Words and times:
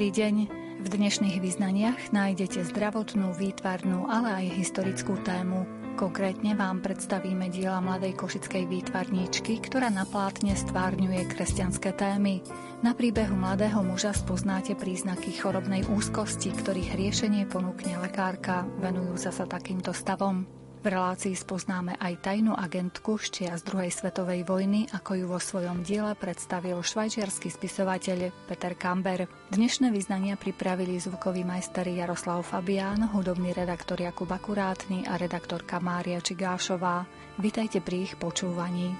Dobrý 0.00 0.16
deň. 0.16 0.36
V 0.80 0.86
dnešných 0.96 1.44
vyznaniach 1.44 2.08
nájdete 2.08 2.64
zdravotnú, 2.72 3.36
výtvarnú, 3.36 4.08
ale 4.08 4.32
aj 4.32 4.56
historickú 4.56 5.20
tému. 5.20 5.68
Konkrétne 6.00 6.56
vám 6.56 6.80
predstavíme 6.80 7.52
diela 7.52 7.84
mladej 7.84 8.16
košickej 8.16 8.64
výtvarníčky, 8.64 9.60
ktorá 9.60 9.92
na 9.92 10.08
plátne 10.08 10.56
stvárňuje 10.56 11.28
kresťanské 11.36 11.92
témy. 11.92 12.40
Na 12.80 12.96
príbehu 12.96 13.36
mladého 13.36 13.84
muža 13.84 14.16
spoznáte 14.16 14.72
príznaky 14.72 15.36
chorobnej 15.36 15.84
úzkosti, 15.84 16.48
ktorých 16.48 16.96
riešenie 16.96 17.44
ponúkne 17.44 18.00
lekárka, 18.00 18.64
venujú 18.80 19.20
sa 19.20 19.36
takýmto 19.36 19.92
stavom. 19.92 20.59
V 20.80 20.88
relácii 20.88 21.36
spoznáme 21.36 21.92
aj 22.00 22.24
tajnú 22.24 22.56
agentku 22.56 23.20
štia 23.20 23.52
z 23.60 23.68
druhej 23.68 23.92
svetovej 23.92 24.48
vojny, 24.48 24.88
ako 24.88 25.12
ju 25.12 25.26
vo 25.28 25.36
svojom 25.36 25.84
diele 25.84 26.16
predstavil 26.16 26.80
švajčiarsky 26.80 27.52
spisovateľ 27.52 28.32
Peter 28.48 28.72
Kamber. 28.72 29.28
Dnešné 29.52 29.92
vyznania 29.92 30.40
pripravili 30.40 30.96
zvukový 30.96 31.44
majster 31.44 31.84
Jaroslav 31.84 32.48
Fabián, 32.48 33.12
hudobný 33.12 33.52
redaktor 33.52 34.00
Jakub 34.00 34.32
Akurátny 34.32 35.04
a 35.04 35.20
redaktorka 35.20 35.84
Mária 35.84 36.16
Čigášová. 36.24 37.04
Vítajte 37.36 37.84
pri 37.84 38.08
ich 38.08 38.16
počúvaní. 38.16 38.96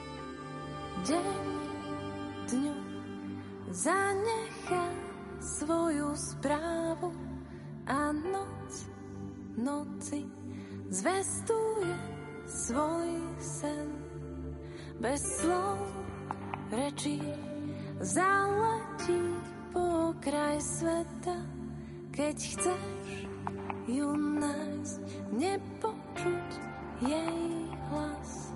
Deň 1.09 1.37
dňu 2.45 2.77
zanecha 3.73 4.85
svoju 5.41 6.13
správu 6.13 7.09
a 7.89 8.13
noc 8.13 8.69
noci 9.57 10.40
zvestuje 10.91 11.95
svoj 12.47 13.11
sen. 13.39 13.89
Bez 15.01 15.23
slov 15.41 15.79
rečí 16.75 17.23
zaletí 18.03 19.23
po 19.73 20.13
kraj 20.21 20.61
sveta, 20.61 21.39
keď 22.13 22.37
chceš 22.37 23.11
ju 23.89 24.11
nájsť, 24.19 25.01
nepočuť 25.31 26.49
jej 27.07 27.41
hlas. 27.89 28.50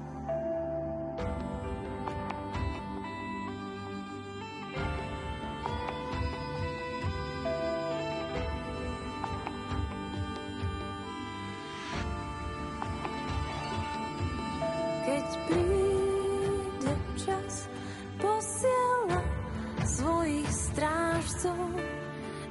srdcom 21.45 21.77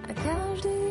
a 0.10 0.14
každý 0.14 0.83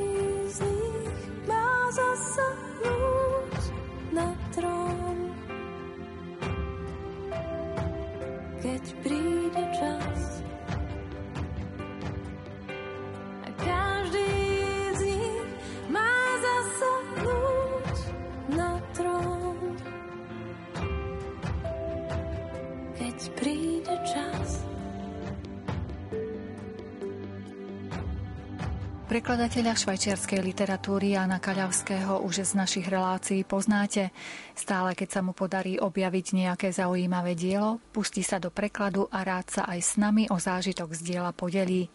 Prekladateľa 29.13 29.77
švajčiarskej 29.77 30.41
literatúry 30.41 31.13
Jana 31.13 31.37
Kaľavského 31.37 32.25
už 32.25 32.49
z 32.49 32.57
našich 32.57 32.89
relácií 32.89 33.45
poznáte. 33.45 34.09
Stále, 34.57 34.97
keď 34.97 35.09
sa 35.13 35.21
mu 35.21 35.37
podarí 35.37 35.77
objaviť 35.77 36.27
nejaké 36.33 36.73
zaujímavé 36.73 37.37
dielo, 37.37 37.77
pustí 37.93 38.25
sa 38.25 38.41
do 38.41 38.49
prekladu 38.49 39.13
a 39.13 39.21
rád 39.21 39.53
sa 39.53 39.63
aj 39.69 39.81
s 39.85 39.93
nami 40.01 40.33
o 40.33 40.41
zážitok 40.41 40.97
z 40.97 41.01
diela 41.13 41.37
podelí. 41.37 41.93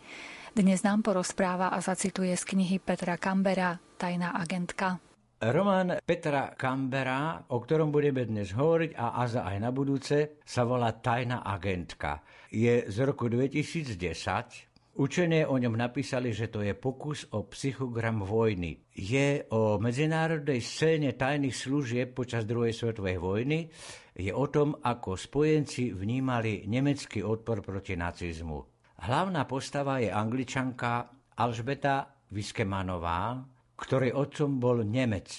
Dnes 0.54 0.86
nám 0.86 1.02
porozpráva 1.02 1.74
a 1.74 1.82
zacituje 1.82 2.38
z 2.38 2.44
knihy 2.54 2.78
Petra 2.78 3.18
Kambera 3.18 3.82
Tajná 3.98 4.38
agentka. 4.38 5.02
Román 5.42 5.98
Petra 6.06 6.54
Kambera, 6.54 7.50
o 7.50 7.58
ktorom 7.58 7.90
budeme 7.90 8.30
dnes 8.30 8.54
hovoriť 8.54 8.94
a 8.94 9.26
aza 9.26 9.42
aj 9.42 9.58
na 9.58 9.74
budúce, 9.74 10.38
sa 10.46 10.70
volá 10.70 10.94
Tajná 10.94 11.42
agentka. 11.42 12.22
Je 12.54 12.86
z 12.86 12.98
roku 13.02 13.26
2010 13.26 14.67
Učenie 14.98 15.46
o 15.46 15.62
ňom 15.62 15.78
napísali, 15.78 16.34
že 16.34 16.50
to 16.50 16.66
je 16.66 16.74
pokus 16.74 17.30
o 17.38 17.46
psychogram 17.46 18.26
vojny. 18.26 18.82
Je 18.98 19.46
o 19.54 19.78
medzinárodnej 19.78 20.58
scéne 20.58 21.14
tajných 21.14 21.54
služieb 21.54 22.18
počas 22.18 22.50
druhej 22.50 22.74
svetovej 22.74 23.22
vojny. 23.22 23.70
Je 24.18 24.34
o 24.34 24.50
tom, 24.50 24.74
ako 24.74 25.14
spojenci 25.14 25.94
vnímali 25.94 26.66
nemecký 26.66 27.22
odpor 27.22 27.62
proti 27.62 27.94
nacizmu. 27.94 28.58
Hlavná 29.06 29.46
postava 29.46 30.02
je 30.02 30.10
angličanka 30.10 31.14
Alžbeta 31.38 32.26
Viskemanová, 32.34 33.38
ktorej 33.78 34.18
otcom 34.18 34.58
bol 34.58 34.82
Nemec. 34.82 35.30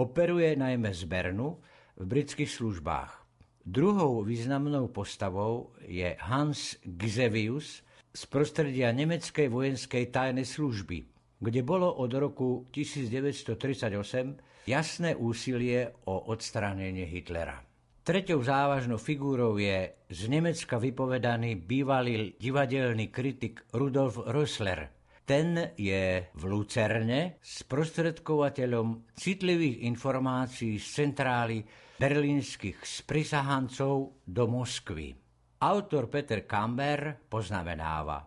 Operuje 0.00 0.56
najmä 0.56 0.96
z 0.96 1.04
Bernu 1.04 1.60
v 2.00 2.04
britských 2.08 2.48
službách. 2.48 3.12
Druhou 3.68 4.24
významnou 4.24 4.88
postavou 4.88 5.76
je 5.84 6.16
Hans 6.24 6.80
Gisevius, 6.80 7.83
z 8.14 8.22
prostredia 8.30 8.94
nemeckej 8.94 9.50
vojenskej 9.50 10.14
tajnej 10.14 10.46
služby, 10.46 11.02
kde 11.42 11.60
bolo 11.66 11.90
od 11.90 12.14
roku 12.14 12.70
1938 12.70 14.70
jasné 14.70 15.18
úsilie 15.18 15.90
o 16.06 16.30
odstránenie 16.30 17.10
Hitlera. 17.10 17.58
Tretou 18.04 18.44
závažnou 18.44 19.00
figúrou 19.00 19.56
je 19.58 19.96
z 20.12 20.28
Nemecka 20.28 20.76
vypovedaný 20.78 21.56
bývalý 21.56 22.36
divadelný 22.38 23.08
kritik 23.08 23.64
Rudolf 23.72 24.20
Rössler. 24.28 24.92
Ten 25.24 25.72
je 25.72 26.28
v 26.36 26.42
Lucerne 26.44 27.40
sprostredkovateľom 27.40 29.16
citlivých 29.16 29.88
informácií 29.88 30.76
z 30.76 30.86
centrály 31.00 31.64
berlínskych 31.96 32.84
sprisahancov 32.84 34.20
do 34.28 34.44
Moskvy. 34.52 35.23
Autor 35.64 36.12
Peter 36.12 36.44
Kamber 36.44 37.24
poznamenáva, 37.24 38.20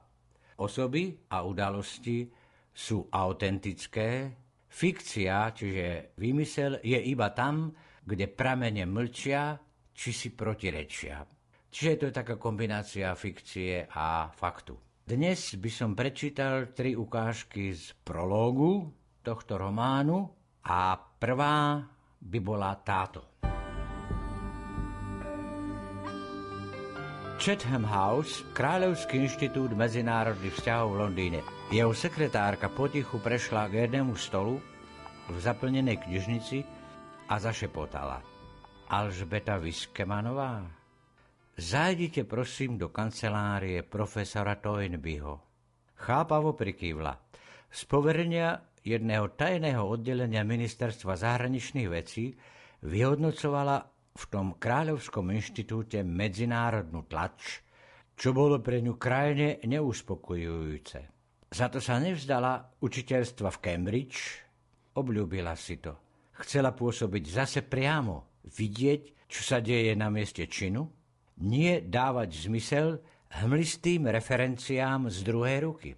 osoby 0.57 1.29
a 1.29 1.45
udalosti 1.45 2.25
sú 2.73 3.05
autentické, 3.13 4.33
fikcia, 4.65 5.53
čiže 5.53 6.17
vymysel, 6.17 6.81
je 6.81 6.97
iba 6.97 7.29
tam, 7.37 7.69
kde 8.01 8.25
pramene 8.33 8.89
mlčia, 8.89 9.53
či 9.93 10.09
si 10.09 10.33
protirečia. 10.33 11.21
Čiže 11.69 11.93
to 12.01 12.03
je 12.09 12.17
taká 12.17 12.41
kombinácia 12.41 13.13
fikcie 13.13 13.85
a 13.85 14.33
faktu. 14.33 15.05
Dnes 15.05 15.61
by 15.61 15.69
som 15.69 15.93
prečítal 15.93 16.73
tri 16.73 16.97
ukážky 16.97 17.69
z 17.69 17.93
prológu 18.01 18.89
tohto 19.21 19.61
románu 19.61 20.25
a 20.65 20.97
prvá 20.97 21.85
by 22.17 22.39
bola 22.41 22.73
táto. 22.81 23.37
Chatham 27.37 27.85
House, 27.85 28.41
Kráľovský 28.57 29.21
inštitút 29.21 29.77
medzinárodných 29.77 30.57
vzťahov 30.57 30.87
v 30.89 30.99
Londýne. 31.05 31.39
Jeho 31.69 31.93
sekretárka 31.93 32.65
potichu 32.65 33.21
prešla 33.21 33.69
k 33.69 33.85
jednému 33.85 34.17
stolu 34.17 34.57
v 35.29 35.37
zaplnenej 35.37 36.01
knižnici 36.01 36.65
a 37.29 37.37
zašepotala. 37.37 38.25
Alžbeta 38.89 39.61
Viskemanová, 39.61 40.65
zajdite 41.53 42.25
prosím 42.25 42.81
do 42.81 42.89
kancelárie 42.89 43.85
profesora 43.85 44.57
Toynbyho. 44.57 45.37
Chápavo 45.93 46.57
prikývla. 46.57 47.21
Z 47.69 47.81
poverenia 47.85 48.65
jedného 48.81 49.29
tajného 49.37 49.85
oddelenia 49.85 50.41
ministerstva 50.41 51.13
zahraničných 51.13 51.89
vecí 51.93 52.33
vyhodnocovala 52.81 53.96
v 54.17 54.23
tom 54.33 54.47
Kráľovskom 54.57 55.29
inštitúte 55.29 56.01
medzinárodnú 56.01 57.05
tlač, 57.05 57.61
čo 58.17 58.33
bolo 58.33 58.57
pre 58.57 58.81
ňu 58.81 58.97
krajine 58.97 59.61
neuspokojujúce. 59.61 60.99
Za 61.53 61.69
to 61.69 61.77
sa 61.77 62.01
nevzdala 62.01 62.81
učiteľstva 62.81 63.53
v 63.53 63.61
Cambridge, 63.61 64.19
obľúbila 64.97 65.53
si 65.53 65.77
to. 65.77 65.93
Chcela 66.41 66.73
pôsobiť 66.73 67.23
zase 67.29 67.61
priamo, 67.61 68.41
vidieť, 68.49 69.29
čo 69.29 69.41
sa 69.45 69.61
deje 69.61 69.93
na 69.93 70.09
mieste 70.09 70.49
činu, 70.49 70.89
nie 71.45 71.85
dávať 71.85 72.49
zmysel 72.49 72.97
hmlistým 73.45 74.09
referenciám 74.09 75.13
z 75.13 75.17
druhej 75.21 75.57
ruky. 75.61 75.91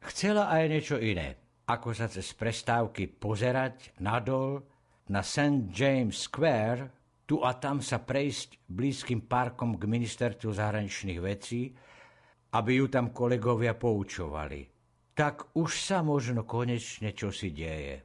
Chcela 0.00 0.48
aj 0.48 0.64
niečo 0.72 0.96
iné, 0.96 1.36
ako 1.68 1.92
sa 1.92 2.08
cez 2.08 2.32
prestávky 2.32 3.04
pozerať 3.20 3.92
nadol 4.00 4.64
na 5.12 5.20
St. 5.20 5.68
James 5.68 6.16
Square 6.16 6.99
tu 7.30 7.38
a 7.46 7.54
tam 7.54 7.78
sa 7.78 8.02
prejsť 8.02 8.66
blízkym 8.66 9.30
parkom 9.30 9.78
k 9.78 9.86
ministerstvu 9.86 10.50
zahraničných 10.50 11.20
vecí, 11.22 11.70
aby 12.58 12.82
ju 12.82 12.90
tam 12.90 13.14
kolegovia 13.14 13.78
poučovali. 13.78 14.66
tak 15.20 15.52
už 15.52 15.84
sa 15.84 16.00
možno 16.00 16.48
konečne 16.48 17.12
čosi 17.12 17.52
deje. 17.52 18.00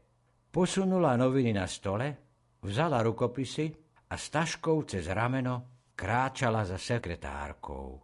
Posunula 0.52 1.16
noviny 1.16 1.56
na 1.56 1.64
stole, 1.64 2.12
vzala 2.60 3.00
rukopisy 3.00 3.72
a 4.12 4.20
s 4.20 4.26
taškou 4.28 4.84
cez 4.84 5.08
rameno 5.08 5.88
kráčala 5.96 6.68
za 6.68 6.76
sekretárkou. 6.76 8.04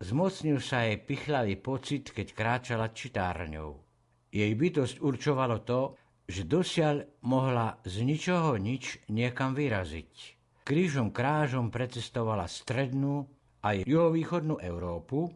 Zmocnil 0.00 0.60
sa 0.60 0.84
jej 0.84 1.00
pichlavý 1.00 1.56
pocit, 1.56 2.12
keď 2.12 2.26
kráčala 2.36 2.92
čitárňou. 2.92 3.80
Jej 4.28 4.52
bytosť 4.52 4.96
určovalo 5.00 5.64
to, 5.64 5.96
že 6.28 6.44
dosiaľ 6.44 7.24
mohla 7.24 7.80
z 7.88 8.04
ničoho 8.04 8.60
nič 8.60 9.08
niekam 9.08 9.56
vyraziť. 9.56 10.39
Krížom 10.64 11.10
krážom 11.10 11.72
precestovala 11.72 12.46
strednú 12.46 13.26
aj 13.60 13.84
juhovýchodnú 13.84 14.60
Európu, 14.60 15.28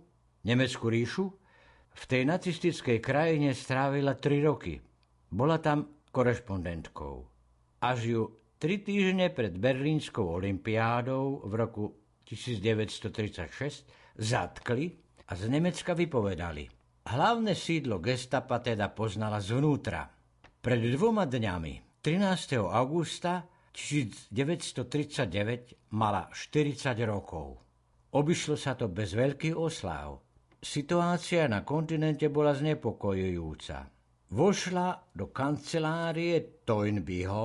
Nemeckú 0.45 0.93
ríšu, 0.93 1.33
v 1.95 2.03
tej 2.05 2.29
nacistickej 2.29 3.01
krajine 3.01 3.57
strávila 3.57 4.13
tri 4.21 4.45
roky. 4.45 4.77
Bola 5.33 5.57
tam 5.57 6.05
korešpondentkou. 6.13 7.15
Až 7.81 7.99
ju 8.05 8.23
tri 8.61 8.85
týždne 8.85 9.33
pred 9.33 9.57
Berlínskou 9.57 10.37
olympiádou 10.37 11.49
v 11.49 11.53
roku 11.57 11.85
1936 12.29 14.21
zatkli 14.21 14.93
a 15.25 15.33
z 15.33 15.43
Nemecka 15.49 15.97
vypovedali. 15.97 16.69
Hlavné 17.09 17.57
sídlo 17.57 18.01
gestapa 18.05 18.61
teda 18.61 18.93
poznala 18.93 19.41
zvnútra. 19.41 20.05
Pred 20.61 20.81
dvoma 20.97 21.25
dňami, 21.25 22.01
13. 22.05 22.61
augusta 22.61 23.49
1939, 23.75 25.91
mala 25.99 26.31
40 26.31 26.95
rokov. 27.03 27.59
Obyšlo 28.15 28.55
sa 28.55 28.79
to 28.79 28.87
bez 28.87 29.19
veľkých 29.19 29.59
osláv. 29.59 30.23
Situácia 30.63 31.51
na 31.51 31.67
kontinente 31.67 32.31
bola 32.31 32.55
znepokojujúca. 32.55 33.91
Vošla 34.31 35.11
do 35.11 35.35
kancelárie 35.35 36.63
Toynbeeho 36.63 37.45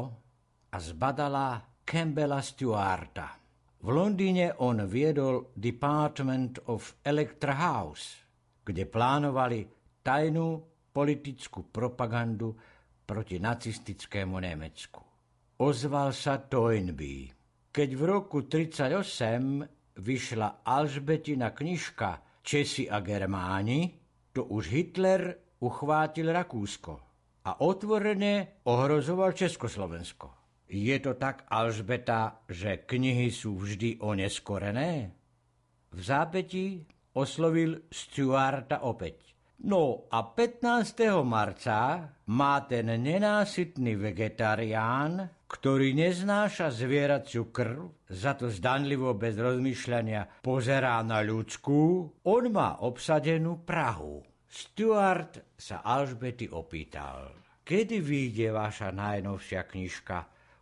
a 0.70 0.78
zbadala 0.78 1.66
Campbella 1.82 2.46
Stewarta. 2.46 3.34
V 3.82 3.90
Londýne 3.90 4.54
on 4.62 4.86
viedol 4.86 5.50
Department 5.58 6.70
of 6.70 7.02
Electra 7.02 7.58
House, 7.58 8.22
kde 8.62 8.86
plánovali 8.86 9.66
tajnú 10.06 10.62
politickú 10.94 11.74
propagandu 11.74 12.54
proti 13.10 13.42
nacistickému 13.42 14.38
Nemecku. 14.38 15.09
Ozval 15.60 16.16
sa 16.16 16.40
Toynbee. 16.40 17.36
Keď 17.76 17.90
v 18.00 18.04
roku 18.08 18.48
1938 18.48 20.00
vyšla 20.00 20.64
Alžbetina 20.64 21.52
knižka 21.52 22.40
Česi 22.40 22.88
a 22.88 23.04
Germáni, 23.04 23.92
to 24.32 24.48
už 24.48 24.72
Hitler 24.72 25.36
uchvátil 25.60 26.32
Rakúsko 26.32 26.94
a 27.44 27.60
otvorene 27.60 28.64
ohrozoval 28.72 29.36
Československo. 29.36 30.32
Je 30.72 30.96
to 31.04 31.20
tak, 31.20 31.44
Alžbeta, 31.52 32.48
že 32.48 32.88
knihy 32.88 33.28
sú 33.28 33.60
vždy 33.60 34.00
oneskorené? 34.00 35.12
V 35.92 36.00
zápetí 36.00 36.88
oslovil 37.20 37.84
Stuarta 37.92 38.88
opäť. 38.88 39.29
No 39.60 40.08
a 40.08 40.24
15. 40.24 41.20
marca 41.28 42.08
má 42.32 42.64
ten 42.64 42.88
nenásytný 42.88 44.00
vegetarián, 44.00 45.28
ktorý 45.52 45.92
neznáša 46.00 46.72
zvieraciu 46.72 47.52
krv, 47.52 48.08
za 48.08 48.40
to 48.40 48.48
zdanlivo 48.48 49.12
bez 49.20 49.36
rozmýšľania 49.36 50.40
pozerá 50.48 51.04
na 51.04 51.20
ľudskú, 51.20 52.08
on 52.24 52.44
má 52.56 52.80
obsadenú 52.80 53.68
Prahu. 53.68 54.24
Stuart 54.48 55.60
sa 55.60 55.84
Alžbety 55.84 56.48
opýtal, 56.48 57.36
kedy 57.68 58.00
vyjde 58.00 58.56
vaša 58.56 58.96
najnovšia 58.96 59.68
knižka 59.68 60.18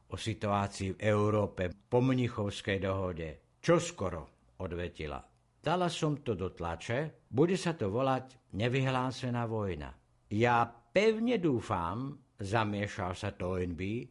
o 0.10 0.18
situácii 0.18 0.98
v 0.98 1.00
Európe 1.06 1.70
po 1.70 2.02
Mnichovskej 2.02 2.82
dohode. 2.82 3.62
Čo 3.62 3.78
skoro, 3.78 4.50
odvetila. 4.58 5.37
Dala 5.68 5.92
som 5.92 6.24
to 6.24 6.32
do 6.32 6.56
tlače, 6.56 7.28
bude 7.28 7.60
sa 7.60 7.76
to 7.76 7.92
volať 7.92 8.56
Nevyhlásená 8.56 9.44
vojna. 9.52 9.92
Ja 10.32 10.64
pevne 10.64 11.44
dúfam, 11.44 12.16
zamiešal 12.40 13.12
sa 13.12 13.36
Toynbee, 13.36 14.08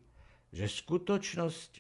že 0.53 0.69
skutočnosť 0.69 1.73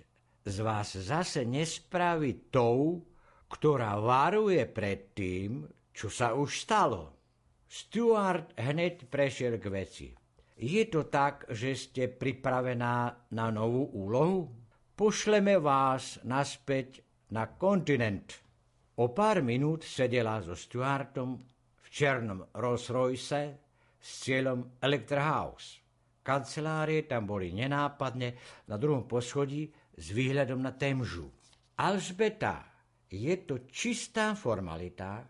z 0.48 0.56
vás 0.64 0.96
zase 0.96 1.44
nespraví 1.44 2.48
tou, 2.48 3.04
ktorá 3.52 4.00
varuje 4.00 4.64
pred 4.64 5.12
tým, 5.12 5.68
čo 5.92 6.08
sa 6.08 6.32
už 6.32 6.56
stalo. 6.56 7.12
Stuart 7.68 8.56
hneď 8.56 9.12
prešiel 9.12 9.60
k 9.60 9.66
veci. 9.68 10.08
Je 10.56 10.88
to 10.88 11.04
tak, 11.12 11.52
že 11.52 11.76
ste 11.76 12.08
pripravená 12.08 13.28
na 13.28 13.46
novú 13.52 13.92
úlohu? 13.92 14.48
Pošleme 14.96 15.60
vás 15.60 16.16
naspäť 16.24 17.04
na 17.28 17.44
kontinent. 17.44 18.45
O 18.96 19.12
pár 19.12 19.44
minút 19.44 19.84
sedela 19.84 20.40
so 20.40 20.56
Stuartom 20.56 21.36
v 21.84 21.86
černom 21.92 22.48
Rolls 22.56 22.88
Royce 22.88 23.60
s 24.00 24.08
cieľom 24.24 24.80
Electra 24.80 25.20
House. 25.20 25.84
Kancelárie 26.24 27.04
tam 27.04 27.28
boli 27.28 27.52
nenápadne 27.52 28.32
na 28.64 28.80
druhom 28.80 29.04
poschodí 29.04 29.68
s 29.92 30.16
výhľadom 30.16 30.64
na 30.64 30.72
Temžu. 30.72 31.28
Alžbeta, 31.76 32.64
je 33.12 33.36
to 33.44 33.68
čistá 33.68 34.32
formalita, 34.32 35.28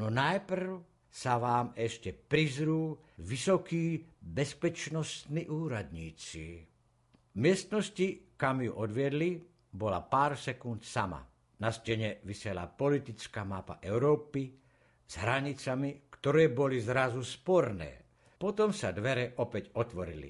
no 0.00 0.08
najprv 0.08 0.80
sa 1.12 1.36
vám 1.36 1.76
ešte 1.76 2.16
prizrú 2.16 2.96
vysokí 3.20 4.08
bezpečnostní 4.24 5.52
úradníci. 5.52 6.64
V 7.28 7.36
miestnosti, 7.36 8.32
kam 8.40 8.64
ju 8.64 8.72
odviedli, 8.72 9.36
bola 9.68 10.00
pár 10.00 10.32
sekúnd 10.32 10.80
sama. 10.80 11.31
Na 11.62 11.70
stene 11.70 12.18
vysela 12.26 12.66
politická 12.66 13.46
mapa 13.46 13.78
Európy 13.78 14.50
s 15.06 15.14
hranicami, 15.14 16.10
ktoré 16.10 16.50
boli 16.50 16.82
zrazu 16.82 17.22
sporné. 17.22 18.02
Potom 18.34 18.74
sa 18.74 18.90
dvere 18.90 19.38
opäť 19.38 19.70
otvorili. 19.78 20.26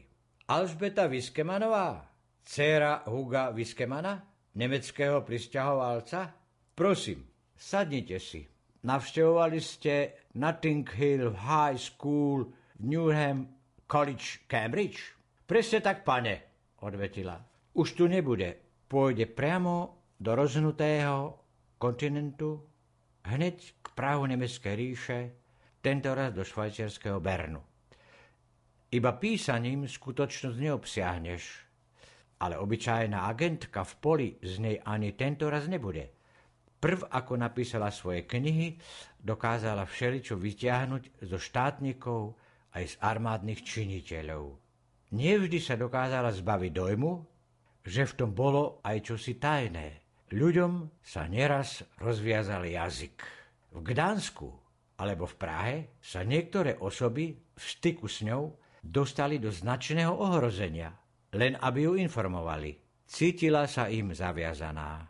Alžbeta 0.53 1.09
Viskemanová, 1.09 2.05
dcéra 2.45 3.09
Huga 3.09 3.49
Viskemana, 3.49 4.21
nemeckého 4.61 5.25
pristahovalca? 5.25 6.29
Prosím, 6.77 7.25
sadnite 7.57 8.21
si. 8.21 8.45
Navštevovali 8.85 9.61
ste 9.65 10.29
Notting 10.37 10.85
Hill 10.85 11.33
High 11.33 11.81
School 11.81 12.53
v 12.77 12.83
Newham 12.85 13.49
College 13.89 14.45
Cambridge? 14.45 15.17
Presne 15.49 15.81
tak, 15.81 16.05
pane, 16.05 16.69
odvetila. 16.85 17.41
Už 17.73 17.97
tu 17.97 18.05
nebude. 18.05 18.85
Pôjde 18.85 19.25
priamo 19.33 20.02
do 20.23 20.39
rozhnutého 20.39 21.35
kontinentu, 21.83 22.63
hneď 23.27 23.75
k 23.83 23.87
Prahu 23.99 24.31
Nemeckej 24.31 24.75
ríše, 24.79 25.19
tentoraz 25.83 26.31
do 26.31 26.47
švajčiarského 26.47 27.19
Bernu. 27.19 27.59
Iba 28.95 29.19
písaním 29.19 29.91
skutočnosť 29.91 30.59
neobsiahneš, 30.63 31.43
ale 32.39 32.55
obyčajná 32.55 33.27
agentka 33.27 33.83
v 33.83 33.93
poli 33.99 34.29
z 34.39 34.63
nej 34.63 34.77
ani 34.79 35.19
tento 35.19 35.51
raz 35.51 35.67
nebude. 35.67 36.15
Prv, 36.79 37.11
ako 37.11 37.39
napísala 37.39 37.91
svoje 37.91 38.23
knihy, 38.23 38.79
dokázala 39.19 39.87
všeličo 39.87 40.39
vyťahnuť 40.39 41.27
zo 41.27 41.39
štátnikov 41.39 42.39
aj 42.79 42.95
z 42.95 42.95
armádnych 43.03 43.63
činiteľov. 43.67 44.55
Nevždy 45.19 45.59
sa 45.59 45.75
dokázala 45.75 46.31
zbaviť 46.31 46.71
dojmu, 46.71 47.13
že 47.83 48.07
v 48.07 48.17
tom 48.19 48.31
bolo 48.31 48.79
aj 48.87 49.03
čosi 49.03 49.39
tajné. 49.39 50.02
Ľuďom 50.33 51.05
sa 51.05 51.29
neraz 51.29 51.85
rozviazal 52.01 52.65
jazyk. 52.65 53.21
V 53.77 53.79
Gdansku 53.85 54.49
alebo 54.97 55.29
v 55.29 55.37
Prahe 55.37 55.77
sa 56.01 56.25
niektoré 56.25 56.81
osoby 56.81 57.37
v 57.37 57.61
styku 57.61 58.09
s 58.09 58.25
ňou 58.25 58.57
dostali 58.81 59.37
do 59.37 59.53
značného 59.53 60.09
ohrozenia, 60.09 60.97
len 61.37 61.61
aby 61.61 61.85
ju 61.85 61.93
informovali. 62.01 62.81
Cítila 63.05 63.69
sa 63.69 63.93
im 63.93 64.17
zaviazaná. 64.17 65.05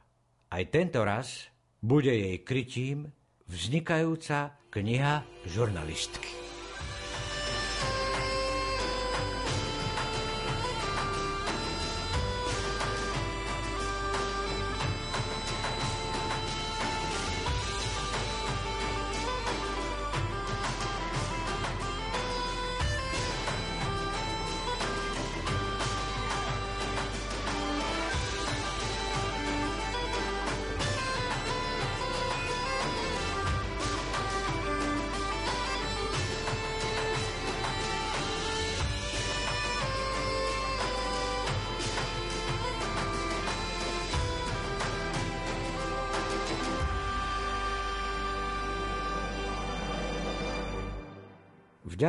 Aj 0.51 0.65
tento 0.75 1.07
raz 1.07 1.47
bude 1.79 2.11
jej 2.11 2.43
krytím 2.43 3.07
vznikajúca 3.47 4.59
kniha 4.75 5.23
žurnalistky. 5.47 6.52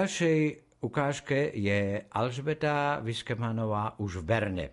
Ďalšej 0.03 0.39
ukážke 0.83 1.55
je 1.55 2.03
Alžbeta 2.11 2.99
Viskemanová 2.99 3.95
už 4.03 4.19
v 4.19 4.27
Berne. 4.27 4.67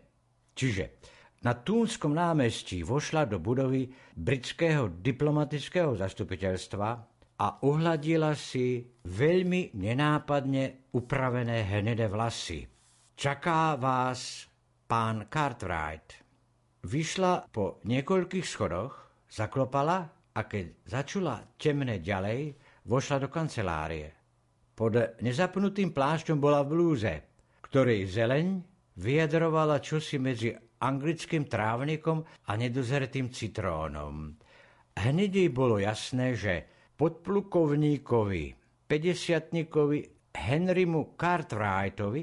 Čiže 0.58 0.98
na 1.46 1.54
Túnskom 1.54 2.18
námestí 2.18 2.82
vošla 2.82 3.30
do 3.30 3.38
budovy 3.38 3.86
britského 4.18 4.90
diplomatického 4.90 5.94
zastupiteľstva 5.94 6.88
a 7.38 7.46
uhladila 7.62 8.34
si 8.34 8.82
veľmi 9.06 9.70
nenápadne 9.78 10.90
upravené 10.98 11.62
hnedé 11.78 12.10
vlasy. 12.10 12.66
Čaká 13.14 13.78
vás 13.78 14.50
pán 14.90 15.30
Cartwright. 15.30 16.26
Vyšla 16.90 17.46
po 17.54 17.78
niekoľkých 17.86 18.46
schodoch, 18.50 18.98
zaklopala 19.30 20.10
a 20.34 20.40
keď 20.42 20.90
začula 20.90 21.38
temné 21.54 22.02
ďalej, 22.02 22.58
vošla 22.90 23.22
do 23.22 23.30
kancelárie. 23.30 24.19
Pod 24.80 24.96
nezapnutým 25.20 25.92
plášťom 25.92 26.40
bola 26.40 26.64
v 26.64 26.72
blúze, 26.72 27.12
ktorej 27.68 28.08
zeleň 28.08 28.64
vyjadrovala 28.96 29.76
čosi 29.76 30.16
medzi 30.16 30.56
anglickým 30.56 31.44
trávnikom 31.44 32.24
a 32.48 32.56
nedozretým 32.56 33.28
citrónom. 33.28 34.40
Hneď 34.96 35.30
jej 35.36 35.50
bolo 35.52 35.76
jasné, 35.76 36.32
že 36.32 36.64
podplukovníkovi, 36.96 38.44
50 38.88 39.52
Henrymu 40.32 41.12
Cartwrightovi, 41.12 42.22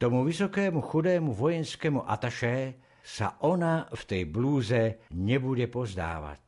tomu 0.00 0.24
vysokému 0.24 0.80
chudému 0.80 1.36
vojenskému 1.36 2.08
ataše, 2.08 2.80
sa 3.04 3.36
ona 3.44 3.84
v 3.92 4.02
tej 4.08 4.22
blúze 4.24 5.04
nebude 5.12 5.68
pozdávať. 5.68 6.40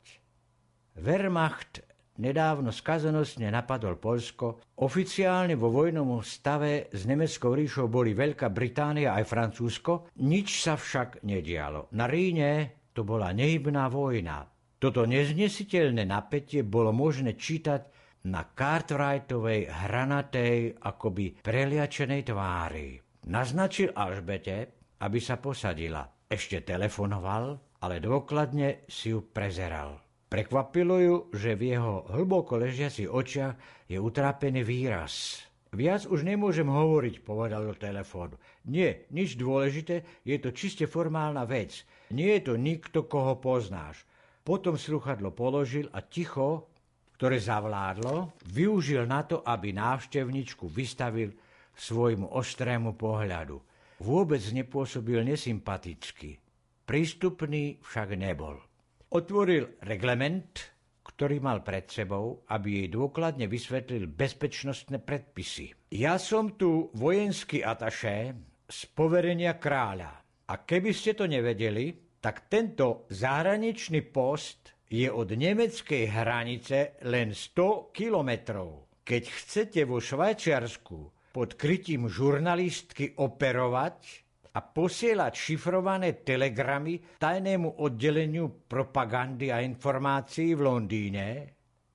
Wehrmacht 0.97 1.90
nedávno 2.19 2.73
skazenostne 2.73 3.47
napadol 3.47 3.95
Polsko. 3.95 4.59
Oficiálne 4.81 5.55
vo 5.55 5.71
vojnom 5.71 6.19
stave 6.19 6.91
s 6.91 7.07
Nemeckou 7.07 7.55
ríšou 7.55 7.87
boli 7.87 8.11
Veľká 8.11 8.51
Británia 8.51 9.15
aj 9.15 9.29
Francúzsko, 9.29 10.11
nič 10.19 10.65
sa 10.65 10.75
však 10.75 11.23
nedialo. 11.23 11.93
Na 11.95 12.09
Ríne 12.09 12.83
to 12.91 13.07
bola 13.07 13.31
nehybná 13.31 13.87
vojna. 13.87 14.43
Toto 14.81 15.05
neznesiteľné 15.05 16.09
napätie 16.09 16.65
bolo 16.65 16.89
možné 16.89 17.37
čítať 17.37 17.81
na 18.25 18.41
Cartwrightovej 18.49 19.69
hranatej, 19.69 20.81
akoby 20.81 21.41
preliačenej 21.45 22.21
tvári. 22.25 22.97
Naznačil 23.29 23.93
Alžbete, 23.93 24.81
aby 25.05 25.19
sa 25.21 25.37
posadila. 25.37 26.05
Ešte 26.25 26.65
telefonoval, 26.65 27.77
ale 27.81 28.01
dôkladne 28.01 28.85
si 28.89 29.13
ju 29.13 29.25
prezeral. 29.29 30.10
Prekvapilo 30.31 30.95
ju, 31.03 31.15
že 31.35 31.59
v 31.59 31.75
jeho 31.75 32.07
hlboko 32.07 32.55
ležiacich 32.55 33.11
očiach 33.11 33.83
je 33.91 33.99
utrápený 33.99 34.63
výraz. 34.63 35.43
Viac 35.75 36.07
už 36.07 36.23
nemôžem 36.23 36.71
hovoriť, 36.71 37.19
povedal 37.19 37.67
do 37.67 37.75
telefónu. 37.75 38.39
Nie, 38.63 39.11
nič 39.11 39.35
dôležité, 39.35 40.23
je 40.23 40.39
to 40.39 40.55
čiste 40.55 40.87
formálna 40.87 41.43
vec. 41.43 41.83
Nie 42.15 42.39
je 42.39 42.47
to 42.47 42.53
nikto, 42.55 43.11
koho 43.11 43.43
poznáš. 43.43 44.07
Potom 44.47 44.79
sluchadlo 44.79 45.35
položil 45.35 45.91
a 45.91 45.99
ticho, 45.99 46.71
ktoré 47.19 47.35
zavládlo, 47.35 48.31
využil 48.55 49.03
na 49.03 49.27
to, 49.27 49.43
aby 49.43 49.75
návštevničku 49.75 50.63
vystavil 50.71 51.35
svojmu 51.75 52.31
ostrému 52.31 52.95
pohľadu. 52.95 53.59
Vôbec 53.99 54.39
nepôsobil 54.55 55.27
nesympaticky. 55.27 56.39
Prístupný 56.87 57.83
však 57.83 58.15
nebol. 58.15 58.70
Otvoril 59.11 59.83
reglement, 59.83 60.55
ktorý 61.03 61.43
mal 61.43 61.59
pred 61.67 61.83
sebou, 61.91 62.47
aby 62.47 62.79
jej 62.79 62.87
dôkladne 62.87 63.43
vysvetlil 63.51 64.07
bezpečnostné 64.07 65.03
predpisy. 65.03 65.91
Ja 65.91 66.15
som 66.15 66.55
tu 66.55 66.87
vojenský 66.95 67.59
ataše 67.59 68.31
z 68.71 68.79
poverenia 68.95 69.59
kráľa. 69.59 70.15
A 70.47 70.53
keby 70.63 70.95
ste 70.95 71.11
to 71.11 71.27
nevedeli, 71.27 71.91
tak 72.23 72.47
tento 72.47 73.03
zahraničný 73.11 73.99
post 74.15 74.79
je 74.87 75.11
od 75.11 75.27
nemeckej 75.27 76.07
hranice 76.07 76.95
len 77.03 77.35
100 77.35 77.91
kilometrov. 77.91 78.95
Keď 79.03 79.23
chcete 79.27 79.81
vo 79.83 79.99
Švajčiarsku 79.99 80.97
pod 81.35 81.59
krytím 81.59 82.07
žurnalistky 82.07 83.19
operovať, 83.19 84.20
a 84.51 84.59
posielať 84.59 85.31
šifrované 85.31 86.27
telegramy 86.27 86.99
tajnému 87.15 87.79
oddeleniu 87.79 88.67
propagandy 88.67 89.47
a 89.47 89.63
informácií 89.63 90.59
v 90.59 90.61
Londýne, 90.67 91.27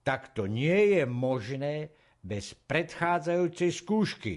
tak 0.00 0.32
to 0.32 0.48
nie 0.48 0.96
je 0.96 1.04
možné 1.04 1.92
bez 2.24 2.56
predchádzajúcej 2.56 3.70
skúšky. 3.76 4.34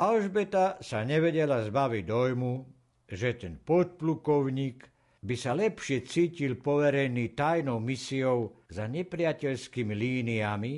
Alžbeta 0.00 0.80
sa 0.80 1.04
nevedela 1.04 1.60
zbaviť 1.60 2.04
dojmu, 2.08 2.52
že 3.04 3.36
ten 3.36 3.60
podplukovník 3.60 4.88
by 5.20 5.34
sa 5.36 5.52
lepšie 5.52 6.06
cítil 6.08 6.56
poverený 6.56 7.36
tajnou 7.36 7.82
misiou 7.82 8.64
za 8.70 8.88
nepriateľskými 8.88 9.92
líniami 9.92 10.74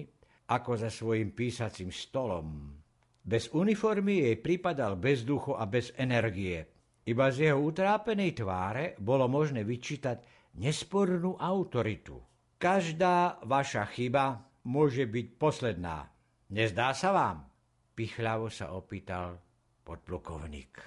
ako 0.51 0.71
za 0.75 0.91
svojim 0.91 1.37
písacím 1.37 1.95
stolom. 1.95 2.75
Bez 3.21 3.53
uniformy 3.53 4.27
jej 4.27 4.37
pripadal 4.41 4.97
bez 4.97 5.23
duchu 5.23 5.55
a 5.55 5.69
bez 5.71 5.95
energie– 5.95 6.67
iba 7.11 7.27
z 7.35 7.51
jeho 7.51 7.59
utrápenej 7.59 8.39
tváre 8.39 8.95
bolo 9.03 9.27
možné 9.27 9.67
vyčítať 9.67 10.23
nespornú 10.63 11.35
autoritu. 11.35 12.23
Každá 12.55 13.43
vaša 13.43 13.91
chyba 13.91 14.39
môže 14.71 15.11
byť 15.11 15.27
posledná. 15.35 16.07
Nezdá 16.55 16.95
sa 16.95 17.11
vám? 17.11 17.51
Pichľavo 17.99 18.47
sa 18.47 18.71
opýtal 18.79 19.43
podplukovník. 19.83 20.79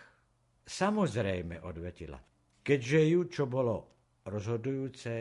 Samozrejme, 0.63 1.59
odvetila. 1.67 2.19
Keďže 2.63 2.99
ju, 3.03 3.21
čo 3.27 3.43
bolo 3.51 3.75
rozhodujúce, 4.23 5.11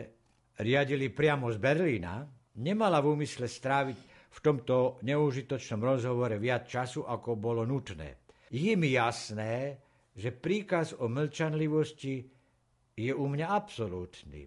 riadili 0.63 1.11
priamo 1.11 1.51
z 1.51 1.59
Berlína, 1.59 2.23
nemala 2.63 3.03
v 3.03 3.19
úmysle 3.19 3.51
stráviť 3.51 3.99
v 4.33 4.39
tomto 4.39 5.03
neužitočnom 5.03 5.83
rozhovore 5.83 6.39
viac 6.39 6.63
času, 6.63 7.03
ako 7.03 7.35
bolo 7.35 7.67
nutné. 7.67 8.23
Je 8.53 8.77
mi 8.79 8.95
jasné, 8.95 9.82
že 10.13 10.29
príkaz 10.29 10.93
o 10.97 11.09
mlčanlivosti 11.09 12.25
je 12.93 13.11
u 13.13 13.25
mňa 13.25 13.47
absolútny. 13.49 14.45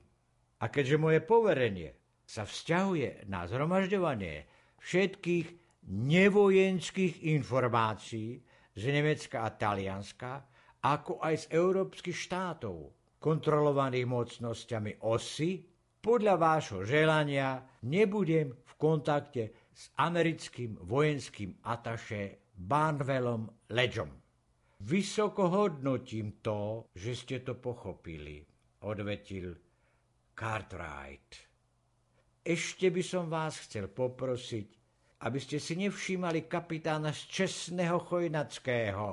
A 0.63 0.71
keďže 0.71 0.97
moje 0.97 1.21
poverenie 1.21 1.93
sa 2.27 2.47
vzťahuje 2.47 3.27
na 3.29 3.47
zhromažďovanie 3.47 4.47
všetkých 4.83 5.47
nevojenských 5.87 7.27
informácií 7.35 8.43
z 8.75 8.83
Nemecka 8.91 9.47
a 9.47 9.51
Talianska, 9.55 10.33
ako 10.83 11.19
aj 11.23 11.35
z 11.35 11.47
európskych 11.55 12.15
štátov, 12.15 12.95
kontrolovaných 13.19 14.07
mocnosťami 14.07 15.03
osy, 15.03 15.67
podľa 15.99 16.35
vášho 16.39 16.87
želania 16.87 17.59
nebudem 17.83 18.55
v 18.55 18.73
kontakte 18.79 19.51
s 19.75 19.91
americkým 19.99 20.79
vojenským 20.87 21.59
ataše 21.67 22.55
Barnwellom 22.55 23.51
Ledgeom. 23.75 24.26
Vysoko 24.77 25.49
hodnotím 25.49 26.45
to, 26.45 26.93
že 26.93 27.17
ste 27.17 27.37
to 27.41 27.57
pochopili, 27.57 28.45
odvetil 28.85 29.57
Cartwright. 30.37 31.49
Ešte 32.45 32.93
by 32.93 33.03
som 33.03 33.33
vás 33.33 33.57
chcel 33.65 33.89
poprosiť, 33.89 34.69
aby 35.25 35.39
ste 35.41 35.57
si 35.57 35.81
nevšímali 35.81 36.45
kapitána 36.45 37.09
z 37.17 37.25
Česného 37.25 38.05
Chojnackého, 38.05 39.09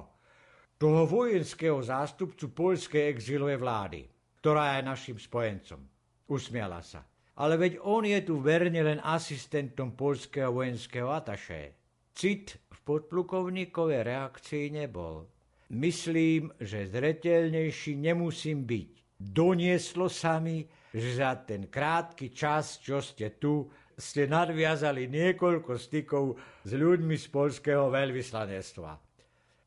toho 0.75 1.01
vojenského 1.07 1.79
zástupcu 1.79 2.51
poľskej 2.51 3.15
exilovej 3.15 3.55
vlády, 3.55 4.01
ktorá 4.43 4.77
je 4.77 4.81
našim 4.83 5.15
spojencom. 5.15 5.79
Usmiala 6.27 6.83
sa. 6.83 7.07
Ale 7.39 7.55
veď 7.55 7.79
on 7.87 8.03
je 8.03 8.19
tu 8.19 8.43
verne 8.43 8.83
len 8.83 8.99
asistentom 8.99 9.95
poľského 9.95 10.51
vojenského 10.51 11.07
ataše. 11.07 11.73
Cit 12.13 12.61
v 12.67 12.77
podplukovníkovej 12.83 14.05
reakcii 14.05 14.69
nebol. 14.69 15.32
Myslím, 15.73 16.53
že 16.61 16.85
zretelnejší 16.85 17.97
nemusím 17.97 18.61
byť. 18.61 18.89
Donieslo 19.17 20.05
sa 20.05 20.37
mi, 20.37 20.61
že 20.93 21.17
za 21.17 21.33
ten 21.41 21.65
krátky 21.65 22.29
čas, 22.29 22.77
čo 22.77 23.01
ste 23.01 23.33
tu, 23.41 23.65
ste 23.97 24.29
nadviazali 24.29 25.09
niekoľko 25.09 25.73
stykov 25.77 26.37
s 26.61 26.71
ľuďmi 26.73 27.17
z 27.17 27.25
polského 27.33 27.89
veľvyslanectva. 27.89 29.01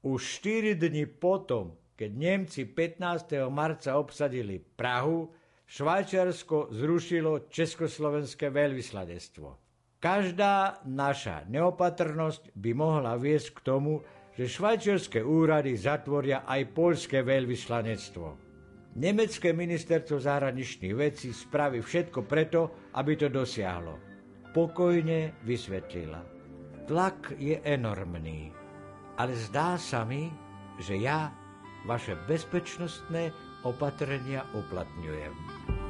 Už 0.06 0.20
4 0.42 0.78
dni 0.78 1.10
potom, 1.10 1.74
keď 1.98 2.10
Nemci 2.14 2.70
15. 2.70 3.42
marca 3.50 3.98
obsadili 3.98 4.62
Prahu, 4.62 5.26
Švajčiarsko 5.66 6.70
zrušilo 6.70 7.50
Československé 7.50 8.54
veľvyslanectvo. 8.54 9.58
Každá 9.98 10.86
naša 10.86 11.42
neopatrnosť 11.50 12.54
by 12.54 12.70
mohla 12.78 13.18
viesť 13.18 13.58
k 13.58 13.60
tomu, 13.66 14.06
že 14.36 14.44
švajčiarske 14.44 15.24
úrady 15.24 15.74
zatvoria 15.80 16.44
aj 16.44 16.76
poľské 16.76 17.24
veľvyslanectvo. 17.24 18.44
Nemecké 18.96 19.52
ministerstvo 19.56 20.20
zahraničných 20.20 20.94
vecí 20.96 21.32
spraví 21.32 21.80
všetko 21.80 22.24
preto, 22.24 22.92
aby 22.96 23.16
to 23.16 23.28
dosiahlo. 23.32 23.96
Pokojne 24.52 25.40
vysvetlila. 25.44 26.20
Tlak 26.88 27.36
je 27.36 27.60
enormný. 27.64 28.52
ale 29.16 29.32
zdá 29.32 29.80
sa 29.80 30.04
mi, 30.04 30.28
že 30.76 31.00
ja 31.00 31.32
vaše 31.88 32.20
bezpečnostné 32.28 33.32
opatrenia 33.64 34.44
uplatňujem. 34.52 35.85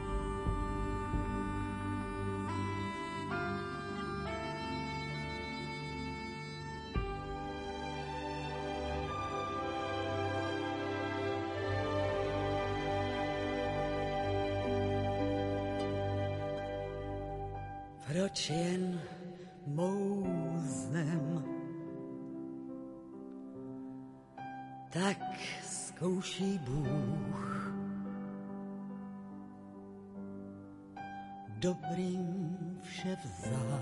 Dobrým 31.57 32.57
vše 32.83 33.17
vzal 33.25 33.81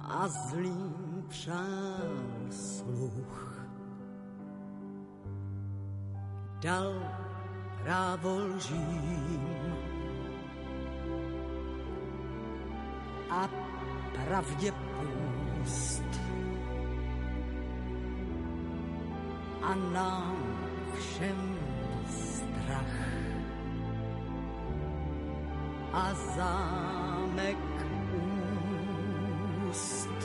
a 0.00 0.28
zlým 0.28 1.24
přál 1.28 2.48
sluch. 2.50 3.68
Dal 6.60 6.94
právo 7.82 8.36
lžím 8.36 9.48
a 13.30 13.48
pravdě 14.12 14.72
půst. 14.72 16.20
A 19.62 19.74
nám 19.74 20.36
všem 20.94 21.58
strach 22.08 23.27
a 25.98 26.14
zámek 26.36 27.58
úst. 29.68 30.18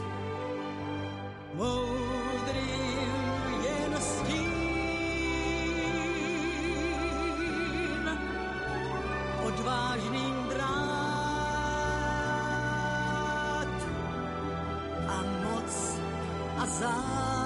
Moudrým 1.53 3.09
jen 3.63 3.93
stín, 4.01 4.53
odvážným 9.45 10.43
zář 16.79 17.42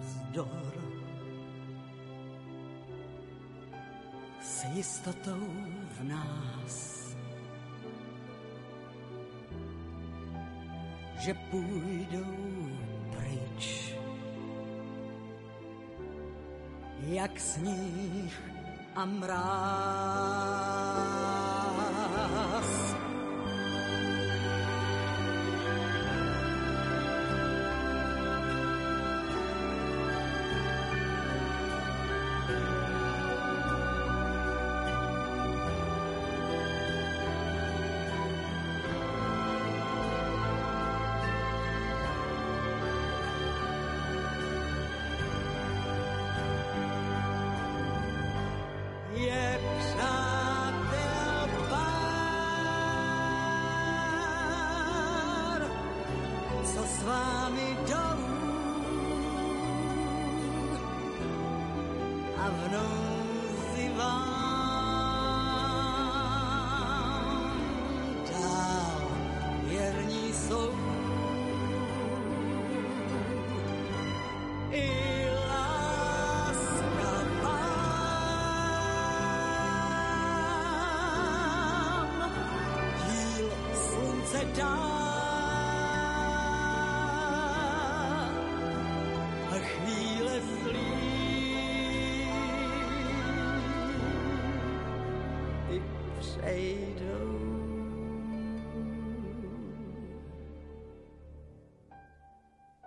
vzdor 0.00 0.72
s 4.42 4.64
jistotou 4.64 5.46
v 5.98 6.04
nás, 6.04 7.02
že 11.18 11.34
půjdou 11.34 12.68
pryč 13.16 13.92
jak 17.08 17.40
sníh 17.40 18.40
a 18.94 19.04
mráz. 19.04 20.52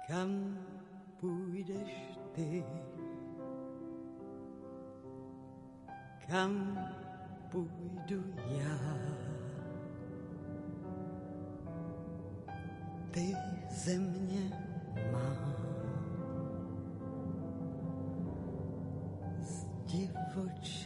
Kam 0.08 0.58
půjdeš 1.19 2.19
ty? 2.32 2.65
Kam 6.28 6.80
půjdu 7.51 8.23
já? 8.47 8.95
Zdivoče 19.41 20.85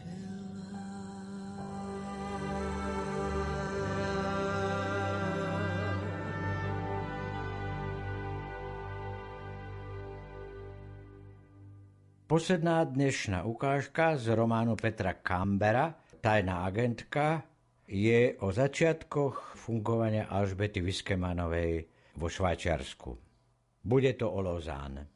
Posledná 12.30 12.86
dnešná 12.86 13.42
ukážka 13.42 14.14
z 14.14 14.38
románu 14.38 14.78
Petra 14.78 15.18
Kambera, 15.18 15.98
Tajná 16.22 16.62
agentka, 16.62 17.42
je 17.90 18.38
o 18.46 18.54
začiatkoch 18.54 19.58
fungovania 19.58 20.30
Alžbety 20.30 20.78
Viskemanovej 20.78 21.90
vo 22.22 22.30
Švajčiarsku. 22.30 23.18
Bude 23.82 24.14
to 24.14 24.30
o 24.30 24.46
Lozán. 24.46 25.10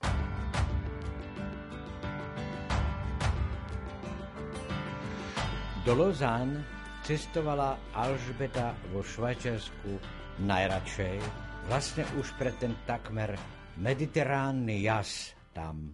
Do 5.86 5.94
Lozán 5.94 6.66
cestovala 7.06 7.94
Alžbeta 7.94 8.74
vo 8.90 9.06
Švajčiarsku 9.06 10.02
najradšej, 10.50 11.22
vlastne 11.70 12.10
už 12.18 12.34
pre 12.42 12.58
ten 12.58 12.74
takmer 12.90 13.38
mediteránny 13.78 14.82
jas 14.82 15.38
tam 15.54 15.94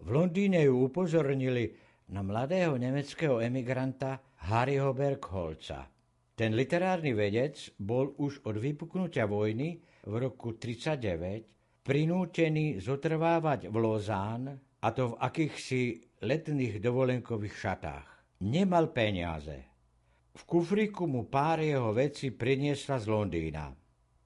v 0.00 0.08
Londýne 0.10 0.64
ju 0.66 0.90
upozornili 0.90 1.72
na 2.12 2.22
mladého 2.22 2.76
nemeckého 2.76 3.40
emigranta 3.40 4.20
Harryho 4.46 4.92
Bergholca. 4.92 5.88
Ten 6.36 6.52
literárny 6.52 7.16
vedec 7.16 7.72
bol 7.80 8.12
už 8.20 8.44
od 8.44 8.60
vypuknutia 8.60 9.24
vojny 9.24 9.80
v 10.04 10.14
roku 10.20 10.54
1939 10.54 11.56
prinútený 11.86 12.82
zotrvávať 12.82 13.70
v 13.70 13.76
Lozán, 13.78 14.58
a 14.82 14.88
to 14.90 15.14
v 15.14 15.18
akýchsi 15.22 15.82
letných 16.26 16.82
dovolenkových 16.82 17.54
šatách. 17.54 18.08
Nemal 18.42 18.90
peniaze. 18.90 19.70
V 20.36 20.42
kufriku 20.44 21.06
mu 21.06 21.30
pár 21.30 21.62
jeho 21.62 21.94
veci 21.94 22.34
priniesla 22.34 23.00
z 23.00 23.06
Londýna. 23.08 23.72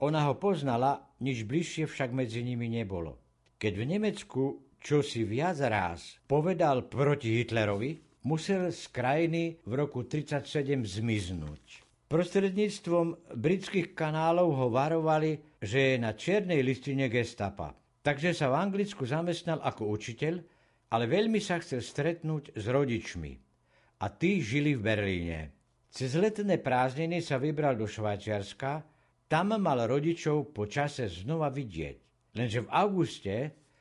Ona 0.00 0.20
ho 0.26 0.34
poznala, 0.40 1.14
nič 1.20 1.44
bližšie 1.44 1.84
však 1.84 2.10
medzi 2.16 2.40
nimi 2.40 2.66
nebolo. 2.72 3.20
Keď 3.60 3.72
v 3.76 3.84
Nemecku 3.84 4.42
čo 4.80 5.04
si 5.04 5.28
viac 5.28 5.60
raz 5.60 6.18
povedal 6.24 6.88
proti 6.88 7.36
Hitlerovi, 7.36 8.24
musel 8.24 8.72
z 8.72 8.88
krajiny 8.88 9.60
v 9.64 9.72
roku 9.76 10.08
1937 10.08 11.00
zmiznúť. 11.00 11.62
Prostredníctvom 12.10 13.38
britských 13.38 13.94
kanálov 13.94 14.48
ho 14.58 14.66
varovali, 14.72 15.38
že 15.62 15.94
je 15.94 15.96
na 16.02 16.16
čiernej 16.18 16.58
listine 16.64 17.06
gestapa. 17.06 17.70
Takže 18.00 18.34
sa 18.34 18.50
v 18.50 18.58
Anglicku 18.58 19.06
zamestnal 19.06 19.62
ako 19.62 19.86
učiteľ, 19.94 20.42
ale 20.90 21.04
veľmi 21.06 21.38
sa 21.38 21.62
chcel 21.62 21.84
stretnúť 21.84 22.58
s 22.58 22.64
rodičmi. 22.66 23.32
A 24.00 24.10
tí 24.10 24.42
žili 24.42 24.74
v 24.74 24.82
Berlíne. 24.82 25.40
Cez 25.92 26.16
letné 26.18 26.58
prázdniny 26.58 27.22
sa 27.22 27.38
vybral 27.38 27.76
do 27.76 27.86
Švajčiarska, 27.86 28.82
tam 29.30 29.54
mal 29.54 29.86
rodičov 29.86 30.50
po 30.50 30.66
čase 30.66 31.06
znova 31.06 31.46
vidieť. 31.52 31.96
Lenže 32.34 32.66
v 32.66 32.72
auguste 32.74 33.34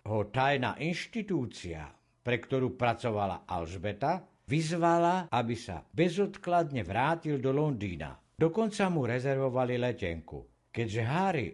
ho 0.10 0.26
tajná 0.34 0.82
inštitúcia, 0.82 1.86
pre 2.26 2.42
ktorú 2.42 2.74
pracovala 2.74 3.46
Alžbeta, 3.46 4.26
vyzvala, 4.50 5.30
aby 5.30 5.54
sa 5.54 5.86
bezodkladne 5.86 6.82
vrátil 6.82 7.38
do 7.38 7.54
Londýna. 7.54 8.18
Dokonca 8.34 8.90
mu 8.90 9.06
rezervovali 9.06 9.78
letenku. 9.78 10.70
Keďže 10.74 11.02
Harry 11.06 11.50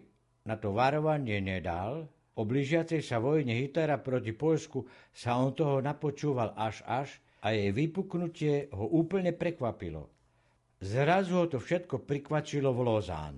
na 0.48 0.56
to 0.56 0.72
varovanie 0.72 1.44
nedal, 1.44 2.08
o 2.36 2.42
blížiacej 2.44 3.04
sa 3.04 3.20
vojne 3.20 3.52
Hitlera 3.52 4.00
proti 4.00 4.32
Polsku 4.32 4.88
sa 5.12 5.36
on 5.36 5.52
toho 5.52 5.84
napočúval 5.84 6.56
až 6.56 6.80
až 6.88 7.08
a 7.44 7.52
jej 7.52 7.72
vypuknutie 7.72 8.72
ho 8.72 8.86
úplne 8.88 9.36
prekvapilo. 9.36 10.08
Zrazu 10.80 11.40
ho 11.40 11.46
to 11.48 11.58
všetko 11.58 12.04
prikvačilo 12.04 12.70
v 12.72 12.80
Lozán. 12.84 13.34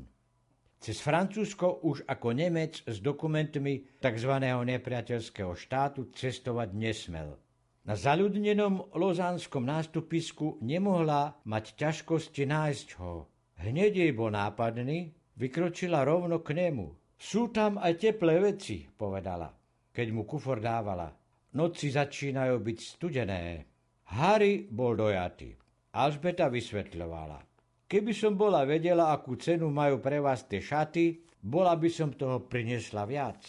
Cez 0.79 1.03
Francúzsko 1.03 1.83
už 1.83 2.07
ako 2.07 2.39
Nemec 2.39 2.87
s 2.87 3.03
dokumentmi 3.03 3.99
tzv. 3.99 4.33
nepriateľského 4.39 5.51
štátu 5.59 6.15
cestovať 6.15 6.71
nesmel. 6.71 7.35
Na 7.83 7.99
zaľudnenom 7.99 8.95
lozánskom 8.95 9.67
nástupisku 9.67 10.63
nemohla 10.63 11.41
mať 11.49 11.75
ťažkosti 11.75 12.45
nájsť 12.47 12.89
ho. 13.03 13.27
Hneď 13.59 14.07
jej 14.07 14.13
bol 14.15 14.31
nápadný, 14.31 15.11
vykročila 15.35 16.07
rovno 16.07 16.45
k 16.45 16.55
nemu. 16.55 16.95
Sú 17.19 17.51
tam 17.51 17.81
aj 17.83 17.99
teplé 17.99 18.39
veci, 18.39 18.87
povedala, 18.87 19.51
keď 19.91 20.07
mu 20.15 20.23
kufor 20.23 20.63
dávala. 20.63 21.11
Noci 21.59 21.91
začínajú 21.91 22.61
byť 22.61 22.79
studené. 22.79 23.67
Harry 24.15 24.69
bol 24.69 24.95
dojatý. 24.95 25.57
Alžbeta 25.97 26.47
vysvetľovala. 26.53 27.48
Keby 27.89 28.13
som 28.13 28.37
bola 28.37 28.69
vedela, 28.69 29.17
akú 29.17 29.41
cenu 29.41 29.73
majú 29.73 29.97
pre 30.05 30.21
vás 30.21 30.45
tie 30.45 30.61
šaty, 30.61 31.25
bola 31.41 31.73
by 31.73 31.89
som 31.89 32.13
toho 32.13 32.45
priniesla 32.45 33.09
viac. 33.09 33.41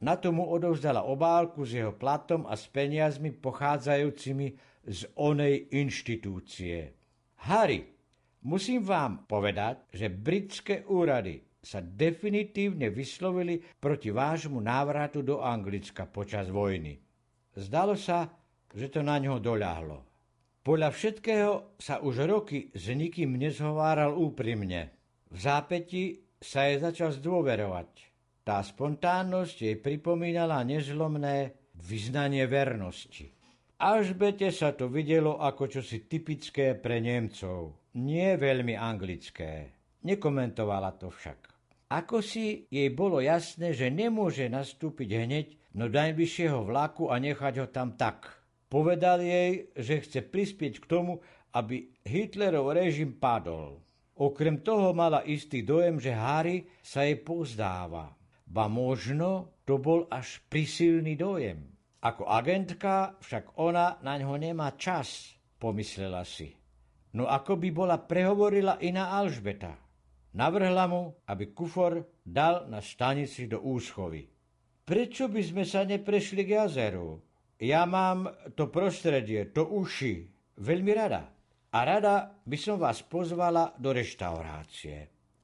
Na 0.00 0.16
to 0.16 0.32
mu 0.32 0.48
odovzdala 0.48 1.04
obálku 1.04 1.68
s 1.68 1.76
jeho 1.76 1.92
platom 1.92 2.48
a 2.48 2.56
s 2.56 2.64
peniazmi 2.72 3.36
pochádzajúcimi 3.36 4.46
z 4.88 5.00
onej 5.20 5.76
inštitúcie. 5.76 6.96
Harry, 7.44 7.84
musím 8.48 8.80
vám 8.88 9.28
povedať, 9.28 9.92
že 9.92 10.08
britské 10.08 10.88
úrady 10.88 11.44
sa 11.60 11.84
definitívne 11.84 12.88
vyslovili 12.88 13.60
proti 13.60 14.08
vášmu 14.08 14.64
návratu 14.64 15.20
do 15.20 15.44
Anglicka 15.44 16.08
počas 16.08 16.48
vojny. 16.48 16.96
Zdalo 17.52 18.00
sa, 18.00 18.32
že 18.72 18.88
to 18.88 19.04
na 19.04 19.20
ňo 19.20 19.44
doľahlo. 19.44 20.13
Podľa 20.64 20.96
všetkého 20.96 21.76
sa 21.76 22.00
už 22.00 22.24
roky 22.24 22.72
s 22.72 22.88
nikým 22.88 23.36
nezhováral 23.36 24.16
úprimne. 24.16 24.96
V 25.28 25.36
zápäti 25.36 26.24
sa 26.40 26.64
jej 26.64 26.80
začal 26.80 27.12
zdôverovať. 27.12 27.90
Tá 28.48 28.64
spontánnosť 28.64 29.56
jej 29.60 29.76
pripomínala 29.76 30.64
nezlomné 30.64 31.52
vyznanie 31.84 32.48
vernosti. 32.48 33.28
Alžbete 33.76 34.48
sa 34.48 34.72
to 34.72 34.88
videlo 34.88 35.36
ako 35.36 35.68
čosi 35.68 36.08
typické 36.08 36.72
pre 36.72 36.96
Nemcov, 36.96 37.92
nie 38.00 38.32
veľmi 38.32 38.72
anglické. 38.72 39.68
Nekomentovala 40.00 40.96
to 40.96 41.12
však. 41.12 41.44
Ako 41.92 42.24
si 42.24 42.64
jej 42.72 42.88
bolo 42.88 43.20
jasné, 43.20 43.76
že 43.76 43.92
nemôže 43.92 44.48
nastúpiť 44.48 45.10
hneď 45.12 45.46
no 45.76 45.92
najbližšieho 45.92 46.64
vlaku 46.64 47.12
a 47.12 47.20
nechať 47.20 47.54
ho 47.60 47.66
tam 47.68 48.00
tak. 48.00 48.43
Povedal 48.74 49.22
jej, 49.22 49.70
že 49.78 50.02
chce 50.02 50.26
prispieť 50.26 50.82
k 50.82 50.90
tomu, 50.90 51.22
aby 51.54 51.94
Hitlerov 52.02 52.74
režim 52.74 53.14
padol. 53.14 53.78
Okrem 54.18 54.66
toho 54.66 54.90
mala 54.90 55.22
istý 55.22 55.62
dojem, 55.62 56.02
že 56.02 56.10
Harry 56.10 56.66
sa 56.82 57.06
jej 57.06 57.22
pozdáva. 57.22 58.18
Ba 58.42 58.66
možno 58.66 59.62
to 59.62 59.78
bol 59.78 60.10
až 60.10 60.42
prisilný 60.50 61.14
dojem. 61.14 61.70
Ako 62.02 62.26
agentka 62.26 63.14
však 63.22 63.54
ona 63.62 64.02
na 64.02 64.18
ňo 64.18 64.34
nemá 64.42 64.74
čas, 64.74 65.38
pomyslela 65.62 66.26
si. 66.26 66.50
No 67.14 67.30
ako 67.30 67.54
by 67.54 67.70
bola 67.70 68.02
prehovorila 68.02 68.82
iná 68.82 69.14
Alžbeta. 69.14 69.78
Navrhla 70.34 70.90
mu, 70.90 71.14
aby 71.30 71.54
kufor 71.54 72.10
dal 72.26 72.66
na 72.66 72.82
stanici 72.82 73.46
do 73.46 73.62
úschovy. 73.62 74.26
Prečo 74.82 75.30
by 75.30 75.42
sme 75.46 75.62
sa 75.62 75.86
neprešli 75.86 76.42
k 76.42 76.58
jazeru? 76.58 77.22
Ja 77.62 77.86
mám 77.86 78.30
to 78.58 78.66
prostredie, 78.66 79.50
to 79.54 79.66
uši, 79.70 80.26
veľmi 80.58 80.92
rada. 80.94 81.30
A 81.74 81.78
rada 81.82 82.38
by 82.46 82.58
som 82.58 82.78
vás 82.78 83.02
pozvala 83.02 83.74
do 83.78 83.90
reštaurácie, 83.90 84.96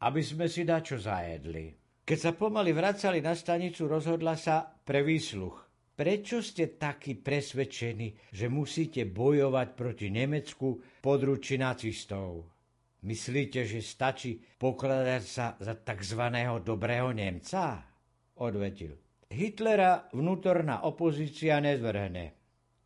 aby 0.03 0.23
sme 0.23 0.47
si 0.47 0.63
dačo 0.63 0.99
zajedli. 0.99 1.75
Keď 2.07 2.19
sa 2.19 2.33
pomaly 2.35 2.75
vracali 2.75 3.23
na 3.23 3.35
stanicu, 3.35 3.87
rozhodla 3.87 4.35
sa 4.35 4.67
pre 4.67 5.07
výsluch. 5.07 5.71
Prečo 5.95 6.41
ste 6.41 6.81
takí 6.81 7.19
presvedčení, 7.19 8.33
že 8.33 8.49
musíte 8.49 9.05
bojovať 9.05 9.69
proti 9.77 10.09
Nemecku 10.09 10.81
područí 11.05 11.61
nacistov? 11.61 12.49
Myslíte, 13.05 13.69
že 13.69 13.85
stačí 13.85 14.37
pokladať 14.39 15.23
sa 15.25 15.61
za 15.61 15.77
tzv. 15.77 16.23
dobrého 16.65 17.13
Nemca? 17.13 17.85
Odvetil. 18.41 19.10
Hitlera 19.31 20.11
vnútorná 20.11 20.83
opozícia 20.83 21.63
nezvrhne. 21.63 22.35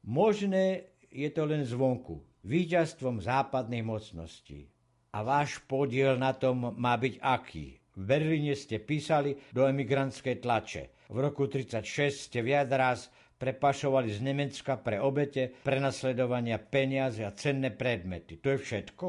Možné 0.05 0.93
je 1.09 1.33
to 1.33 1.49
len 1.49 1.65
zvonku, 1.65 2.21
víťazstvom 2.45 3.25
západných 3.25 3.81
mocností. 3.81 4.69
A 5.17 5.25
váš 5.25 5.65
podiel 5.65 6.21
na 6.21 6.37
tom 6.37 6.77
má 6.77 7.01
byť 7.01 7.17
aký? 7.25 7.81
V 7.97 8.03
Berlíne 8.05 8.53
ste 8.53 8.77
písali 8.77 9.33
do 9.57 9.65
emigrantskej 9.65 10.45
tlače. 10.45 11.09
V 11.09 11.17
roku 11.17 11.49
1936 11.49 12.29
ste 12.29 12.45
viac 12.45 12.69
raz 12.77 13.09
prepašovali 13.41 14.13
z 14.13 14.21
Nemecka 14.21 14.77
pre 14.77 15.01
obete, 15.01 15.49
prenasledovania 15.49 16.61
peniaze 16.61 17.25
a 17.25 17.33
cenné 17.33 17.73
predmety. 17.73 18.37
To 18.45 18.53
je 18.53 18.59
všetko? 18.61 19.09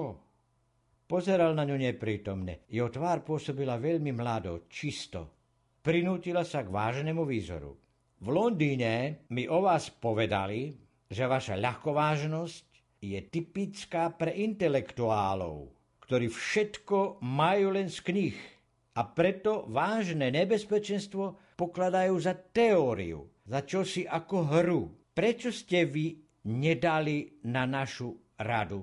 Pozeral 1.04 1.52
na 1.52 1.68
ňu 1.68 1.84
neprítomne. 1.84 2.64
Jeho 2.72 2.88
tvár 2.88 3.28
pôsobila 3.28 3.76
veľmi 3.76 4.16
mlado, 4.16 4.72
čisto. 4.72 5.35
Prinútila 5.86 6.42
sa 6.42 6.66
k 6.66 6.74
vážnemu 6.74 7.30
výzoru. 7.30 7.78
V 8.18 8.34
Londýne 8.34 9.22
mi 9.30 9.46
o 9.46 9.62
vás 9.62 9.94
povedali, 9.94 10.74
že 11.06 11.30
vaša 11.30 11.62
ľahkovážnosť 11.62 12.66
je 13.06 13.22
typická 13.30 14.10
pre 14.18 14.34
intelektuálov, 14.34 15.70
ktorí 16.02 16.34
všetko 16.34 17.22
majú 17.22 17.78
len 17.78 17.94
z 17.94 18.02
knih 18.02 18.38
a 18.98 19.06
preto 19.06 19.70
vážne 19.70 20.34
nebezpečenstvo 20.34 21.54
pokladajú 21.54 22.18
za 22.18 22.34
teóriu, 22.34 23.30
za 23.46 23.62
čosi 23.62 24.10
ako 24.10 24.38
hru. 24.58 24.90
Prečo 25.14 25.54
ste 25.54 25.86
vy 25.86 26.18
nedali 26.50 27.46
na 27.46 27.70
našu 27.70 28.10
radu? 28.42 28.82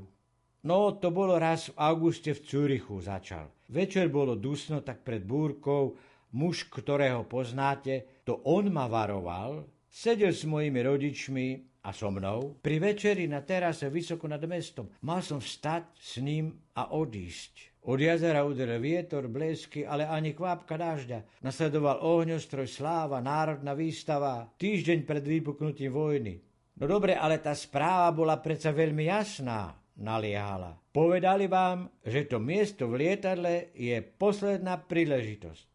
No, 0.62 0.95
to 1.03 1.11
bolo 1.11 1.35
raz 1.35 1.67
v 1.67 1.83
auguste 1.83 2.31
v 2.31 2.47
Cúrichu 2.47 3.03
začal. 3.03 3.51
Večer 3.75 4.07
bolo 4.07 4.38
dusno, 4.38 4.87
tak 4.87 5.03
pred 5.03 5.27
búrkou 5.27 5.99
muž, 6.33 6.68
ktorého 6.68 7.25
poznáte, 7.29 8.25
to 8.25 8.40
on 8.45 8.73
ma 8.73 8.88
varoval, 8.88 9.68
sedel 9.88 10.33
s 10.33 10.49
mojimi 10.49 10.81
rodičmi 10.81 11.47
a 11.83 11.90
so 11.90 12.09
mnou 12.09 12.62
pri 12.62 12.79
večeri 12.79 13.27
na 13.27 13.42
terase 13.42 13.90
vysoko 13.90 14.31
nad 14.31 14.42
mestom. 14.47 14.88
Mal 15.03 15.21
som 15.21 15.42
vstať 15.42 15.85
s 15.99 16.23
ním 16.23 16.55
a 16.79 16.95
odísť. 16.95 17.73
Od 17.83 17.99
jazera 17.99 18.47
uderil 18.47 18.79
vietor, 18.79 19.27
blesky, 19.27 19.83
ale 19.83 20.07
ani 20.07 20.38
kvápka 20.38 20.79
dažďa. 20.79 21.42
Nasledoval 21.42 21.99
ohňostroj, 21.99 22.71
sláva, 22.71 23.18
národná 23.18 23.75
výstava, 23.75 24.47
týždeň 24.55 25.03
pred 25.03 25.27
vypuknutím 25.27 25.90
vojny. 25.90 26.38
No 26.79 26.87
dobre, 26.87 27.18
ale 27.18 27.42
tá 27.42 27.51
správa 27.59 28.14
bola 28.14 28.38
predsa 28.38 28.71
veľmi 28.71 29.11
jasná, 29.11 29.75
naliehala. 29.99 30.79
Povedali 30.95 31.51
vám, 31.51 31.90
že 32.07 32.31
to 32.31 32.38
miesto 32.38 32.87
v 32.87 33.03
lietadle 33.03 33.75
je 33.75 33.99
posledná 33.99 34.79
príležitosť. 34.79 35.72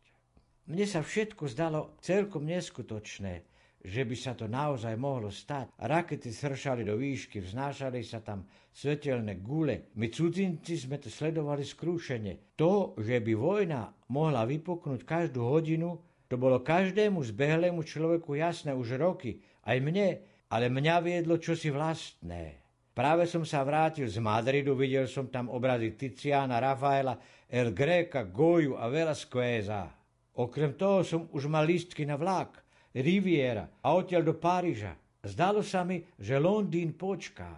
Mne 0.67 0.85
sa 0.85 1.01
všetko 1.03 1.47
zdalo 1.47 1.95
celkom 2.03 2.47
neskutočné 2.47 3.57
že 3.87 4.03
by 4.03 4.15
sa 4.19 4.35
to 4.35 4.51
naozaj 4.51 4.99
mohlo 4.99 5.31
stať. 5.31 5.71
Rakety 5.79 6.27
sršali 6.27 6.83
do 6.83 6.99
výšky, 6.99 7.39
vznášali 7.39 8.03
sa 8.03 8.19
tam 8.19 8.43
svetelné 8.75 9.39
gule. 9.39 9.95
My 9.95 10.11
cudzinci 10.11 10.75
sme 10.75 10.99
to 10.99 11.07
sledovali 11.07 11.63
skrúšene. 11.63 12.57
To, 12.59 12.99
že 12.99 13.23
by 13.23 13.31
vojna 13.37 13.87
mohla 14.11 14.43
vypuknúť 14.43 15.07
každú 15.07 15.47
hodinu, 15.47 16.03
To 16.27 16.35
bolo 16.35 16.59
každému 16.59 17.23
zbehlému 17.23 17.87
človeku 17.87 18.35
jasné 18.35 18.75
už 18.75 18.99
roky, 18.99 19.39
aj 19.63 19.79
mne, 19.79 20.19
ale 20.51 20.67
mňa 20.67 20.95
viedlo 20.99 21.39
čosi 21.39 21.71
vlastné. 21.71 22.59
Práve 22.91 23.23
som 23.31 23.47
sa 23.47 23.63
vrátil 23.63 24.11
z 24.11 24.19
Madridu, 24.19 24.75
videl 24.75 25.07
som 25.07 25.31
tam 25.31 25.47
obrazy 25.47 25.95
Tiziana, 25.95 26.59
Rafaela, 26.59 27.15
El 27.47 27.71
Greca, 27.71 28.27
Goju 28.27 28.75
a 28.75 28.91
Velasqueza. 28.91 29.96
Okrem 30.37 30.77
toho 30.77 31.01
som 31.01 31.25
už 31.33 31.49
mal 31.49 31.65
lístky 31.65 32.05
na 32.05 32.13
vlak, 32.13 32.61
Riviera 32.93 33.65
a 33.81 33.93
odtiaľ 33.93 34.21
do 34.21 34.35
Páriža. 34.37 34.93
Zdalo 35.25 35.65
sa 35.65 35.81
mi, 35.81 36.01
že 36.17 36.37
Londýn 36.37 36.93
počká. 36.93 37.57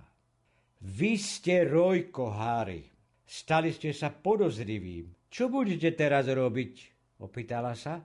Vy 0.79 1.19
ste 1.19 1.67
Rojko, 1.67 2.31
Harry. 2.31 2.87
Stali 3.27 3.75
ste 3.75 3.91
sa 3.91 4.09
podozrivým. 4.09 5.11
Čo 5.27 5.51
budete 5.51 5.93
teraz 5.93 6.25
robiť? 6.25 6.73
Opýtala 7.19 7.75
sa, 7.75 7.99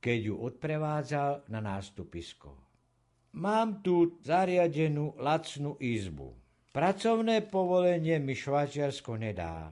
keď 0.00 0.18
ju 0.32 0.34
odprevádzal 0.42 1.48
na 1.52 1.60
nástupisko. 1.60 2.56
Mám 3.36 3.84
tu 3.84 4.16
zariadenú 4.24 5.20
lacnú 5.20 5.76
izbu. 5.76 6.32
Pracovné 6.74 7.46
povolenie 7.46 8.18
mi 8.18 8.34
Švajčiarsko 8.34 9.14
nedá. 9.20 9.70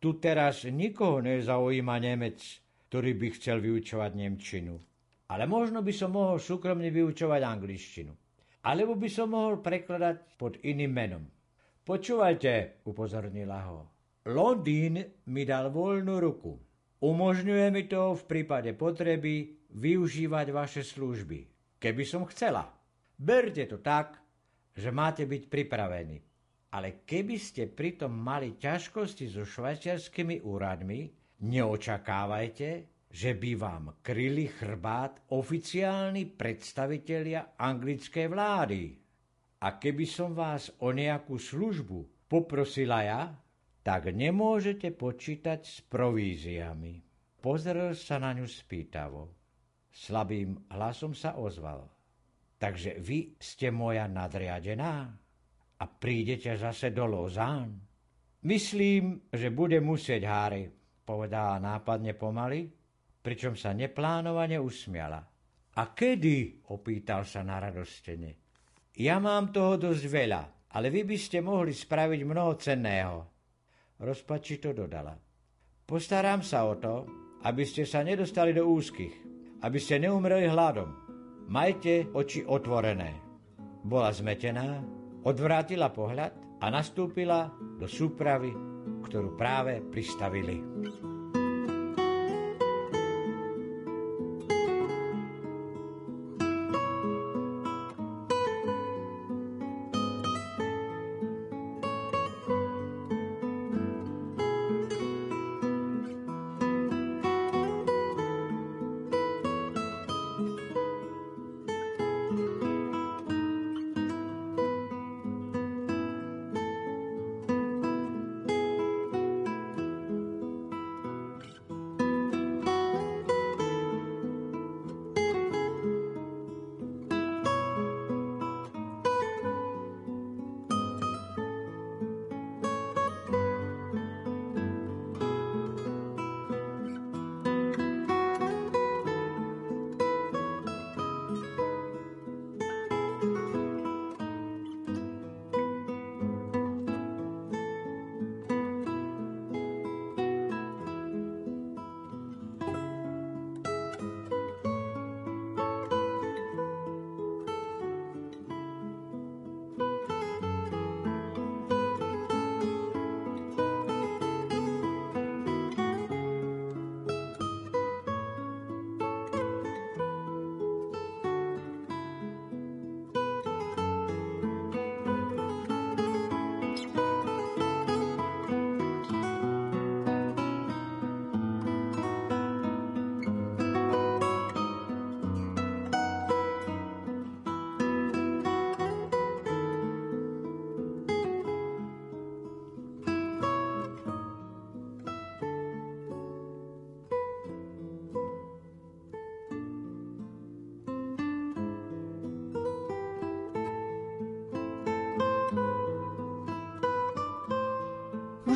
Tu 0.00 0.16
teraz 0.18 0.66
nikoho 0.66 1.22
nezaujíma 1.22 1.96
Nemec, 2.02 2.40
ktorý 2.90 3.14
by 3.14 3.28
chcel 3.38 3.62
vyučovať 3.62 4.18
Nemčinu. 4.18 4.74
Ale 5.30 5.46
možno 5.46 5.78
by 5.78 5.94
som 5.94 6.10
mohol 6.10 6.42
súkromne 6.42 6.90
vyučovať 6.90 7.38
angličtinu. 7.38 8.10
Alebo 8.66 8.98
by 8.98 9.06
som 9.06 9.30
mohol 9.30 9.62
prekladať 9.62 10.34
pod 10.34 10.58
iným 10.66 10.90
menom. 10.90 11.24
Počúvajte, 11.86 12.82
upozornila 12.90 13.62
ho. 13.70 13.86
Londýn 14.26 14.98
mi 15.30 15.46
dal 15.46 15.70
voľnú 15.70 16.18
ruku. 16.18 16.58
Umožňuje 16.98 17.66
mi 17.70 17.86
to 17.86 18.18
v 18.18 18.22
prípade 18.26 18.74
potreby 18.74 19.54
využívať 19.70 20.46
vaše 20.50 20.82
služby. 20.82 21.46
Keby 21.78 22.02
som 22.02 22.26
chcela. 22.26 22.66
Berte 23.14 23.70
to 23.70 23.78
tak, 23.78 24.18
že 24.74 24.90
máte 24.90 25.30
byť 25.30 25.46
pripravení. 25.46 26.18
Ale 26.74 27.06
keby 27.06 27.38
ste 27.38 27.70
pritom 27.70 28.10
mali 28.10 28.58
ťažkosti 28.58 29.30
so 29.30 29.46
švajčiarskými 29.46 30.42
úradmi, 30.42 31.19
neočakávajte, 31.40 32.70
že 33.10 33.34
by 33.34 33.50
vám 33.58 33.84
kryli 34.06 34.46
chrbát 34.46 35.26
oficiálni 35.34 36.30
predstavitelia 36.30 37.58
anglickej 37.58 38.26
vlády. 38.30 38.82
A 39.60 39.76
keby 39.76 40.06
som 40.06 40.32
vás 40.32 40.70
o 40.80 40.94
nejakú 40.94 41.36
službu 41.36 42.30
poprosila 42.30 43.02
ja, 43.02 43.22
tak 43.82 44.14
nemôžete 44.14 44.94
počítať 44.94 45.60
s 45.66 45.82
províziami. 45.84 47.02
Pozrel 47.40 47.96
sa 47.96 48.20
na 48.22 48.36
ňu 48.36 48.46
spýtavo. 48.46 49.22
Slabým 49.90 50.70
hlasom 50.70 51.16
sa 51.16 51.34
ozval. 51.34 51.88
Takže 52.60 53.00
vy 53.00 53.40
ste 53.40 53.72
moja 53.72 54.04
nadriadená 54.06 55.08
a 55.80 55.84
prídete 55.88 56.54
zase 56.60 56.92
do 56.92 57.08
Lozán. 57.08 57.72
Myslím, 58.44 59.32
že 59.32 59.48
bude 59.48 59.80
musieť, 59.80 60.22
Háry, 60.28 60.79
povedala 61.10 61.58
nápadne 61.58 62.14
pomaly, 62.14 62.70
pričom 63.18 63.58
sa 63.58 63.74
neplánovane 63.74 64.62
usmiala. 64.62 65.18
A 65.74 65.82
kedy? 65.90 66.70
opýtal 66.70 67.26
sa 67.26 67.42
na 67.42 67.58
radostene. 67.58 68.38
Ja 68.94 69.18
mám 69.18 69.50
toho 69.50 69.74
dosť 69.74 70.04
veľa, 70.06 70.42
ale 70.70 70.86
vy 70.94 71.02
by 71.02 71.18
ste 71.18 71.42
mohli 71.42 71.74
spraviť 71.74 72.20
mnoho 72.22 72.52
cenného. 72.54 73.16
Rozpačito 73.98 74.70
dodala. 74.70 75.18
Postarám 75.82 76.46
sa 76.46 76.70
o 76.70 76.78
to, 76.78 76.94
aby 77.42 77.66
ste 77.66 77.82
sa 77.82 78.06
nedostali 78.06 78.54
do 78.54 78.70
úzkých, 78.70 79.14
aby 79.66 79.78
ste 79.82 79.98
neumreli 79.98 80.46
hladom. 80.46 80.94
Majte 81.50 82.06
oči 82.14 82.46
otvorené. 82.46 83.18
Bola 83.82 84.14
zmetená, 84.14 84.78
odvrátila 85.26 85.90
pohľad 85.90 86.62
a 86.62 86.66
nastúpila 86.70 87.50
do 87.80 87.90
súpravy, 87.90 88.69
ktorú 89.10 89.34
práve 89.34 89.82
pristavili. 89.90 90.62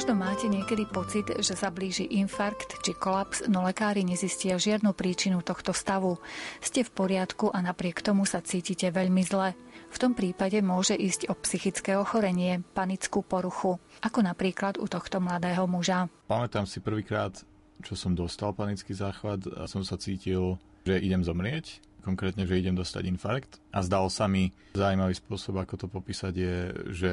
Možno 0.05 0.21
máte 0.21 0.53
niekedy 0.53 0.85
pocit, 0.85 1.33
že 1.33 1.57
sa 1.57 1.73
blíži 1.73 2.05
infarkt 2.05 2.77
či 2.85 2.93
kolaps, 2.93 3.49
no 3.49 3.65
lekári 3.65 4.05
nezistia 4.05 4.61
žiadnu 4.61 4.93
príčinu 4.93 5.41
tohto 5.41 5.73
stavu. 5.73 6.21
Ste 6.61 6.85
v 6.85 6.93
poriadku 6.93 7.49
a 7.49 7.65
napriek 7.65 8.05
tomu 8.05 8.29
sa 8.29 8.45
cítite 8.45 8.93
veľmi 8.93 9.25
zle. 9.25 9.57
V 9.89 9.97
tom 9.97 10.13
prípade 10.13 10.61
môže 10.61 10.93
ísť 10.93 11.33
o 11.33 11.35
psychické 11.41 11.97
ochorenie, 11.97 12.61
panickú 12.77 13.25
poruchu, 13.25 13.81
ako 14.05 14.21
napríklad 14.29 14.77
u 14.77 14.85
tohto 14.93 15.25
mladého 15.25 15.65
muža. 15.65 16.13
Pamätám 16.29 16.69
si 16.69 16.85
prvýkrát, 16.85 17.41
čo 17.81 17.97
som 17.97 18.13
dostal 18.13 18.53
panický 18.53 18.93
záchvat 18.93 19.57
a 19.57 19.65
som 19.65 19.89
sa 19.89 19.97
cítil, 19.97 20.61
že 20.85 21.01
idem 21.01 21.25
zomrieť 21.25 21.81
konkrétne, 22.05 22.45
že 22.45 22.61
idem 22.61 22.77
dostať 22.77 23.09
infarkt. 23.09 23.59
A 23.73 23.81
zdal 23.81 24.13
sa 24.13 24.29
mi 24.29 24.53
zaujímavý 24.77 25.17
spôsob, 25.17 25.57
ako 25.65 25.75
to 25.81 25.87
popísať, 25.89 26.35
je, 26.37 26.57
že 26.93 27.13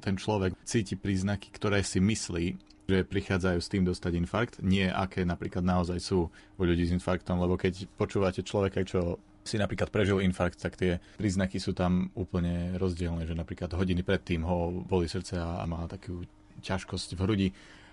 ten 0.00 0.16
človek 0.16 0.56
cíti 0.64 0.96
príznaky, 0.96 1.52
ktoré 1.52 1.84
si 1.84 2.00
myslí, 2.00 2.56
že 2.90 3.06
prichádzajú 3.06 3.58
s 3.62 3.70
tým 3.70 3.84
dostať 3.86 4.12
infarkt, 4.18 4.54
nie 4.64 4.90
aké 4.90 5.22
napríklad 5.22 5.62
naozaj 5.62 6.02
sú 6.02 6.26
u 6.32 6.62
ľudí 6.64 6.88
s 6.88 6.94
infarktom, 6.96 7.38
lebo 7.38 7.54
keď 7.54 7.86
počúvate 7.94 8.42
človeka, 8.42 8.82
čo 8.82 9.22
si 9.46 9.56
napríklad 9.56 9.88
prežil 9.88 10.20
infarkt, 10.20 10.58
tak 10.60 10.76
tie 10.76 10.98
príznaky 11.16 11.62
sú 11.62 11.72
tam 11.72 12.12
úplne 12.18 12.76
rozdielne, 12.76 13.24
že 13.24 13.38
napríklad 13.38 13.72
hodiny 13.72 14.04
predtým 14.04 14.44
ho 14.44 14.84
boli 14.84 15.06
srdce 15.06 15.38
a, 15.38 15.64
má 15.64 15.86
takú 15.86 16.26
ťažkosť 16.60 17.16
v 17.16 17.20
hrudi 17.24 17.48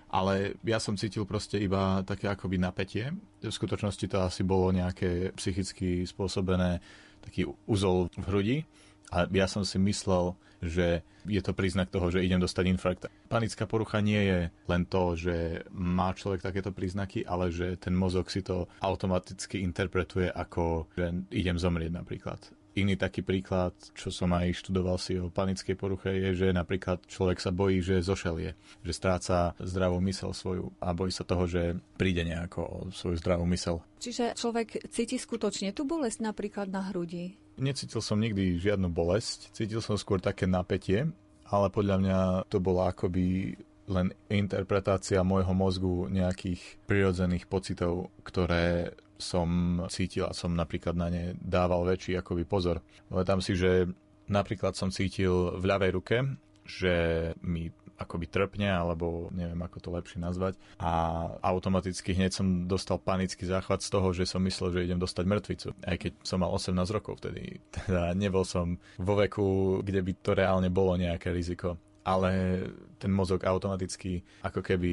ale 0.08 0.56
ja 0.64 0.80
som 0.80 0.96
cítil 0.96 1.28
proste 1.28 1.60
iba 1.60 2.00
také 2.02 2.28
akoby 2.32 2.56
napätie. 2.56 3.12
V 3.40 3.52
skutočnosti 3.52 4.08
to 4.08 4.18
asi 4.24 4.42
bolo 4.42 4.72
nejaké 4.72 5.32
psychicky 5.36 6.08
spôsobené 6.08 6.80
taký 7.20 7.44
úzol 7.68 8.08
v 8.16 8.24
hrudi 8.26 8.58
a 9.12 9.28
ja 9.28 9.46
som 9.48 9.64
si 9.64 9.76
myslel, 9.80 10.36
že 10.60 11.06
je 11.28 11.40
to 11.44 11.52
príznak 11.52 11.92
toho, 11.92 12.10
že 12.10 12.24
idem 12.24 12.40
dostať 12.40 12.64
infarkt. 12.66 13.02
Panická 13.28 13.68
porucha 13.68 14.00
nie 14.00 14.18
je 14.18 14.40
len 14.66 14.82
to, 14.88 15.14
že 15.14 15.62
má 15.70 16.10
človek 16.16 16.42
takéto 16.42 16.72
príznaky, 16.72 17.22
ale 17.22 17.52
že 17.52 17.76
ten 17.76 17.92
mozog 17.92 18.32
si 18.32 18.40
to 18.40 18.66
automaticky 18.80 19.60
interpretuje 19.60 20.32
ako, 20.32 20.88
že 20.96 21.14
idem 21.30 21.60
zomrieť 21.60 21.92
napríklad. 21.94 22.40
Iný 22.76 22.94
taký 22.94 23.24
príklad, 23.24 23.72
čo 23.96 24.12
som 24.12 24.30
aj 24.36 24.54
študoval 24.60 25.00
si 25.00 25.18
o 25.18 25.32
panickej 25.32 25.74
poruche, 25.74 26.12
je, 26.14 26.46
že 26.46 26.48
napríklad 26.54 27.02
človek 27.08 27.40
sa 27.40 27.50
bojí, 27.50 27.80
že 27.82 28.04
zošelie, 28.04 28.54
že 28.84 28.92
stráca 28.92 29.56
zdravú 29.58 29.98
mysel 30.04 30.30
svoju 30.30 30.70
a 30.78 30.94
bojí 30.94 31.10
sa 31.10 31.26
toho, 31.26 31.48
že 31.48 31.74
príde 31.98 32.22
nejako 32.22 32.60
o 32.62 32.76
svoju 32.94 33.16
zdravú 33.18 33.48
mysel. 33.50 33.82
Čiže 33.98 34.38
človek 34.38 34.88
cíti 34.92 35.18
skutočne 35.18 35.74
tú 35.74 35.88
bolesť 35.88 36.22
napríklad 36.22 36.70
na 36.70 36.86
hrudi? 36.92 37.34
Necítil 37.58 37.98
som 37.98 38.22
nikdy 38.22 38.62
žiadnu 38.62 38.86
bolesť, 38.94 39.50
cítil 39.50 39.82
som 39.82 39.98
skôr 39.98 40.22
také 40.22 40.46
napätie, 40.46 41.10
ale 41.50 41.66
podľa 41.72 41.96
mňa 41.98 42.18
to 42.46 42.62
bolo 42.62 42.86
akoby 42.86 43.58
len 43.88 44.12
interpretácia 44.28 45.24
môjho 45.24 45.56
mozgu 45.56 46.06
nejakých 46.12 46.60
prirodzených 46.84 47.48
pocitov, 47.48 48.12
ktoré 48.20 48.92
som 49.18 49.82
cítil 49.90 50.24
a 50.24 50.32
som 50.32 50.54
napríklad 50.54 50.94
na 50.94 51.10
ne 51.10 51.34
dával 51.36 51.84
väčší 51.84 52.16
akoby 52.18 52.46
pozor. 52.46 52.80
Tam 53.10 53.42
si, 53.42 53.58
že 53.58 53.90
napríklad 54.30 54.78
som 54.78 54.94
cítil 54.94 55.58
v 55.58 55.64
ľavej 55.66 55.90
ruke, 55.92 56.16
že 56.64 56.94
mi 57.42 57.68
akoby 57.98 58.30
trpne, 58.30 58.70
alebo 58.70 59.26
neviem, 59.34 59.58
ako 59.58 59.82
to 59.82 59.90
lepšie 59.90 60.22
nazvať. 60.22 60.54
A 60.78 61.26
automaticky 61.42 62.14
hneď 62.14 62.30
som 62.30 62.70
dostal 62.70 63.02
panický 63.02 63.42
záchvat 63.42 63.82
z 63.82 63.90
toho, 63.90 64.14
že 64.14 64.24
som 64.24 64.38
myslel, 64.46 64.70
že 64.70 64.86
idem 64.86 65.02
dostať 65.02 65.24
mŕtvicu. 65.26 65.68
Aj 65.82 65.98
keď 65.98 66.12
som 66.22 66.38
mal 66.38 66.54
18 66.54 66.78
rokov 66.94 67.18
vtedy. 67.18 67.58
Teda 67.74 68.14
nebol 68.14 68.46
som 68.46 68.78
vo 69.02 69.18
veku, 69.18 69.82
kde 69.82 70.00
by 70.06 70.12
to 70.22 70.30
reálne 70.38 70.70
bolo 70.70 70.94
nejaké 70.94 71.34
riziko 71.34 71.74
ale 72.08 72.30
ten 72.96 73.12
mozog 73.12 73.44
automaticky 73.44 74.24
ako 74.40 74.64
keby 74.64 74.92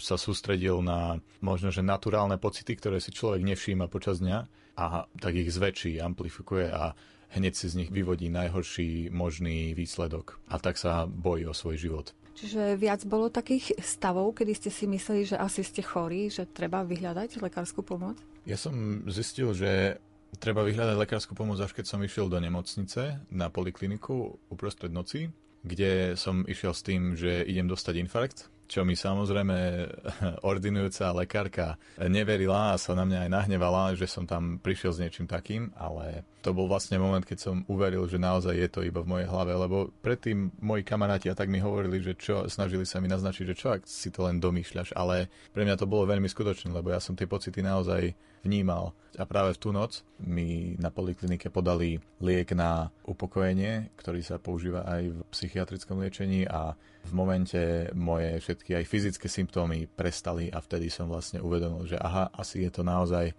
sa 0.00 0.16
sústredil 0.16 0.80
na 0.80 1.20
možno, 1.44 1.68
že 1.68 1.84
naturálne 1.84 2.40
pocity, 2.40 2.72
ktoré 2.72 3.04
si 3.04 3.12
človek 3.12 3.44
nevšíma 3.44 3.92
počas 3.92 4.24
dňa 4.24 4.38
a 4.80 5.04
tak 5.20 5.36
ich 5.36 5.52
zväčší, 5.52 6.00
amplifikuje 6.00 6.72
a 6.72 6.96
hneď 7.36 7.52
si 7.52 7.66
z 7.68 7.84
nich 7.84 7.90
vyvodí 7.92 8.32
najhorší 8.32 9.12
možný 9.12 9.76
výsledok 9.76 10.40
a 10.48 10.56
tak 10.56 10.80
sa 10.80 11.04
bojí 11.04 11.44
o 11.44 11.54
svoj 11.54 11.76
život. 11.76 12.06
Čiže 12.34 12.74
viac 12.74 13.06
bolo 13.06 13.30
takých 13.30 13.78
stavov, 13.78 14.34
kedy 14.34 14.52
ste 14.58 14.70
si 14.74 14.90
mysleli, 14.90 15.22
že 15.22 15.38
asi 15.38 15.62
ste 15.62 15.86
chorí, 15.86 16.26
že 16.26 16.50
treba 16.50 16.82
vyhľadať 16.82 17.38
lekárskú 17.38 17.86
pomoc? 17.86 18.18
Ja 18.42 18.58
som 18.58 19.06
zistil, 19.06 19.54
že 19.54 20.02
treba 20.42 20.66
vyhľadať 20.66 20.98
lekárskú 20.98 21.38
pomoc, 21.38 21.62
až 21.62 21.70
keď 21.70 21.94
som 21.94 22.02
išiel 22.02 22.26
do 22.26 22.42
nemocnice 22.42 23.22
na 23.30 23.46
polikliniku 23.54 24.34
uprostred 24.50 24.90
noci 24.90 25.30
kde 25.64 26.14
som 26.20 26.44
išiel 26.44 26.76
s 26.76 26.84
tým, 26.84 27.16
že 27.16 27.42
idem 27.48 27.64
dostať 27.64 27.94
infarkt, 28.04 28.52
čo 28.64 28.82
mi 28.84 28.96
samozrejme 28.96 29.56
ordinujúca 30.50 31.12
lekárka 31.12 31.76
neverila 32.00 32.72
a 32.72 32.80
sa 32.80 32.96
na 32.96 33.04
mňa 33.04 33.28
aj 33.28 33.30
nahnevala, 33.30 33.96
že 33.96 34.08
som 34.08 34.24
tam 34.24 34.56
prišiel 34.60 34.92
s 34.92 35.00
niečím 35.00 35.26
takým, 35.28 35.72
ale 35.76 36.24
to 36.40 36.56
bol 36.56 36.68
vlastne 36.68 36.96
moment, 37.00 37.24
keď 37.24 37.38
som 37.40 37.64
uveril, 37.68 38.04
že 38.08 38.20
naozaj 38.20 38.54
je 38.56 38.68
to 38.68 38.80
iba 38.84 39.00
v 39.04 39.10
mojej 39.10 39.28
hlave, 39.28 39.52
lebo 39.52 39.92
predtým 40.00 40.52
moji 40.60 40.82
kamaráti 40.84 41.28
a 41.28 41.36
tak 41.36 41.52
mi 41.52 41.60
hovorili, 41.60 42.00
že 42.00 42.16
čo, 42.16 42.48
snažili 42.48 42.88
sa 42.88 43.00
mi 43.00 43.08
naznačiť, 43.08 43.44
že 43.52 43.56
čo, 43.56 43.68
ak 43.72 43.84
si 43.84 44.08
to 44.08 44.24
len 44.24 44.40
domýšľaš, 44.40 44.96
ale 44.96 45.28
pre 45.52 45.64
mňa 45.64 45.76
to 45.80 45.88
bolo 45.88 46.08
veľmi 46.08 46.28
skutočné, 46.28 46.72
lebo 46.72 46.92
ja 46.92 47.00
som 47.00 47.16
tie 47.16 47.28
pocity 47.28 47.60
naozaj 47.60 48.12
vnímal. 48.44 48.92
A 49.14 49.24
práve 49.24 49.54
v 49.54 49.60
tú 49.62 49.70
noc 49.70 50.02
mi 50.18 50.74
na 50.78 50.90
poliklinike 50.90 51.50
podali 51.50 52.02
liek 52.18 52.50
na 52.56 52.90
upokojenie, 53.06 53.94
ktorý 53.94 54.20
sa 54.26 54.42
používa 54.42 54.82
aj 54.86 55.02
v 55.14 55.18
psychiatrickom 55.30 56.02
liečení 56.02 56.46
a 56.50 56.74
v 57.04 57.12
momente 57.12 57.92
moje 57.94 58.40
všetky 58.40 58.80
aj 58.80 58.84
fyzické 58.88 59.26
symptómy 59.28 59.86
prestali 59.86 60.48
a 60.50 60.58
vtedy 60.58 60.88
som 60.88 61.06
vlastne 61.06 61.38
uvedomil, 61.38 61.86
že 61.86 62.00
aha, 62.00 62.32
asi 62.34 62.64
je 62.64 62.70
to 62.72 62.82
naozaj 62.82 63.30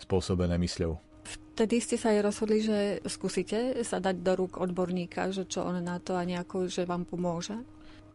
spôsobené 0.00 0.56
mysľou. 0.56 0.96
Vtedy 1.54 1.76
ste 1.84 2.00
sa 2.00 2.16
aj 2.16 2.24
rozhodli, 2.24 2.64
že 2.64 3.04
skúsite 3.04 3.84
sa 3.84 4.00
dať 4.00 4.24
do 4.24 4.32
rúk 4.32 4.56
odborníka, 4.56 5.28
že 5.28 5.44
čo 5.44 5.68
on 5.68 5.76
na 5.84 6.00
to 6.00 6.16
a 6.16 6.24
nejako, 6.24 6.72
že 6.72 6.88
vám 6.88 7.04
pomôže? 7.04 7.60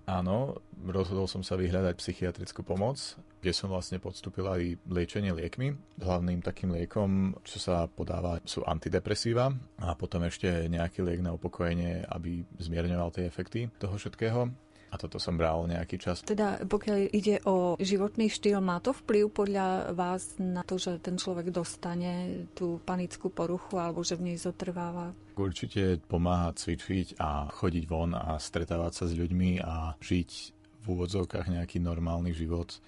Áno, 0.05 0.61
rozhodol 0.85 1.25
som 1.25 1.41
sa 1.41 1.57
vyhľadať 1.57 1.97
psychiatrickú 1.97 2.61
pomoc, 2.61 3.17
kde 3.41 3.51
som 3.57 3.73
vlastne 3.73 3.97
podstúpil 3.97 4.45
aj 4.45 4.61
liečenie 4.85 5.33
liekmi. 5.33 5.73
Hlavným 5.97 6.45
takým 6.45 6.73
liekom, 6.77 7.33
čo 7.41 7.57
sa 7.57 7.89
podáva, 7.89 8.37
sú 8.45 8.61
antidepresíva 8.61 9.49
a 9.81 9.97
potom 9.97 10.21
ešte 10.29 10.69
nejaký 10.69 11.01
liek 11.01 11.25
na 11.25 11.33
upokojenie, 11.33 12.05
aby 12.05 12.45
zmierňoval 12.61 13.17
tie 13.17 13.25
efekty 13.25 13.69
toho 13.81 13.97
všetkého 13.97 14.64
a 14.95 15.01
toto 15.01 15.19
som 15.19 15.35
bral 15.35 15.67
nejaký 15.67 15.99
čas. 15.99 16.23
Teda 16.23 16.63
pokiaľ 16.63 17.11
ide 17.11 17.43
o 17.43 17.75
životný 17.75 18.31
štýl, 18.31 18.63
má 18.63 18.79
to 18.79 18.95
vplyv 18.95 19.27
podľa 19.35 19.91
vás 19.91 20.39
na 20.39 20.63
to, 20.63 20.79
že 20.79 21.03
ten 21.03 21.19
človek 21.19 21.51
dostane 21.51 22.47
tú 22.55 22.79
panickú 22.87 23.27
poruchu 23.27 23.75
alebo 23.75 24.07
že 24.07 24.15
v 24.15 24.31
nej 24.31 24.37
zotrváva? 24.39 25.11
Určite 25.35 25.99
pomáha 26.07 26.55
cvičiť 26.55 27.19
a 27.19 27.51
chodiť 27.51 27.83
von 27.91 28.15
a 28.15 28.39
stretávať 28.39 28.91
sa 28.95 29.05
s 29.11 29.13
ľuďmi 29.19 29.59
a 29.59 29.99
žiť 29.99 30.31
v 30.79 30.85
úvodzovkách 30.87 31.51
nejaký 31.51 31.83
normálny 31.83 32.31
život 32.31 32.79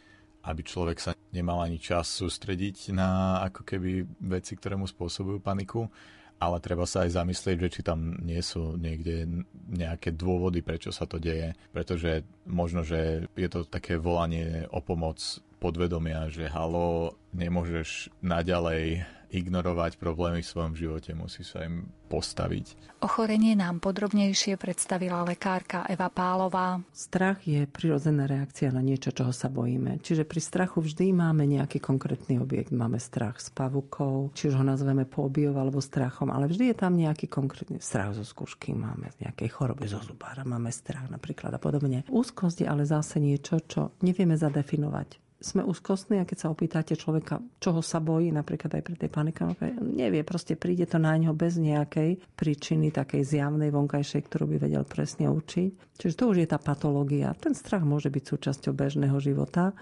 aby 0.48 0.64
človek 0.64 0.98
sa 1.04 1.12
nemal 1.36 1.60
ani 1.60 1.76
čas 1.76 2.08
sústrediť 2.08 2.96
na 2.96 3.44
ako 3.44 3.68
keby 3.68 4.08
veci, 4.32 4.56
ktoré 4.56 4.80
mu 4.80 4.88
spôsobujú 4.88 5.44
paniku 5.44 5.92
ale 6.38 6.62
treba 6.62 6.86
sa 6.86 7.06
aj 7.06 7.18
zamyslieť, 7.18 7.58
že 7.66 7.74
či 7.80 7.82
tam 7.82 8.14
nie 8.22 8.40
sú 8.46 8.78
niekde 8.78 9.46
nejaké 9.74 10.14
dôvody, 10.14 10.62
prečo 10.62 10.94
sa 10.94 11.10
to 11.10 11.18
deje, 11.18 11.58
pretože 11.74 12.22
možno, 12.46 12.86
že 12.86 13.26
je 13.34 13.50
to 13.50 13.66
také 13.66 13.98
volanie 13.98 14.70
o 14.70 14.80
pomoc 14.80 15.18
podvedomia, 15.58 16.30
že 16.30 16.46
halo, 16.46 17.18
nemôžeš 17.34 18.14
naďalej 18.22 19.02
ignorovať 19.32 20.00
problémy 20.00 20.40
v 20.40 20.50
svojom 20.50 20.74
živote, 20.74 21.12
musí 21.12 21.44
sa 21.44 21.68
im 21.68 21.88
postaviť. 22.08 22.98
Ochorenie 23.04 23.54
nám 23.54 23.84
podrobnejšie 23.84 24.56
predstavila 24.56 25.28
lekárka 25.28 25.84
Eva 25.86 26.08
Pálová. 26.08 26.80
Strach 26.96 27.44
je 27.44 27.68
prirodzená 27.68 28.26
reakcia 28.26 28.72
na 28.72 28.80
niečo, 28.80 29.12
čoho 29.12 29.36
sa 29.36 29.52
bojíme. 29.52 30.00
Čiže 30.00 30.24
pri 30.24 30.40
strachu 30.40 30.80
vždy 30.82 31.12
máme 31.12 31.44
nejaký 31.46 31.84
konkrétny 31.84 32.40
objekt. 32.40 32.72
Máme 32.72 32.98
strach 32.98 33.44
s 33.44 33.52
pavukou, 33.52 34.32
či 34.34 34.50
už 34.50 34.58
ho 34.58 34.66
nazveme 34.66 35.04
fóbiou 35.04 35.54
alebo 35.60 35.84
strachom, 35.84 36.32
ale 36.32 36.48
vždy 36.48 36.74
je 36.74 36.76
tam 36.80 36.96
nejaký 36.96 37.28
konkrétny 37.28 37.84
strach 37.84 38.16
zo 38.16 38.24
skúšky, 38.24 38.72
máme 38.72 39.12
z 39.20 39.28
nejakej 39.28 39.50
choroby 39.52 39.86
zo 39.86 40.00
zubára, 40.02 40.48
máme 40.48 40.72
strach 40.72 41.12
napríklad 41.12 41.52
a 41.54 41.60
podobne. 41.60 42.08
Úzkosť 42.08 42.64
je 42.64 42.68
ale 42.68 42.88
zase 42.88 43.20
niečo, 43.20 43.60
čo 43.68 43.94
nevieme 44.02 44.40
zadefinovať 44.40 45.27
sme 45.38 45.62
úzkostní 45.62 46.18
a 46.18 46.26
keď 46.26 46.38
sa 46.38 46.48
opýtate 46.50 46.98
človeka, 46.98 47.38
čoho 47.62 47.86
sa 47.86 48.02
bojí, 48.02 48.34
napríklad 48.34 48.74
aj 48.74 48.84
pri 48.84 48.96
tej 48.98 49.10
panike, 49.14 49.42
nevie, 49.82 50.26
proste 50.26 50.58
príde 50.58 50.90
to 50.90 50.98
na 50.98 51.14
ňo 51.14 51.38
bez 51.38 51.62
nejakej 51.62 52.18
príčiny 52.34 52.90
takej 52.90 53.22
zjavnej 53.22 53.70
vonkajšej, 53.70 54.22
ktorú 54.26 54.50
by 54.50 54.58
vedel 54.66 54.84
presne 54.86 55.30
určiť. 55.30 55.98
Čiže 55.98 56.18
to 56.18 56.26
už 56.34 56.38
je 56.42 56.48
tá 56.50 56.58
patológia. 56.58 57.38
Ten 57.38 57.54
strach 57.54 57.86
môže 57.86 58.10
byť 58.10 58.24
súčasťou 58.26 58.74
bežného 58.74 59.18
života, 59.22 59.78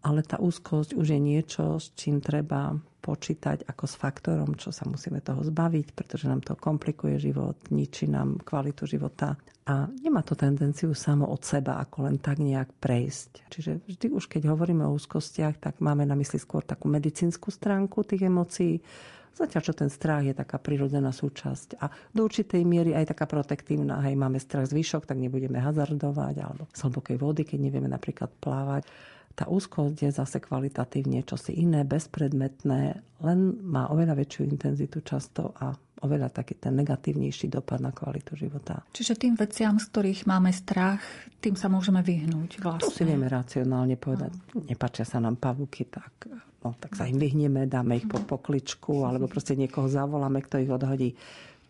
ale 0.00 0.24
tá 0.24 0.40
úzkosť 0.40 0.96
už 0.96 1.06
je 1.12 1.20
niečo, 1.20 1.76
s 1.76 1.92
čím 1.96 2.24
treba 2.24 2.76
počítať 3.00 3.64
ako 3.64 3.84
s 3.88 3.94
faktorom, 3.96 4.60
čo 4.60 4.70
sa 4.70 4.84
musíme 4.84 5.24
toho 5.24 5.40
zbaviť, 5.40 5.96
pretože 5.96 6.28
nám 6.28 6.44
to 6.44 6.52
komplikuje 6.56 7.16
život, 7.16 7.56
ničí 7.72 8.04
nám 8.04 8.44
kvalitu 8.44 8.84
života 8.84 9.40
a 9.64 9.88
nemá 10.04 10.20
to 10.20 10.36
tendenciu 10.36 10.92
samo 10.92 11.24
od 11.28 11.40
seba 11.40 11.80
ako 11.80 12.08
len 12.08 12.16
tak 12.20 12.40
nejak 12.44 12.76
prejsť. 12.76 13.48
Čiže 13.48 13.72
vždy 13.88 14.06
už 14.12 14.28
keď 14.28 14.52
hovoríme 14.52 14.84
o 14.84 14.92
úzkostiach, 14.92 15.56
tak 15.60 15.80
máme 15.80 16.04
na 16.04 16.16
mysli 16.16 16.36
skôr 16.36 16.60
takú 16.60 16.92
medicínsku 16.92 17.48
stránku 17.48 18.04
tých 18.04 18.28
emócií, 18.28 18.84
Zatiaľ, 19.30 19.62
čo 19.62 19.74
ten 19.78 19.88
strach 19.88 20.26
je 20.26 20.34
taká 20.34 20.58
prirodzená 20.58 21.14
súčasť 21.14 21.78
a 21.78 21.88
do 22.10 22.26
určitej 22.26 22.66
miery 22.66 22.92
aj 22.92 23.14
taká 23.14 23.30
protektívna. 23.30 24.02
Hej, 24.02 24.18
máme 24.18 24.42
strach 24.42 24.66
z 24.66 24.74
výšok, 24.74 25.06
tak 25.06 25.22
nebudeme 25.22 25.62
hazardovať, 25.62 26.34
alebo 26.42 26.66
z 26.68 26.80
hlbokej 26.84 27.16
vody, 27.16 27.42
keď 27.46 27.58
nevieme 27.62 27.88
napríklad 27.88 28.28
plávať. 28.42 28.90
Tá 29.34 29.48
úzkosť 29.48 29.96
je 30.04 30.10
zase 30.10 30.38
kvalitatívne 30.42 31.24
čosi 31.24 31.56
iné, 31.56 31.86
bezpredmetné, 31.86 32.80
len 33.24 33.38
má 33.64 33.88
oveľa 33.88 34.18
väčšiu 34.18 34.42
intenzitu 34.44 35.00
často 35.00 35.54
a 35.56 35.72
oveľa 36.00 36.32
taký 36.32 36.56
ten 36.56 36.76
negatívnejší 36.80 37.52
dopad 37.52 37.80
na 37.80 37.92
kvalitu 37.92 38.36
života. 38.36 38.80
Čiže 38.96 39.20
tým 39.20 39.34
veciam, 39.36 39.76
z 39.76 39.84
ktorých 39.92 40.24
máme 40.24 40.48
strach, 40.52 41.00
tým 41.44 41.56
sa 41.56 41.68
môžeme 41.68 42.00
vyhnúť 42.00 42.60
vlastne. 42.60 42.88
To 42.88 42.92
si 42.92 43.04
vieme 43.04 43.28
racionálne 43.28 44.00
povedať. 44.00 44.32
No. 44.56 44.64
Nepáčia 44.64 45.04
sa 45.04 45.20
nám 45.20 45.36
pavúky, 45.36 45.88
tak, 45.88 46.28
no, 46.64 46.72
tak 46.80 46.96
sa 46.96 47.04
im 47.04 47.20
vyhneme, 47.20 47.68
dáme 47.68 48.00
ich 48.00 48.08
pod 48.08 48.24
pokličku, 48.24 49.04
alebo 49.04 49.28
proste 49.28 49.56
niekoho 49.56 49.88
zavoláme, 49.92 50.40
kto 50.40 50.64
ich 50.64 50.72
odhodí. 50.72 51.12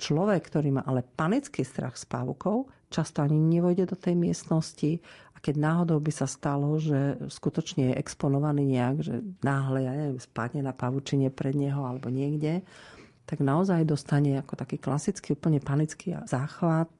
Človek, 0.00 0.48
ktorý 0.48 0.80
má 0.80 0.82
ale 0.86 1.04
panický 1.04 1.66
strach 1.66 1.98
s 1.98 2.06
pavúkou, 2.06 2.70
často 2.90 3.22
ani 3.22 3.36
nevojde 3.36 3.84
do 3.90 3.96
tej 3.98 4.14
miestnosti 4.18 5.02
keď 5.40 5.54
náhodou 5.56 5.98
by 6.00 6.12
sa 6.12 6.28
stalo, 6.28 6.76
že 6.76 7.16
skutočne 7.32 7.92
je 7.92 8.00
exponovaný 8.00 8.68
nejak, 8.68 8.96
že 9.00 9.14
náhle, 9.40 9.88
ja 9.88 9.92
neviem, 9.96 10.20
spadne 10.20 10.60
na 10.60 10.76
pavučine 10.76 11.32
pred 11.32 11.56
neho 11.56 11.80
alebo 11.84 12.12
niekde, 12.12 12.60
tak 13.24 13.40
naozaj 13.40 13.88
dostane 13.88 14.36
ako 14.36 14.58
taký 14.58 14.76
klasický, 14.76 15.32
úplne 15.32 15.62
panický 15.62 16.18
záchvat, 16.28 16.92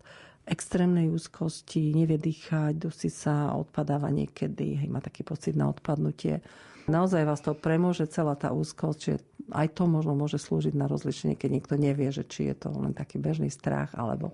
extrémnej 0.49 1.13
úzkosti, 1.13 1.93
nevie 1.93 2.17
dýchať, 2.17 2.81
dusí 2.81 3.13
sa, 3.13 3.53
odpadáva 3.55 4.09
niekedy, 4.09 4.81
hej, 4.81 4.89
má 4.89 5.05
taký 5.05 5.21
pocit 5.21 5.53
na 5.53 5.69
odpadnutie. 5.69 6.41
Naozaj 6.89 7.23
vás 7.29 7.45
to 7.45 7.53
premôže 7.53 8.09
celá 8.09 8.35
tá 8.35 8.51
úzkosť, 8.51 8.99
že 8.99 9.15
aj 9.53 9.79
to 9.79 9.85
možno 9.87 10.17
môže 10.17 10.41
slúžiť 10.41 10.75
na 10.75 10.89
rozlišenie, 10.89 11.37
keď 11.37 11.51
niekto 11.51 11.75
nevie, 11.77 12.09
že 12.11 12.25
či 12.27 12.51
je 12.51 12.57
to 12.57 12.73
len 12.73 12.97
taký 12.97 13.21
bežný 13.21 13.51
strach, 13.53 13.93
alebo 13.95 14.33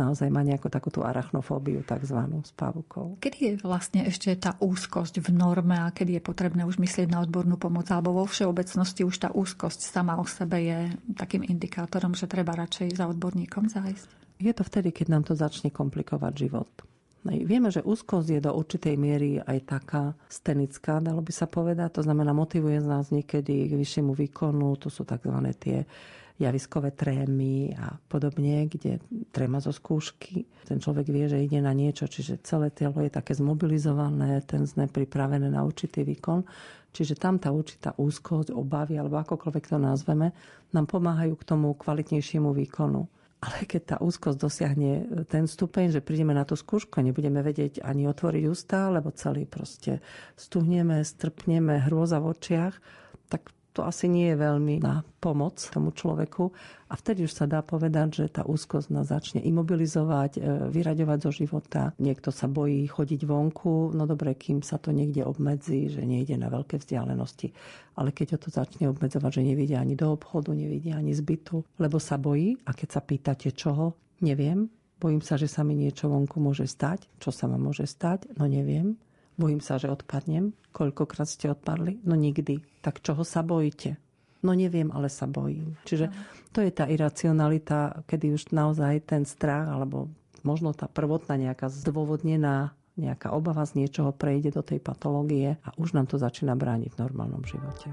naozaj 0.00 0.32
má 0.32 0.40
nejakú 0.40 0.72
takúto 0.72 1.04
arachnofóbiu 1.04 1.84
takzvanú 1.84 2.40
s 2.40 2.56
pavukou. 2.56 3.20
Kedy 3.20 3.38
je 3.44 3.52
vlastne 3.60 4.08
ešte 4.08 4.32
tá 4.40 4.56
úzkosť 4.56 5.20
v 5.20 5.28
norme 5.36 5.76
a 5.76 5.92
kedy 5.92 6.16
je 6.16 6.22
potrebné 6.24 6.64
už 6.64 6.80
myslieť 6.80 7.12
na 7.12 7.20
odbornú 7.20 7.60
pomoc 7.60 7.84
alebo 7.92 8.16
vo 8.16 8.24
všeobecnosti 8.24 9.04
už 9.04 9.16
tá 9.20 9.28
úzkosť 9.28 9.84
sama 9.84 10.16
o 10.16 10.24
sebe 10.24 10.56
je 10.64 10.78
takým 11.12 11.44
indikátorom, 11.44 12.16
že 12.16 12.24
treba 12.24 12.56
radšej 12.56 12.96
za 12.96 13.04
odborníkom 13.04 13.68
zájsť? 13.68 14.40
Je 14.40 14.56
to 14.56 14.64
vtedy, 14.64 14.88
keď 14.96 15.06
nám 15.12 15.28
to 15.28 15.36
začne 15.36 15.68
komplikovať 15.68 16.32
život. 16.32 16.72
Vieme, 17.20 17.68
že 17.68 17.84
úzkosť 17.84 18.28
je 18.32 18.40
do 18.40 18.56
určitej 18.56 18.96
miery 18.96 19.36
aj 19.36 19.58
taká 19.68 20.16
stenická, 20.32 21.04
dalo 21.04 21.20
by 21.20 21.28
sa 21.28 21.44
povedať. 21.44 22.00
To 22.00 22.02
znamená, 22.08 22.32
motivuje 22.32 22.80
z 22.80 22.88
nás 22.88 23.12
niekedy 23.12 23.68
k 23.68 23.76
vyššiemu 23.76 24.16
výkonu. 24.16 24.72
To 24.80 24.88
sú 24.88 25.04
tzv. 25.04 25.36
tie 25.60 25.84
javiskové 26.40 26.96
trémy 26.96 27.76
a 27.76 28.00
podobne, 28.08 28.64
kde 28.64 28.96
tréma 29.28 29.60
zo 29.60 29.76
skúšky. 29.76 30.48
Ten 30.64 30.80
človek 30.80 31.12
vie, 31.12 31.28
že 31.28 31.36
ide 31.36 31.60
na 31.60 31.76
niečo, 31.76 32.08
čiže 32.08 32.40
celé 32.40 32.72
telo 32.72 32.96
je 33.04 33.12
také 33.12 33.36
zmobilizované, 33.36 34.40
ten 34.48 34.64
sme 34.64 34.88
pripravené 34.88 35.52
na 35.52 35.60
určitý 35.60 36.00
výkon. 36.00 36.42
Čiže 36.90 37.20
tam 37.20 37.38
tá 37.38 37.54
určitá 37.54 37.94
úzkosť, 37.94 38.50
obavy, 38.50 38.98
alebo 38.98 39.20
akokoľvek 39.22 39.64
to 39.70 39.78
nazveme, 39.78 40.34
nám 40.74 40.86
pomáhajú 40.90 41.38
k 41.38 41.46
tomu 41.46 41.76
kvalitnejšiemu 41.76 42.50
výkonu. 42.50 43.06
Ale 43.40 43.64
keď 43.64 43.82
tá 43.84 43.96
úzkosť 44.04 44.36
dosiahne 44.36 44.90
ten 45.24 45.48
stupeň, 45.48 45.96
že 45.96 46.04
prídeme 46.04 46.36
na 46.36 46.44
tú 46.44 46.60
skúšku 46.60 47.00
a 47.00 47.06
nebudeme 47.06 47.40
vedieť 47.40 47.80
ani 47.80 48.04
otvoriť 48.04 48.44
ústa, 48.44 48.92
lebo 48.92 49.16
celý 49.16 49.48
proste 49.48 50.04
stuhneme, 50.36 51.00
strpneme, 51.00 51.88
hrôza 51.88 52.20
v 52.20 52.36
očiach, 52.36 52.74
to 53.70 53.86
asi 53.86 54.10
nie 54.10 54.34
je 54.34 54.36
veľmi 54.42 54.82
na 54.82 55.06
pomoc 55.22 55.62
tomu 55.62 55.94
človeku. 55.94 56.50
A 56.90 56.98
vtedy 56.98 57.22
už 57.22 57.32
sa 57.32 57.46
dá 57.46 57.62
povedať, 57.62 58.24
že 58.24 58.26
tá 58.26 58.42
úzkosť 58.42 58.90
nás 58.90 59.14
začne 59.14 59.38
imobilizovať, 59.46 60.32
e, 60.36 60.40
vyraďovať 60.74 61.18
zo 61.22 61.30
života. 61.30 61.82
Niekto 62.02 62.34
sa 62.34 62.50
bojí 62.50 62.82
chodiť 62.90 63.22
vonku, 63.22 63.94
no 63.94 64.02
dobre, 64.10 64.34
kým 64.34 64.66
sa 64.66 64.82
to 64.82 64.90
niekde 64.90 65.22
obmedzí, 65.22 65.86
že 65.86 66.02
nejde 66.02 66.34
na 66.34 66.50
veľké 66.50 66.82
vzdialenosti. 66.82 67.54
Ale 67.94 68.10
keď 68.10 68.34
ho 68.34 68.38
to 68.42 68.50
začne 68.50 68.90
obmedzovať, 68.90 69.38
že 69.38 69.46
nevidia 69.46 69.78
ani 69.78 69.94
do 69.94 70.10
obchodu, 70.10 70.50
nevidia 70.50 70.98
ani 70.98 71.14
zbytu, 71.14 71.62
lebo 71.78 72.02
sa 72.02 72.18
bojí 72.18 72.58
a 72.66 72.74
keď 72.74 72.88
sa 72.90 73.00
pýtate 73.06 73.54
čoho, 73.54 73.94
neviem, 74.18 74.66
bojím 74.98 75.22
sa, 75.22 75.38
že 75.38 75.46
sa 75.46 75.62
mi 75.62 75.78
niečo 75.78 76.10
vonku 76.10 76.42
môže 76.42 76.66
stať. 76.66 77.06
Čo 77.22 77.30
sa 77.30 77.46
ma 77.46 77.56
môže 77.56 77.86
stať? 77.86 78.34
No 78.34 78.50
neviem. 78.50 78.98
Bojím 79.40 79.64
sa, 79.64 79.80
že 79.80 79.88
odpadnem. 79.88 80.52
Koľkokrát 80.76 81.24
ste 81.24 81.48
odpadli? 81.48 82.04
No 82.04 82.12
nikdy. 82.12 82.60
Tak 82.84 83.00
čoho 83.00 83.24
sa 83.24 83.40
bojíte? 83.40 83.96
No 84.44 84.52
neviem, 84.52 84.92
ale 84.92 85.08
sa 85.08 85.24
bojím. 85.24 85.80
Čiže 85.88 86.12
to 86.52 86.60
je 86.60 86.68
tá 86.68 86.84
iracionalita, 86.84 88.04
kedy 88.04 88.36
už 88.36 88.52
naozaj 88.52 89.08
ten 89.08 89.24
strach, 89.24 89.72
alebo 89.72 90.12
možno 90.44 90.76
tá 90.76 90.88
prvotná 90.88 91.40
nejaká 91.40 91.72
zdôvodnená 91.72 92.76
nejaká 93.00 93.32
obava 93.32 93.64
z 93.64 93.80
niečoho 93.80 94.12
prejde 94.12 94.52
do 94.52 94.60
tej 94.60 94.76
patológie 94.82 95.56
a 95.64 95.72
už 95.80 95.96
nám 95.96 96.04
to 96.04 96.20
začína 96.20 96.52
brániť 96.52 96.92
v 96.92 97.00
normálnom 97.00 97.40
živote. 97.48 97.88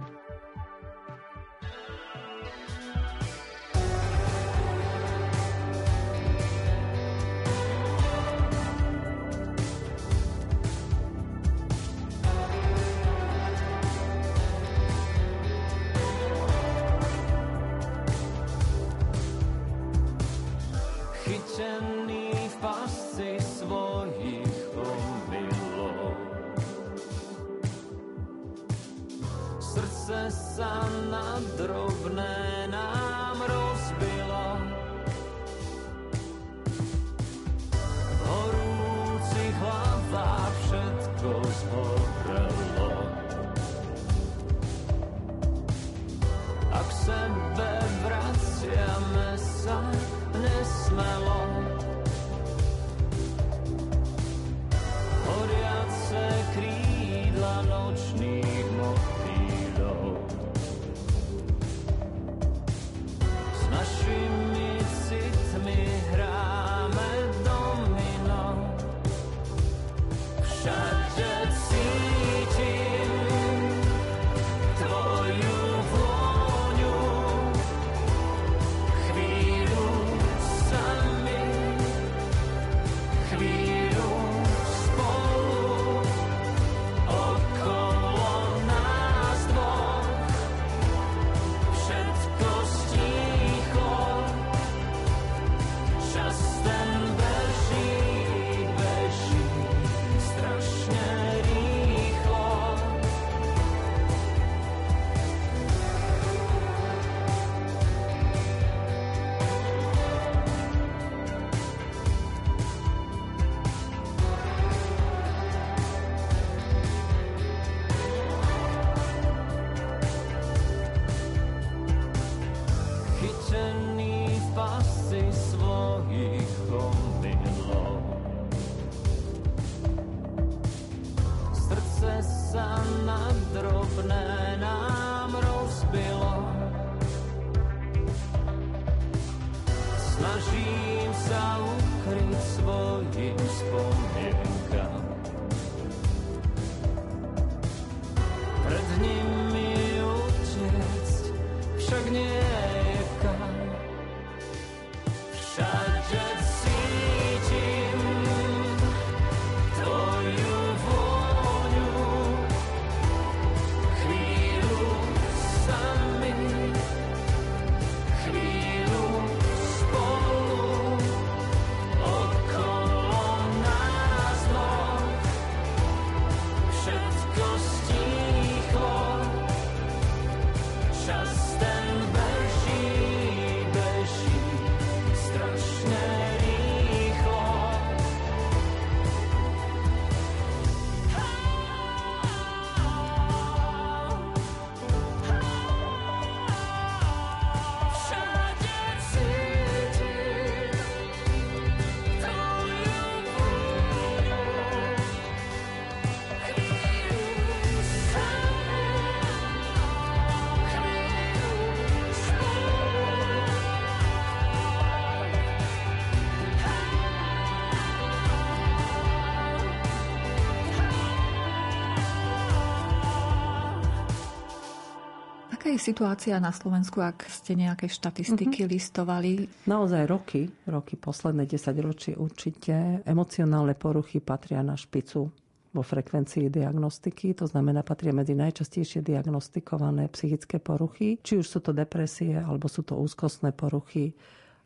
Aká 225.68 225.76
je 225.76 225.91
situácia 225.91 226.39
na 226.39 226.55
Slovensku, 226.55 227.03
ak 227.03 227.28
ste 227.28 227.51
nejaké 227.51 227.91
štatistiky 227.91 228.63
mm-hmm. 228.63 228.72
listovali? 228.72 229.32
Naozaj 229.68 230.07
roky, 230.07 230.47
roky, 230.63 230.95
posledné 230.95 231.43
10 231.43 231.59
ročí 231.84 232.15
určite, 232.15 233.03
emocionálne 233.03 233.76
poruchy 233.76 234.24
patria 234.24 234.63
na 234.63 234.80
špicu 234.80 235.28
vo 235.76 235.84
frekvencii 235.84 236.47
diagnostiky, 236.47 237.36
to 237.36 237.51
znamená 237.51 237.84
patria 237.84 238.15
medzi 238.15 238.32
najčastejšie 238.32 239.03
diagnostikované 239.03 240.07
psychické 240.15 240.63
poruchy, 240.63 241.20
či 241.20 241.36
už 241.36 241.43
sú 241.43 241.59
to 241.59 241.76
depresie 241.76 242.39
alebo 242.39 242.72
sú 242.72 242.88
to 242.88 242.95
úzkostné 242.95 243.51
poruchy, 243.51 244.15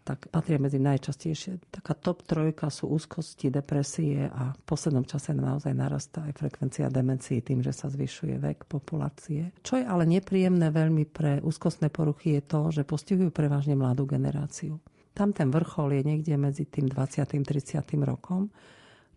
tak 0.02 0.34
patria 0.34 0.58
medzi 0.58 0.82
najčastejšie. 0.82 1.70
Taká 1.70 1.94
top 1.94 2.26
trojka 2.26 2.74
sú 2.74 2.90
úzkosti, 2.90 3.54
depresie 3.54 4.26
a 4.26 4.52
v 4.52 4.62
poslednom 4.66 5.06
čase 5.06 5.38
naozaj 5.38 5.74
narastá 5.78 6.26
aj 6.26 6.42
frekvencia 6.42 6.90
demencií 6.90 7.46
tým, 7.46 7.62
že 7.62 7.70
sa 7.70 7.88
zvyšuje 7.88 8.42
vek 8.42 8.66
populácie. 8.66 9.54
Čo 9.62 9.78
je 9.78 9.86
ale 9.86 10.10
nepríjemné 10.10 10.74
veľmi 10.74 11.06
pre 11.06 11.38
úzkostné 11.46 11.94
poruchy 11.94 12.42
je 12.42 12.44
to, 12.44 12.62
že 12.74 12.88
postihujú 12.88 13.30
prevažne 13.30 13.78
mladú 13.78 14.10
generáciu. 14.10 14.82
Tam 15.14 15.36
ten 15.36 15.52
vrchol 15.52 16.00
je 16.00 16.02
niekde 16.08 16.34
medzi 16.40 16.66
tým 16.66 16.88
20. 16.88 17.28
30. 17.44 17.84
rokom 18.08 18.50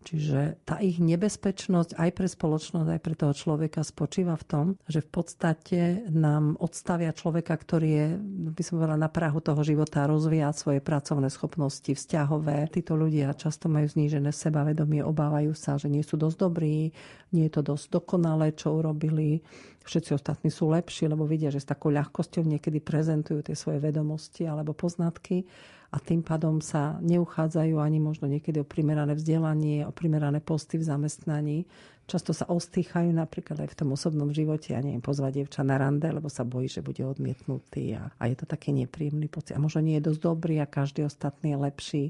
Čiže 0.05 0.61
tá 0.69 0.77
ich 0.85 1.01
nebezpečnosť 1.01 1.97
aj 1.97 2.09
pre 2.13 2.29
spoločnosť, 2.29 2.89
aj 2.93 3.01
pre 3.01 3.15
toho 3.17 3.33
človeka 3.33 3.81
spočíva 3.81 4.37
v 4.37 4.45
tom, 4.45 4.65
že 4.85 5.01
v 5.01 5.09
podstate 5.09 5.79
nám 6.13 6.61
odstavia 6.61 7.09
človeka, 7.09 7.57
ktorý 7.57 7.89
je, 7.89 8.07
by 8.53 8.61
som 8.61 8.77
povedala, 8.77 9.01
na 9.01 9.09
prahu 9.09 9.41
toho 9.41 9.65
života 9.65 10.05
rozvíjať 10.05 10.53
svoje 10.53 10.79
pracovné 10.85 11.33
schopnosti, 11.33 11.89
vzťahové. 11.89 12.69
Títo 12.69 12.93
ľudia 12.93 13.33
často 13.33 13.65
majú 13.65 13.89
znížené 13.89 14.29
sebavedomie, 14.29 15.01
obávajú 15.01 15.57
sa, 15.57 15.81
že 15.81 15.89
nie 15.89 16.05
sú 16.05 16.21
dosť 16.21 16.37
dobrí, 16.37 16.93
nie 17.33 17.49
je 17.49 17.53
to 17.57 17.65
dosť 17.65 17.97
dokonalé, 17.97 18.53
čo 18.53 18.77
urobili. 18.77 19.41
Všetci 19.89 20.13
ostatní 20.13 20.53
sú 20.53 20.69
lepší, 20.69 21.09
lebo 21.09 21.25
vidia, 21.25 21.49
že 21.49 21.61
s 21.61 21.69
takou 21.69 21.89
ľahkosťou 21.89 22.45
niekedy 22.45 22.77
prezentujú 22.77 23.41
tie 23.41 23.57
svoje 23.57 23.81
vedomosti 23.81 24.45
alebo 24.45 24.77
poznatky 24.77 25.49
a 25.95 25.97
tým 26.03 26.19
pádom 26.19 26.59
sa 26.59 26.99
neuchádzajú 26.99 27.79
ani 27.79 28.03
možno 28.03 28.27
niekedy 28.27 28.59
o 28.59 28.67
primerané 28.67 29.15
vzdelanie, 29.15 29.87
o 29.87 29.95
primerané 29.95 30.43
posty 30.43 30.75
v 30.75 30.83
zamestnaní. 30.83 31.63
Často 32.03 32.35
sa 32.35 32.51
ostýchajú 32.51 33.15
napríklad 33.15 33.63
aj 33.63 33.69
v 33.71 33.77
tom 33.79 33.89
osobnom 33.95 34.27
živote, 34.35 34.75
a 34.75 34.83
neviem, 34.83 34.99
pozvať 34.99 35.39
dievča 35.39 35.63
na 35.63 35.79
rande, 35.79 36.11
lebo 36.11 36.27
sa 36.27 36.43
bojí, 36.43 36.67
že 36.67 36.83
bude 36.83 36.99
odmietnutý 36.99 37.95
a, 37.95 38.11
a 38.19 38.27
je 38.27 38.35
to 38.35 38.45
taký 38.45 38.75
nepríjemný 38.75 39.31
pocit. 39.31 39.55
A 39.55 39.63
možno 39.63 39.79
nie 39.87 39.95
je 39.97 40.11
dosť 40.11 40.19
dobrý 40.19 40.59
a 40.59 40.67
každý 40.67 41.07
ostatný 41.07 41.55
je 41.55 41.63
lepší. 41.63 42.05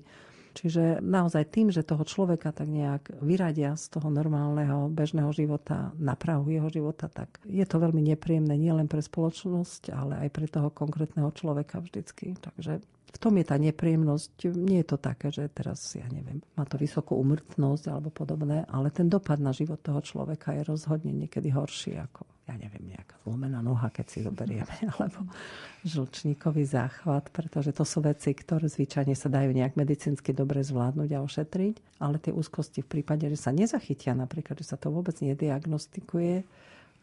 Čiže 0.55 1.03
naozaj 1.03 1.51
tým, 1.51 1.67
že 1.67 1.83
toho 1.83 2.07
človeka 2.07 2.55
tak 2.55 2.71
nejak 2.71 3.19
vyradia 3.19 3.75
z 3.75 3.91
toho 3.91 4.07
normálneho 4.07 4.87
bežného 4.87 5.35
života 5.35 5.91
na 5.99 6.15
prahu 6.15 6.47
jeho 6.47 6.71
života, 6.71 7.11
tak 7.11 7.43
je 7.43 7.67
to 7.67 7.75
veľmi 7.75 7.99
nepríjemné 7.99 8.55
nielen 8.55 8.87
pre 8.87 9.03
spoločnosť, 9.03 9.91
ale 9.91 10.25
aj 10.25 10.29
pre 10.31 10.47
toho 10.47 10.71
konkrétneho 10.71 11.27
človeka 11.35 11.83
vždycky. 11.83 12.39
Takže 12.39 12.79
v 13.15 13.17
tom 13.19 13.39
je 13.39 13.45
tá 13.47 13.55
nepríjemnosť. 13.55 14.51
Nie 14.59 14.83
je 14.83 14.95
to 14.95 14.97
také, 14.99 15.31
že 15.31 15.47
teraz, 15.47 15.79
ja 15.95 16.07
neviem, 16.11 16.43
má 16.59 16.67
to 16.67 16.75
vysokú 16.75 17.15
umrtnosť 17.15 17.91
alebo 17.91 18.11
podobné, 18.11 18.67
ale 18.67 18.91
ten 18.91 19.07
dopad 19.07 19.39
na 19.39 19.55
život 19.55 19.79
toho 19.79 20.03
človeka 20.03 20.51
je 20.51 20.67
rozhodne 20.67 21.15
niekedy 21.15 21.51
horší 21.51 21.95
ako, 21.95 22.27
ja 22.45 22.55
neviem, 22.61 22.93
nejaká 22.93 23.17
zlomená 23.25 23.59
noha, 23.65 23.89
keď 23.89 24.05
si 24.05 24.19
zoberieme, 24.21 24.69
alebo 24.93 25.25
žlčníkový 25.81 26.65
záchvat, 26.65 27.33
pretože 27.33 27.73
to 27.73 27.81
sú 27.81 28.05
veci, 28.05 28.37
ktoré 28.37 28.69
zvyčajne 28.69 29.17
sa 29.17 29.33
dajú 29.33 29.49
nejak 29.49 29.73
medicínsky 29.73 30.29
dobre 30.29 30.61
zvládnuť 30.61 31.09
a 31.17 31.23
ošetriť, 31.25 31.75
ale 32.01 32.21
tie 32.21 32.29
úzkosti 32.29 32.85
v 32.85 33.01
prípade, 33.01 33.25
že 33.25 33.37
sa 33.37 33.49
nezachytia, 33.49 34.13
napríklad, 34.13 34.61
že 34.61 34.69
sa 34.69 34.77
to 34.77 34.93
vôbec 34.93 35.17
nediagnostikuje, 35.19 36.45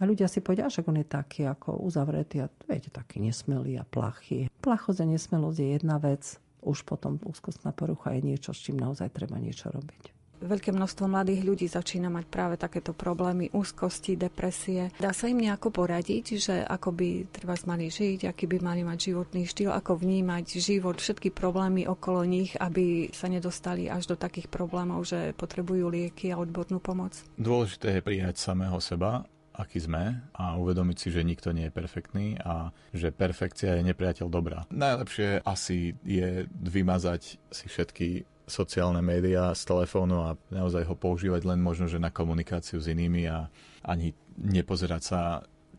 a 0.00 0.08
ľudia 0.08 0.26
si 0.26 0.42
povedia, 0.42 0.66
že 0.66 0.82
on 0.82 0.98
je 0.98 1.06
taký 1.06 1.46
ako 1.46 1.78
uzavretý 1.78 2.42
a 2.42 2.50
viete, 2.66 2.90
taký 2.90 3.22
nesmelý 3.22 3.78
a 3.78 3.86
plachý. 3.86 4.50
Plachosť 4.58 4.98
a 4.98 5.06
nesmelosť 5.06 5.58
je 5.62 5.68
jedna 5.78 6.02
vec, 6.02 6.42
už 6.58 6.82
potom 6.82 7.22
úzkostná 7.22 7.70
porucha 7.70 8.10
je 8.18 8.34
niečo, 8.34 8.50
s 8.50 8.66
čím 8.66 8.82
naozaj 8.82 9.14
treba 9.14 9.38
niečo 9.38 9.70
robiť 9.70 10.21
veľké 10.42 10.74
množstvo 10.74 11.06
mladých 11.06 11.42
ľudí 11.46 11.66
začína 11.70 12.10
mať 12.10 12.24
práve 12.28 12.54
takéto 12.58 12.92
problémy, 12.92 13.48
úzkosti, 13.54 14.18
depresie. 14.18 14.90
Dá 14.98 15.14
sa 15.14 15.30
im 15.30 15.38
nejako 15.38 15.70
poradiť, 15.70 16.24
že 16.36 16.56
ako 16.66 16.90
by 16.92 17.08
treba 17.30 17.54
mali 17.64 17.88
žiť, 17.88 18.26
aký 18.26 18.50
by 18.50 18.58
mali 18.58 18.82
mať 18.82 18.98
životný 19.14 19.46
štýl, 19.46 19.70
ako 19.70 20.02
vnímať 20.02 20.46
život, 20.58 20.98
všetky 20.98 21.30
problémy 21.30 21.86
okolo 21.86 22.26
nich, 22.26 22.58
aby 22.58 23.08
sa 23.14 23.30
nedostali 23.30 23.86
až 23.86 24.10
do 24.10 24.16
takých 24.18 24.50
problémov, 24.50 25.06
že 25.06 25.32
potrebujú 25.38 25.88
lieky 25.88 26.34
a 26.34 26.40
odbornú 26.40 26.82
pomoc? 26.82 27.14
Dôležité 27.38 27.98
je 27.98 28.02
prijať 28.02 28.36
samého 28.42 28.76
seba 28.82 29.22
aký 29.52 29.84
sme 29.84 30.24
a 30.32 30.56
uvedomiť 30.56 30.96
si, 30.96 31.08
že 31.12 31.20
nikto 31.20 31.52
nie 31.52 31.68
je 31.68 31.76
perfektný 31.76 32.40
a 32.40 32.72
že 32.96 33.12
perfekcia 33.12 33.76
je 33.78 33.86
nepriateľ 33.92 34.26
dobra. 34.32 34.64
Najlepšie 34.72 35.44
asi 35.44 35.92
je 36.02 36.48
vymazať 36.48 37.36
si 37.52 37.64
všetky 37.68 38.08
sociálne 38.46 39.00
médiá 39.00 39.54
z 39.54 39.62
telefónu 39.64 40.22
a 40.26 40.38
naozaj 40.50 40.86
ho 40.86 40.94
používať 40.98 41.46
len 41.46 41.60
možno, 41.62 41.86
že 41.86 42.02
na 42.02 42.10
komunikáciu 42.10 42.82
s 42.82 42.90
inými 42.90 43.30
a 43.30 43.46
ani 43.86 44.14
nepozerať 44.38 45.02
sa 45.02 45.20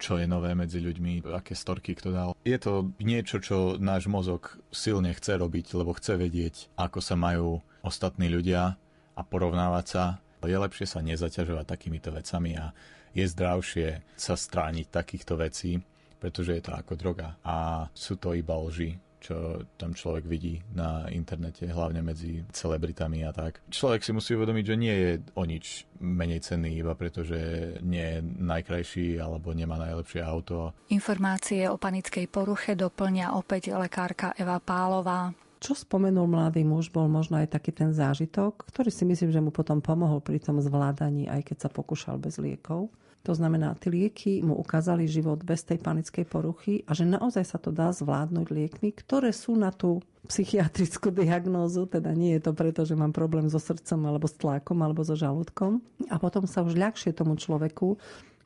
čo 0.04 0.20
je 0.20 0.28
nové 0.28 0.52
medzi 0.52 0.84
ľuďmi, 0.84 1.24
aké 1.32 1.56
storky 1.56 1.96
kto 1.96 2.10
dal. 2.12 2.30
Je 2.44 2.60
to 2.60 2.92
niečo, 3.00 3.40
čo 3.40 3.80
náš 3.80 4.12
mozog 4.12 4.60
silne 4.68 5.16
chce 5.16 5.40
robiť, 5.40 5.80
lebo 5.80 5.96
chce 5.96 6.20
vedieť, 6.20 6.56
ako 6.76 7.00
sa 7.00 7.16
majú 7.16 7.64
ostatní 7.86 8.28
ľudia 8.28 8.76
a 9.16 9.22
porovnávať 9.24 9.86
sa. 9.88 10.04
Je 10.44 10.60
lepšie 10.60 10.84
sa 10.84 11.00
nezaťažovať 11.00 11.64
takýmito 11.64 12.12
vecami 12.12 12.60
a 12.60 12.76
je 13.16 13.24
zdravšie 13.24 14.04
sa 14.20 14.36
strániť 14.36 14.92
takýchto 14.92 15.40
vecí, 15.40 15.80
pretože 16.20 16.60
je 16.60 16.64
to 16.68 16.76
ako 16.76 17.00
droga 17.00 17.40
a 17.48 17.88
sú 17.96 18.20
to 18.20 18.36
iba 18.36 18.60
lži 18.60 19.00
čo 19.24 19.64
tam 19.80 19.96
človek 19.96 20.28
vidí 20.28 20.60
na 20.76 21.08
internete, 21.08 21.72
hlavne 21.72 22.04
medzi 22.04 22.44
celebritami 22.52 23.24
a 23.24 23.32
tak. 23.32 23.64
Človek 23.72 24.04
si 24.04 24.12
musí 24.12 24.36
uvedomiť, 24.36 24.66
že 24.68 24.76
nie 24.76 24.92
je 24.94 25.12
o 25.40 25.48
nič 25.48 25.88
menej 26.04 26.44
cenný, 26.44 26.76
iba 26.76 26.92
preto, 27.00 27.24
že 27.24 27.40
nie 27.80 28.04
je 28.04 28.20
najkrajší 28.44 29.24
alebo 29.24 29.56
nemá 29.56 29.80
najlepšie 29.80 30.20
auto. 30.20 30.76
Informácie 30.92 31.72
o 31.72 31.80
panickej 31.80 32.28
poruche 32.28 32.76
doplňa 32.76 33.40
opäť 33.40 33.72
lekárka 33.72 34.36
Eva 34.36 34.60
Pálová. 34.60 35.32
Čo 35.64 35.80
spomenul 35.80 36.28
mladý 36.28 36.68
muž, 36.68 36.92
bol 36.92 37.08
možno 37.08 37.40
aj 37.40 37.56
taký 37.56 37.72
ten 37.72 37.96
zážitok, 37.96 38.68
ktorý 38.68 38.92
si 38.92 39.08
myslím, 39.08 39.32
že 39.32 39.40
mu 39.40 39.48
potom 39.48 39.80
pomohol 39.80 40.20
pri 40.20 40.44
tom 40.44 40.60
zvládaní, 40.60 41.32
aj 41.32 41.48
keď 41.48 41.58
sa 41.64 41.70
pokúšal 41.72 42.20
bez 42.20 42.36
liekov. 42.36 42.92
To 43.24 43.32
znamená, 43.32 43.72
tie 43.80 43.88
lieky 43.88 44.44
mu 44.44 44.60
ukázali 44.60 45.08
život 45.08 45.40
bez 45.48 45.64
tej 45.64 45.80
panickej 45.80 46.28
poruchy 46.28 46.84
a 46.84 46.92
že 46.92 47.08
naozaj 47.08 47.48
sa 47.48 47.56
to 47.56 47.72
dá 47.72 47.96
zvládnuť 47.96 48.48
liekmi, 48.52 48.92
ktoré 48.92 49.32
sú 49.32 49.56
na 49.56 49.72
tú 49.72 50.04
psychiatrickú 50.28 51.08
diagnózu, 51.12 51.88
teda 51.88 52.12
nie 52.12 52.36
je 52.36 52.44
to 52.44 52.52
preto, 52.52 52.84
že 52.84 53.00
mám 53.00 53.16
problém 53.16 53.48
so 53.48 53.64
srdcom 53.64 54.12
alebo 54.12 54.28
s 54.28 54.36
tlakom 54.36 54.80
alebo 54.84 55.08
so 55.08 55.16
žalúdkom. 55.16 55.80
A 56.12 56.20
potom 56.20 56.44
sa 56.44 56.68
už 56.68 56.76
ľahšie 56.76 57.16
tomu 57.16 57.40
človeku 57.40 57.96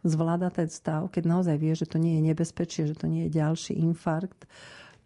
zvláda 0.06 0.54
ten 0.54 0.70
stav, 0.70 1.10
keď 1.10 1.24
naozaj 1.26 1.58
vie, 1.58 1.74
že 1.74 1.90
to 1.90 1.98
nie 1.98 2.22
je 2.22 2.28
nebezpečie, 2.30 2.86
že 2.86 2.96
to 2.98 3.10
nie 3.10 3.28
je 3.28 3.38
ďalší 3.42 3.82
infarkt, 3.82 4.46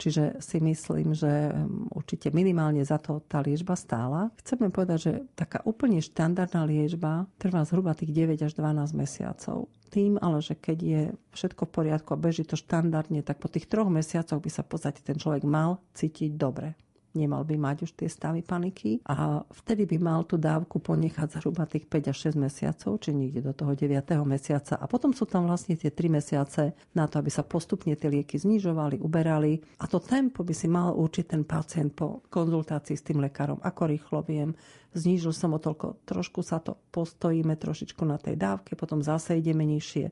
Čiže 0.01 0.41
si 0.41 0.57
myslím, 0.57 1.13
že 1.13 1.53
určite 1.93 2.33
minimálne 2.33 2.81
za 2.81 2.97
to 2.97 3.21
tá 3.29 3.45
liečba 3.45 3.77
stála. 3.77 4.33
Chceme 4.41 4.73
povedať, 4.73 4.97
že 4.97 5.13
taká 5.37 5.61
úplne 5.61 6.01
štandardná 6.01 6.65
liečba 6.65 7.29
trvá 7.37 7.61
zhruba 7.61 7.93
tých 7.93 8.09
9 8.09 8.41
až 8.41 8.57
12 8.57 8.97
mesiacov. 8.97 9.69
Tým 9.93 10.17
ale, 10.17 10.41
že 10.41 10.57
keď 10.57 10.77
je 10.81 11.01
všetko 11.37 11.69
v 11.69 11.73
poriadku 11.77 12.09
a 12.17 12.21
beží 12.21 12.41
to 12.41 12.57
štandardne, 12.57 13.21
tak 13.21 13.37
po 13.37 13.45
tých 13.45 13.69
troch 13.69 13.93
mesiacoch 13.93 14.41
by 14.41 14.49
sa 14.49 14.65
v 14.65 14.73
podstate 14.73 15.05
ten 15.05 15.21
človek 15.21 15.45
mal 15.45 15.77
cítiť 15.93 16.33
dobre 16.33 16.73
nemal 17.13 17.43
by 17.43 17.55
mať 17.59 17.77
už 17.87 17.91
tie 17.97 18.07
stavy 18.07 18.41
paniky 18.41 19.03
a 19.07 19.43
vtedy 19.63 19.87
by 19.87 19.97
mal 19.99 20.21
tú 20.23 20.39
dávku 20.39 20.79
ponechať 20.79 21.39
zhruba 21.39 21.67
tých 21.67 21.87
5 21.87 22.11
až 22.11 22.17
6 22.31 22.39
mesiacov, 22.39 22.91
či 22.99 23.11
niekde 23.11 23.43
do 23.43 23.53
toho 23.53 23.75
9. 23.75 23.91
mesiaca 24.23 24.79
a 24.79 24.85
potom 24.87 25.11
sú 25.11 25.27
tam 25.27 25.47
vlastne 25.47 25.75
tie 25.75 25.91
3 25.91 26.07
mesiace 26.11 26.71
na 26.95 27.05
to, 27.05 27.19
aby 27.19 27.31
sa 27.31 27.43
postupne 27.43 27.93
tie 27.95 28.09
lieky 28.09 28.39
znižovali, 28.39 28.99
uberali 28.99 29.59
a 29.79 29.85
to 29.87 29.99
tempo 29.99 30.43
by 30.43 30.53
si 30.55 30.71
mal 30.71 30.95
určiť 30.95 31.25
ten 31.27 31.43
pacient 31.43 31.91
po 31.95 32.23
konzultácii 32.31 32.95
s 32.95 33.05
tým 33.05 33.19
lekárom, 33.19 33.59
ako 33.59 33.81
rýchlo 33.91 34.19
viem, 34.23 34.55
znížil 34.95 35.31
som 35.31 35.55
o 35.55 35.59
toľko, 35.59 36.03
trošku 36.03 36.43
sa 36.43 36.59
to 36.59 36.75
postojíme 36.91 37.55
trošičku 37.55 38.03
na 38.03 38.19
tej 38.19 38.35
dávke, 38.35 38.75
potom 38.75 38.99
zase 38.99 39.39
ideme 39.39 39.63
nižšie. 39.63 40.11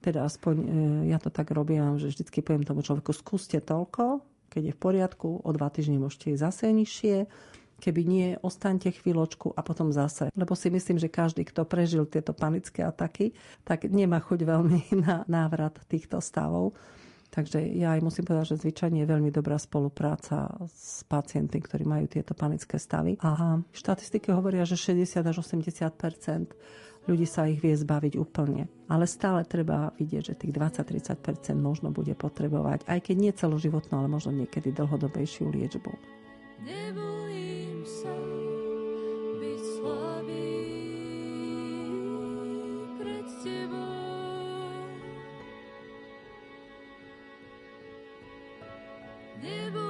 Teda 0.00 0.24
aspoň 0.24 0.54
e, 0.56 0.66
ja 1.12 1.20
to 1.20 1.28
tak 1.28 1.52
robím, 1.52 2.00
že 2.00 2.08
vždycky 2.08 2.40
poviem 2.40 2.64
tomu 2.64 2.80
človeku, 2.80 3.12
skúste 3.12 3.60
toľko, 3.60 4.24
keď 4.50 4.62
je 4.70 4.76
v 4.76 4.82
poriadku, 4.82 5.28
o 5.40 5.50
dva 5.54 5.70
týždne 5.70 6.02
môžete 6.02 6.34
ísť 6.34 6.42
zase 6.42 6.66
nižšie. 6.74 7.16
Keby 7.80 8.02
nie, 8.04 8.28
ostaňte 8.44 8.92
chvíľočku 8.92 9.56
a 9.56 9.64
potom 9.64 9.88
zase. 9.88 10.28
Lebo 10.36 10.52
si 10.52 10.68
myslím, 10.68 11.00
že 11.00 11.08
každý, 11.08 11.48
kto 11.48 11.64
prežil 11.64 12.04
tieto 12.04 12.36
panické 12.36 12.84
ataky, 12.84 13.32
tak 13.64 13.88
nemá 13.88 14.20
chuť 14.20 14.44
veľmi 14.44 14.80
na 15.06 15.24
návrat 15.30 15.80
týchto 15.88 16.20
stavov. 16.20 16.76
Takže 17.30 17.62
ja 17.78 17.94
aj 17.94 18.02
musím 18.02 18.26
povedať, 18.26 18.58
že 18.58 18.66
zvyčajne 18.66 19.06
je 19.06 19.08
veľmi 19.08 19.30
dobrá 19.30 19.54
spolupráca 19.54 20.50
s 20.66 21.06
pacientmi, 21.06 21.62
ktorí 21.62 21.86
majú 21.86 22.10
tieto 22.10 22.34
panické 22.34 22.74
stavy. 22.74 23.22
A 23.22 23.62
štatistiky 23.70 24.34
hovoria, 24.34 24.66
že 24.66 24.74
60 24.74 25.22
až 25.22 25.36
80 25.38 25.94
ľudí 27.06 27.24
sa 27.24 27.48
ich 27.48 27.62
vie 27.62 27.72
zbaviť 27.72 28.18
úplne. 28.18 28.68
Ale 28.90 29.06
stále 29.06 29.46
treba 29.46 29.94
vidieť, 29.94 30.34
že 30.34 30.38
tých 30.40 30.52
20-30% 30.52 31.54
možno 31.56 31.94
bude 31.94 32.12
potrebovať, 32.18 32.84
aj 32.90 32.98
keď 33.06 33.16
nie 33.16 33.32
celoživotnú, 33.32 33.94
ale 34.02 34.08
možno 34.10 34.34
niekedy 34.34 34.74
dlhodobejšiu 34.74 35.46
liečbu. 35.48 35.92
Nebojím 36.66 37.86
sa 37.86 38.16
byť 39.38 39.60
slabý 39.78 40.52
pred 42.98 43.26
tebou. 43.40 44.02
Nebojím 49.40 49.89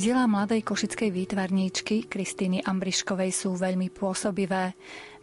Diela 0.00 0.24
mladej 0.24 0.64
košickej 0.64 1.12
výtvarníčky 1.12 2.08
Kristýny 2.08 2.64
Ambriškovej 2.64 3.36
sú 3.36 3.52
veľmi 3.52 3.92
pôsobivé. 3.92 4.72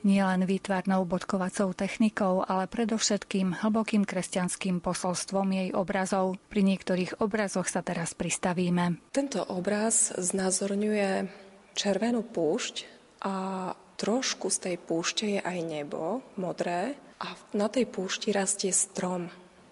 Nielen 0.05 0.45
výtvarnou 0.45 1.01
bodkovacou 1.01 1.73
technikou, 1.73 2.45
ale 2.45 2.69
predovšetkým 2.69 3.65
hlbokým 3.65 4.05
kresťanským 4.05 4.77
posolstvom 4.77 5.49
jej 5.49 5.69
obrazov. 5.73 6.37
Pri 6.53 6.61
niektorých 6.61 7.25
obrazoch 7.25 7.65
sa 7.65 7.81
teraz 7.81 8.13
pristavíme. 8.13 9.01
Tento 9.09 9.41
obraz 9.49 10.13
znázorňuje 10.13 11.25
červenú 11.73 12.21
púšť 12.21 12.85
a 13.25 13.73
trošku 13.97 14.53
z 14.53 14.57
tej 14.61 14.75
púšte 14.77 15.25
je 15.25 15.41
aj 15.41 15.57
nebo, 15.65 16.21
modré 16.37 16.93
a 17.17 17.33
na 17.57 17.65
tej 17.65 17.89
púšti 17.89 18.29
rastie 18.29 18.69
strom. 18.69 19.25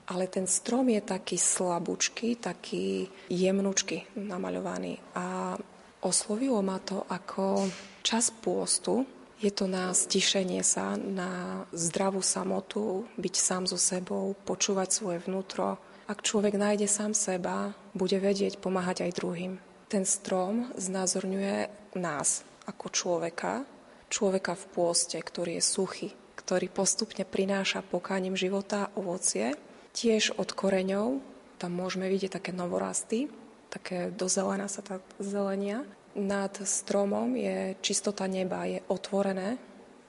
Ale 0.05 0.29
ten 0.29 0.45
strom 0.45 0.85
je 0.85 1.01
taký 1.01 1.37
slabúčky, 1.37 2.37
taký 2.37 3.09
jemnúčky 3.25 4.05
namaľovaný. 4.13 5.01
A 5.17 5.57
oslovilo 6.05 6.61
ma 6.61 6.77
to 6.77 7.01
ako 7.09 7.65
čas 8.05 8.29
pôstu. 8.29 9.01
Je 9.41 9.49
to 9.49 9.65
na 9.65 9.89
stišenie 9.91 10.61
sa, 10.61 10.93
na 10.95 11.65
zdravú 11.73 12.21
samotu, 12.21 13.09
byť 13.17 13.35
sám 13.35 13.63
so 13.65 13.75
sebou, 13.75 14.37
počúvať 14.45 14.89
svoje 14.93 15.19
vnútro. 15.25 15.81
Ak 16.05 16.21
človek 16.21 16.53
nájde 16.53 16.85
sám 16.85 17.17
seba, 17.17 17.73
bude 17.97 18.21
vedieť 18.21 18.61
pomáhať 18.61 19.09
aj 19.09 19.11
druhým. 19.17 19.53
Ten 19.89 20.05
strom 20.05 20.69
znázorňuje 20.77 21.69
nás 21.97 22.45
ako 22.69 22.93
človeka, 22.93 23.65
človeka 24.09 24.53
v 24.53 24.65
pôste, 24.69 25.17
ktorý 25.17 25.57
je 25.57 25.63
suchý, 25.65 26.09
ktorý 26.37 26.69
postupne 26.69 27.25
prináša 27.25 27.81
pokáním 27.81 28.37
života 28.37 28.93
ovocie. 28.93 29.57
Tiež 29.95 30.35
od 30.35 30.51
koreňov, 30.51 31.23
tam 31.55 31.71
môžeme 31.71 32.11
vidieť 32.11 32.35
také 32.35 32.51
novorasty, 32.51 33.31
také 33.71 34.11
do 34.11 34.27
zelena 34.27 34.67
sa 34.67 34.83
tak 34.83 34.99
zelenia. 35.23 35.87
Nad 36.19 36.59
stromom 36.67 37.31
je 37.39 37.79
čistota 37.79 38.27
neba, 38.27 38.67
je 38.67 38.83
otvorené 38.91 39.55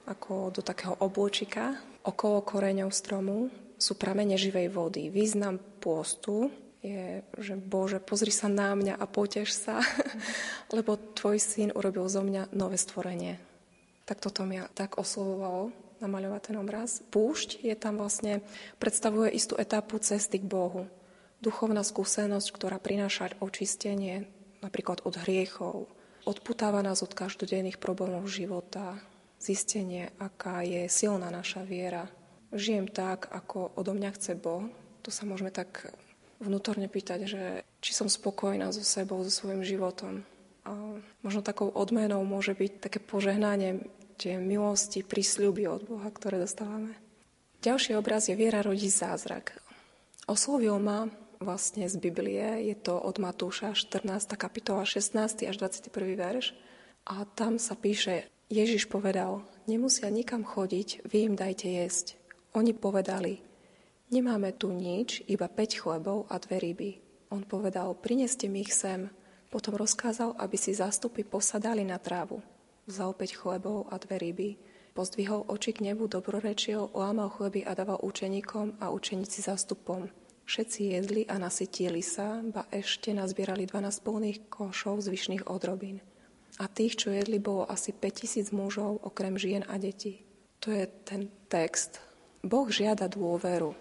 ako 0.07 0.51
do 0.51 0.59
takého 0.59 0.91
oblúčika. 0.99 1.79
Okolo 2.03 2.43
koreňov 2.43 2.91
stromu 2.91 3.47
sú 3.79 3.95
pramene 3.95 4.35
živej 4.35 4.75
vody. 4.75 5.07
Význam 5.07 5.55
pôstu 5.79 6.51
je, 6.83 7.23
že 7.39 7.55
Bože, 7.55 8.03
pozri 8.03 8.31
sa 8.31 8.51
na 8.51 8.75
mňa 8.75 8.95
a 8.99 9.05
poteš 9.07 9.55
sa, 9.55 9.79
lebo 10.75 10.99
tvoj 10.99 11.39
syn 11.39 11.69
urobil 11.71 12.07
zo 12.11 12.23
mňa 12.23 12.51
nové 12.51 12.75
stvorenie. 12.75 13.39
Tak 14.07 14.19
toto 14.23 14.43
mňa 14.43 14.71
tak 14.71 14.99
oslovovalo 14.99 15.86
namaľovať 15.99 16.41
ten 16.51 16.55
obraz. 16.59 17.01
Púšť 17.09 17.61
je 17.63 17.75
tam 17.77 18.01
vlastne, 18.01 18.45
predstavuje 18.81 19.33
istú 19.33 19.57
etapu 19.57 19.97
cesty 20.01 20.41
k 20.41 20.49
Bohu. 20.49 20.87
Duchovná 21.41 21.85
skúsenosť, 21.85 22.47
ktorá 22.49 22.77
prináša 22.81 23.37
očistenie 23.37 24.25
napríklad 24.61 25.05
od 25.05 25.21
hriechov, 25.21 25.85
odputáva 26.25 26.81
nás 26.81 27.05
od 27.05 27.13
každodenných 27.13 27.77
problémov 27.77 28.25
života, 28.27 28.97
zistenie, 29.37 30.09
aká 30.17 30.65
je 30.65 30.89
silná 30.89 31.29
naša 31.29 31.61
viera. 31.61 32.09
Žijem 32.49 32.89
tak, 32.89 33.29
ako 33.29 33.77
odo 33.77 33.93
mňa 33.93 34.11
chce 34.17 34.33
Boh. 34.33 34.65
Tu 35.05 35.09
sa 35.13 35.23
môžeme 35.29 35.53
tak 35.53 35.93
vnútorne 36.41 36.89
pýtať, 36.89 37.19
že 37.29 37.43
či 37.79 37.91
som 37.93 38.09
spokojná 38.09 38.69
so 38.73 38.81
sebou, 38.81 39.21
so 39.23 39.31
svojím 39.31 39.61
životom. 39.61 40.25
A 40.67 40.99
možno 41.23 41.39
takou 41.45 41.71
odmenou 41.71 42.27
môže 42.27 42.51
byť 42.51 42.71
také 42.83 42.99
požehnanie 42.99 43.87
tie 44.17 44.41
milosti, 44.41 45.05
prísľuby 45.05 45.69
od 45.69 45.85
Boha, 45.85 46.09
ktoré 46.09 46.41
dostávame. 46.41 46.97
Ďalší 47.61 47.93
obraz 47.97 48.25
je 48.27 48.35
Viera 48.37 48.65
rodí 48.65 48.89
zázrak. 48.89 49.61
Oslovil 50.25 50.75
ma 50.81 51.07
vlastne 51.37 51.85
z 51.85 51.95
Biblie, 52.01 52.65
je 52.65 52.75
to 52.75 52.97
od 52.97 53.21
Matúša 53.21 53.77
14. 53.77 54.33
kapitola 54.33 54.83
16. 54.83 55.45
až 55.45 55.55
21. 55.61 55.93
verš. 56.17 56.57
A 57.07 57.23
tam 57.23 57.61
sa 57.61 57.77
píše, 57.77 58.27
Ježiš 58.51 58.91
povedal, 58.91 59.45
nemusia 59.69 60.11
nikam 60.11 60.43
chodiť, 60.43 61.07
vy 61.07 61.31
im 61.31 61.35
dajte 61.37 61.69
jesť. 61.69 62.19
Oni 62.57 62.73
povedali, 62.75 63.39
nemáme 64.11 64.51
tu 64.57 64.73
nič, 64.73 65.23
iba 65.29 65.47
5 65.47 65.79
chlebov 65.79 66.27
a 66.27 66.41
dve 66.41 66.57
ryby. 66.59 66.91
On 67.31 67.43
povedal, 67.43 67.95
prineste 67.95 68.49
mi 68.49 68.65
ich 68.65 68.73
sem. 68.73 69.11
Potom 69.47 69.79
rozkázal, 69.79 70.35
aby 70.35 70.57
si 70.59 70.75
zástupy 70.75 71.23
posadali 71.23 71.87
na 71.87 71.95
trávu. 71.99 72.43
Vzal 72.87 73.13
5 73.13 73.35
chlebov 73.35 73.91
a 73.91 73.99
dve 73.99 74.15
ryby 74.17 74.49
Pozdvihol 74.97 75.45
oči 75.45 75.77
k 75.77 75.85
nebu, 75.85 76.09
dobrorečil, 76.09 76.89
lámal 76.97 77.29
chleby 77.29 77.61
a 77.69 77.77
dával 77.77 78.01
učeníkom 78.01 78.81
a 78.81 78.89
učeníci 78.89 79.45
zástupom. 79.45 80.09
Všetci 80.49 80.89
jedli 80.89 81.21
a 81.29 81.37
nasytili 81.37 82.01
sa, 82.01 82.41
ba 82.41 82.65
ešte 82.73 83.13
nazbierali 83.13 83.69
12 83.69 83.93
plných 84.01 84.49
košov 84.49 85.05
zvyšných 85.05 85.45
odrobín. 85.53 86.01
A 86.57 86.65
tých, 86.65 86.97
čo 86.97 87.13
jedli, 87.13 87.37
bolo 87.37 87.69
asi 87.69 87.93
5000 87.93 88.49
mužov, 88.57 89.05
okrem 89.05 89.37
žien 89.37 89.61
a 89.69 89.77
detí. 89.77 90.25
To 90.65 90.73
je 90.73 90.89
ten 91.05 91.29
text. 91.45 92.01
Boh 92.41 92.65
žiada 92.65 93.05
dôveru. 93.05 93.77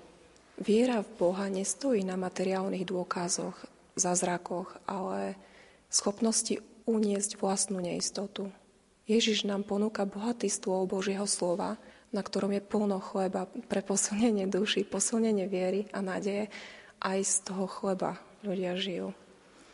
Viera 0.61 1.01
v 1.01 1.09
Boha 1.17 1.49
nestojí 1.49 2.05
na 2.05 2.21
materiálnych 2.21 2.85
dôkazoch, 2.85 3.57
zázrakoch, 3.97 4.77
ale 4.85 5.41
schopnosti 5.89 6.61
uniesť 6.85 7.41
vlastnú 7.41 7.81
neistotu. 7.81 8.53
Ježiš 9.07 9.47
nám 9.47 9.63
ponúka 9.63 10.03
bohatý 10.03 10.51
stôl 10.51 10.83
Božieho 10.91 11.31
slova, 11.31 11.79
na 12.11 12.23
ktorom 12.27 12.51
je 12.55 12.63
plno 12.63 12.99
chleba 12.99 13.47
pre 13.71 13.79
posilnenie 13.83 14.51
duši, 14.51 14.83
posilnenie 14.83 15.47
viery 15.47 15.87
a 15.95 16.03
nádeje. 16.03 16.51
Aj 16.99 17.19
z 17.23 17.35
toho 17.47 17.71
chleba 17.71 18.19
ľudia 18.43 18.75
žijú. 18.75 19.15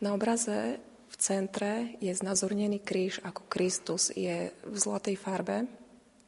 Na 0.04 0.12
obraze 0.12 0.82
v 1.08 1.16
centre 1.16 1.96
je 2.02 2.12
znázornený 2.12 2.82
kríž 2.82 3.24
ako 3.24 3.46
Kristus 3.48 4.12
je 4.12 4.52
v 4.52 4.76
zlatej 4.76 5.16
farbe 5.16 5.64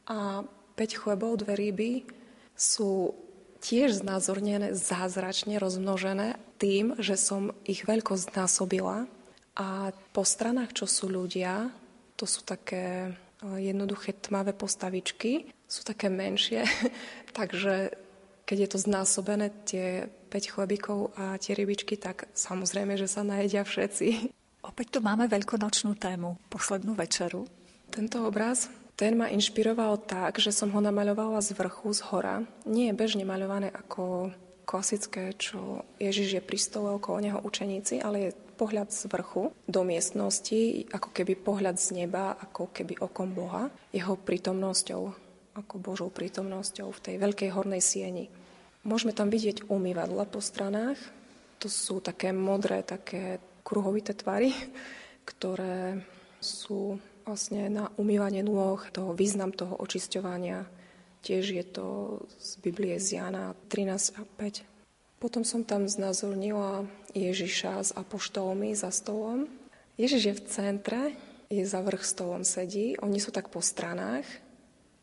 a 0.09 0.41
5 0.77 1.01
chlebov, 1.01 1.45
dve 1.45 1.53
ryby 1.57 1.91
sú 2.55 3.11
tiež 3.59 4.05
znázornené 4.05 4.77
zázračne 4.77 5.57
rozmnožené 5.57 6.37
tým, 6.61 6.95
že 7.01 7.19
som 7.19 7.51
ich 7.67 7.83
veľkosť 7.83 8.33
násobila 8.33 9.09
a 9.57 9.91
po 10.15 10.23
stranách, 10.23 10.75
čo 10.77 10.85
sú 10.87 11.11
ľudia, 11.11 11.73
to 12.15 12.25
sú 12.27 12.41
také 12.43 13.11
eh, 13.11 13.57
jednoduché 13.59 14.15
tmavé 14.17 14.55
postavičky, 14.55 15.51
sú 15.67 15.81
také 15.83 16.07
menšie, 16.11 16.63
takže 17.37 17.91
keď 18.45 18.57
je 18.61 18.69
to 18.69 18.77
znásobené, 18.77 19.49
tie 19.65 20.05
5 20.29 20.53
chlebíkov 20.53 21.17
a 21.17 21.33
tie 21.41 21.57
rybičky, 21.57 21.97
tak 21.97 22.29
samozrejme, 22.37 22.93
že 22.93 23.09
sa 23.09 23.25
najedia 23.25 23.65
všetci. 23.65 24.31
Opäť 24.69 24.97
tu 24.97 24.99
máme 25.01 25.29
veľkonočnú 25.29 25.93
tému, 25.97 26.41
poslednú 26.49 26.97
večeru. 26.97 27.45
Tento 27.93 28.25
obraz, 28.25 28.69
ten 28.97 29.13
ma 29.13 29.29
inšpiroval 29.29 30.07
tak, 30.09 30.41
že 30.41 30.49
som 30.49 30.73
ho 30.73 30.81
namaľovala 30.81 31.37
z 31.43 31.53
vrchu, 31.53 31.93
z 31.93 32.01
hora. 32.09 32.35
Nie 32.65 32.89
je 32.89 32.97
bežne 32.97 33.23
maľované 33.27 33.69
ako 33.69 34.33
klasické, 34.65 35.37
čo 35.37 35.85
Ježiš 36.01 36.39
je 36.39 36.41
pri 36.41 36.57
stole 36.57 36.89
okolo 36.97 37.21
neho 37.21 37.39
učeníci, 37.45 38.01
ale 38.01 38.29
je 38.29 38.31
pohľad 38.55 38.89
z 38.89 39.11
vrchu 39.11 39.51
do 39.67 39.81
miestnosti, 39.83 40.87
ako 40.95 41.11
keby 41.11 41.35
pohľad 41.35 41.75
z 41.75 42.03
neba, 42.03 42.39
ako 42.39 42.71
keby 42.71 42.97
okom 43.03 43.35
Boha, 43.35 43.67
jeho 43.91 44.15
prítomnosťou, 44.15 45.03
ako 45.59 45.75
Božou 45.79 46.09
prítomnosťou 46.09 46.87
v 46.95 47.03
tej 47.03 47.15
veľkej 47.19 47.49
hornej 47.51 47.83
sieni. 47.83 48.31
Môžeme 48.87 49.11
tam 49.11 49.27
vidieť 49.27 49.67
umývadla 49.67 50.23
po 50.29 50.39
stranách. 50.39 50.97
To 51.59 51.67
sú 51.67 51.99
také 51.99 52.31
modré, 52.31 52.85
také 52.85 53.43
kruhovité 53.65 54.15
tvary, 54.15 54.55
ktoré 55.29 55.99
sú 56.39 57.01
vlastne 57.25 57.67
na 57.73 57.89
umývanie 57.97 58.45
nôh, 58.45 58.77
toho 58.93 59.17
význam 59.17 59.49
toho 59.49 59.73
očisťovania. 59.81 60.63
Tiež 61.25 61.57
je 61.57 61.65
to 61.65 61.85
z 62.37 62.61
Biblie 62.61 63.01
z 63.01 63.17
Jana 63.17 63.57
13 63.73 64.21
a 64.21 64.23
5. 64.37 64.61
Potom 65.17 65.41
som 65.41 65.65
tam 65.65 65.89
znázornila 65.89 66.85
Ježiša 67.15 67.73
s 67.79 67.91
apoštolmi 67.95 68.75
za 68.75 68.91
stolom. 68.91 69.47
Ježiš 69.95 70.21
je 70.27 70.33
v 70.35 70.45
centre, 70.51 71.01
je 71.47 71.63
za 71.63 71.79
vrch 71.79 72.03
stolom 72.03 72.43
sedí. 72.43 72.99
Oni 72.99 73.23
sú 73.23 73.31
tak 73.31 73.47
po 73.47 73.63
stranách, 73.63 74.27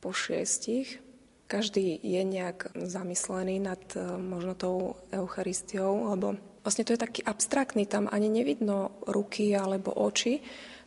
po 0.04 0.12
šiestich. 0.12 1.00
Každý 1.48 2.00
je 2.04 2.22
nejak 2.24 2.76
zamyslený 2.76 3.60
nad 3.60 3.80
e, 3.96 4.00
možno 4.20 4.52
tou 4.52 4.76
Eucharistiou, 5.12 6.12
lebo 6.12 6.36
vlastne 6.64 6.84
to 6.84 6.96
je 6.96 7.00
taký 7.00 7.20
abstraktný, 7.24 7.84
tam 7.84 8.08
ani 8.08 8.28
nevidno 8.28 8.92
ruky 9.04 9.52
alebo 9.52 9.92
oči, 9.92 10.40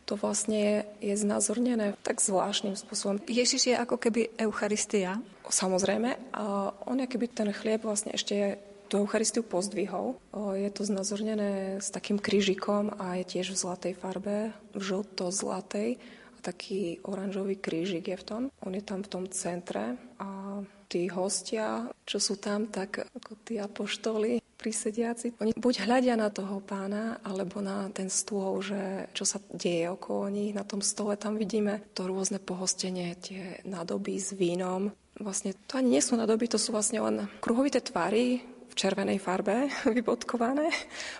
to 0.06 0.14
vlastne 0.14 0.58
je, 0.58 0.76
je 1.02 1.14
znázornené 1.18 1.98
tak 2.06 2.22
zvláštnym 2.22 2.78
spôsobom. 2.78 3.18
Ježiš 3.26 3.74
je 3.74 3.74
ako 3.74 3.98
keby 3.98 4.30
Eucharistia? 4.38 5.18
Samozrejme. 5.50 6.30
A 6.30 6.70
on 6.86 7.02
je 7.02 7.10
keby 7.10 7.26
ten 7.26 7.50
chlieb 7.50 7.82
vlastne 7.82 8.14
ešte 8.14 8.62
tú 8.86 9.02
Eucharistiu 9.02 9.42
pozdvihol. 9.42 10.16
Je 10.54 10.70
to 10.70 10.86
znázornené 10.86 11.82
s 11.82 11.90
takým 11.90 12.22
krížikom 12.22 12.94
a 12.96 13.18
je 13.20 13.38
tiež 13.38 13.52
v 13.52 13.60
zlatej 13.60 13.94
farbe, 13.98 14.54
v 14.72 14.80
žlto-zlatej. 14.80 15.98
A 16.36 16.38
taký 16.40 17.02
oranžový 17.02 17.58
krížik 17.58 18.08
je 18.08 18.16
v 18.16 18.24
tom. 18.24 18.42
On 18.62 18.72
je 18.72 18.84
tam 18.86 19.02
v 19.02 19.10
tom 19.10 19.24
centre 19.28 19.98
a 20.22 20.62
tí 20.86 21.10
hostia, 21.10 21.90
čo 22.06 22.22
sú 22.22 22.38
tam, 22.38 22.70
tak 22.70 23.10
ako 23.10 23.42
tí 23.42 23.58
apoštoli 23.58 24.38
prisediaci, 24.56 25.36
oni 25.36 25.52
buď 25.52 25.84
hľadia 25.84 26.16
na 26.16 26.32
toho 26.32 26.64
pána, 26.64 27.20
alebo 27.20 27.60
na 27.60 27.92
ten 27.92 28.08
stôl, 28.08 28.64
že 28.64 29.04
čo 29.12 29.28
sa 29.28 29.36
deje 29.52 29.92
okolo 29.92 30.32
nich. 30.32 30.56
Na 30.56 30.64
tom 30.64 30.80
stole 30.80 31.20
tam 31.20 31.36
vidíme 31.36 31.84
to 31.92 32.08
rôzne 32.08 32.40
pohostenie, 32.40 33.12
tie 33.20 33.60
nádoby 33.68 34.16
s 34.16 34.32
vínom. 34.32 34.96
Vlastne 35.20 35.52
to 35.68 35.76
ani 35.76 35.98
nie 35.98 36.02
sú 36.02 36.16
nádoby, 36.16 36.48
to 36.48 36.56
sú 36.56 36.72
vlastne 36.72 37.04
len 37.04 37.28
kruhovité 37.44 37.84
tvary, 37.84 38.40
červenej 38.76 39.18
farbe 39.18 39.72
vybodkované. 39.96 40.68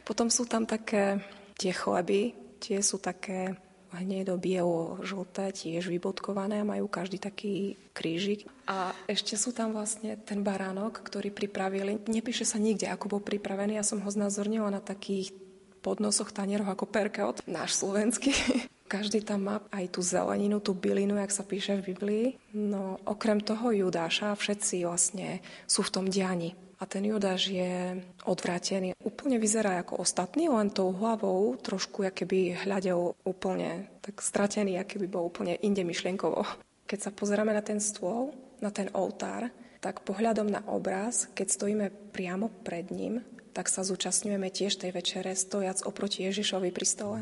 Potom 0.04 0.28
sú 0.28 0.44
tam 0.44 0.68
také 0.68 1.18
tie 1.57 1.72
chleby, 1.72 2.36
tie 2.61 2.84
sú 2.84 3.00
také 3.00 3.57
hnedo, 3.96 4.36
bielo, 4.36 5.00
žlté, 5.00 5.57
tiež 5.57 5.88
vybodkované 5.88 6.61
a 6.61 6.68
majú 6.68 6.84
každý 6.84 7.16
taký 7.16 7.80
krížik. 7.96 8.44
A 8.68 8.92
ešte 9.09 9.40
sú 9.40 9.57
tam 9.57 9.72
vlastne 9.72 10.20
ten 10.20 10.44
baránok, 10.44 11.00
ktorý 11.00 11.32
pripravili. 11.32 12.04
Nepíše 12.04 12.44
sa 12.44 12.61
nikde, 12.61 12.92
ako 12.92 13.16
bol 13.16 13.22
pripravený. 13.24 13.80
Ja 13.80 13.86
som 13.86 14.04
ho 14.04 14.11
znázornila 14.12 14.68
na 14.68 14.84
takých 14.84 15.32
podnosoch 15.80 16.34
tanieroch 16.34 16.68
ako 16.68 16.84
perkeot, 16.90 17.46
náš 17.48 17.80
slovenský. 17.80 18.34
Každý 18.86 19.24
tam 19.24 19.50
má 19.50 19.57
aj 19.74 19.98
tú 19.98 20.00
zeleninu, 20.04 20.62
tú 20.62 20.70
bylinu, 20.70 21.18
jak 21.18 21.34
sa 21.34 21.42
píše 21.42 21.78
v 21.80 21.90
Biblii. 21.90 22.26
No 22.54 23.02
okrem 23.02 23.42
toho 23.42 23.74
Judáša 23.74 24.34
všetci 24.38 24.86
vlastne 24.86 25.42
sú 25.66 25.82
v 25.82 25.90
tom 25.90 26.07
diani 26.07 26.66
a 26.77 26.85
ten 26.85 27.09
Judáš 27.09 27.49
je 27.49 28.05
odvrátený. 28.29 28.93
Úplne 29.01 29.41
vyzerá 29.41 29.81
ako 29.81 30.05
ostatný, 30.05 30.53
len 30.53 30.68
tou 30.68 30.93
hlavou 30.93 31.57
trošku 31.57 32.05
keby 32.12 32.68
hľadel 32.68 33.16
úplne 33.24 33.89
tak 34.05 34.20
stratený, 34.20 34.77
keby 34.85 35.09
bol 35.09 35.29
úplne 35.29 35.57
inde 35.64 35.81
myšlienkovo. 35.83 36.45
Keď 36.85 36.99
sa 37.01 37.11
pozeráme 37.11 37.57
na 37.57 37.64
ten 37.64 37.81
stôl, 37.81 38.37
na 38.61 38.68
ten 38.68 38.93
oltár, 38.93 39.49
tak 39.81 40.05
pohľadom 40.05 40.49
na 40.49 40.61
obraz, 40.68 41.29
keď 41.33 41.47
stojíme 41.49 41.87
priamo 42.12 42.53
pred 42.62 42.93
ním, 42.93 43.24
tak 43.57 43.72
sa 43.72 43.81
zúčastňujeme 43.81 44.53
tiež 44.53 44.77
tej 44.77 44.93
večere 44.93 45.33
stojac 45.33 45.81
oproti 45.89 46.29
Ježišovi 46.29 46.68
pri 46.77 46.87
stole. 46.87 47.18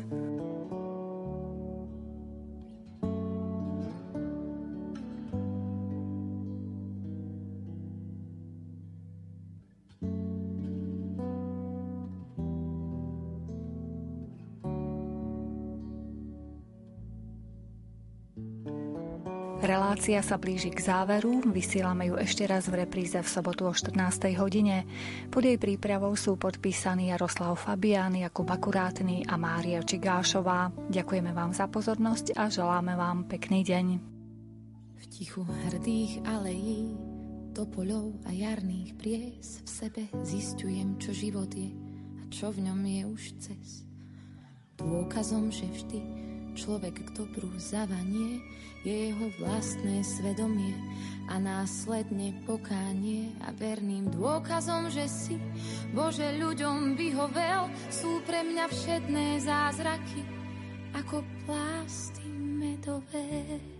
Relácia 19.95 20.19
sa 20.19 20.35
blíži 20.35 20.75
k 20.75 20.83
záveru, 20.83 21.39
vysielame 21.55 22.11
ju 22.11 22.19
ešte 22.19 22.43
raz 22.43 22.67
v 22.67 22.83
repríze 22.83 23.15
v 23.15 23.31
sobotu 23.31 23.63
o 23.63 23.71
14. 23.71 24.27
hodine. 24.35 24.83
Pod 25.31 25.39
jej 25.39 25.55
prípravou 25.55 26.11
sú 26.19 26.35
podpísaní 26.35 27.15
Jaroslav 27.15 27.55
Fabián, 27.55 28.11
Jakub 28.11 28.43
Akurátny 28.43 29.23
a 29.23 29.39
Mária 29.39 29.79
Čigášová. 29.79 30.75
Ďakujeme 30.91 31.31
vám 31.31 31.55
za 31.55 31.71
pozornosť 31.71 32.35
a 32.35 32.51
želáme 32.51 32.91
vám 32.99 33.23
pekný 33.23 33.63
deň. 33.63 33.85
V 34.99 35.03
tichu 35.07 35.47
hrdých 35.47 36.27
alejí, 36.27 36.91
topoľov 37.55 38.19
a 38.27 38.35
jarných 38.35 38.99
pries 38.99 39.63
v 39.63 39.69
sebe 39.71 40.03
zistujem, 40.27 40.99
čo 40.99 41.15
život 41.15 41.55
je 41.55 41.71
a 42.19 42.23
čo 42.27 42.51
v 42.51 42.67
ňom 42.67 42.83
je 42.83 43.01
už 43.15 43.23
cez. 43.39 43.87
Dôkazom, 44.75 45.55
že 45.55 45.71
vždy 45.71 46.34
Človek 46.55 47.03
k 47.03 47.09
dobru 47.11 47.51
zavanie 47.59 48.39
je 48.87 49.11
jeho 49.11 49.27
vlastné 49.43 50.07
svedomie 50.07 50.71
a 51.27 51.35
následne 51.35 52.31
pokánie 52.47 53.35
a 53.43 53.51
verným 53.51 54.07
dôkazom, 54.15 54.87
že 54.87 55.03
si 55.11 55.35
Bože 55.91 56.31
ľuďom 56.39 56.95
vyhovel, 56.95 57.67
sú 57.91 58.23
pre 58.23 58.47
mňa 58.47 58.71
všetné 58.71 59.43
zázraky 59.43 60.23
ako 60.95 61.27
plásty 61.43 62.23
medové. 62.31 63.74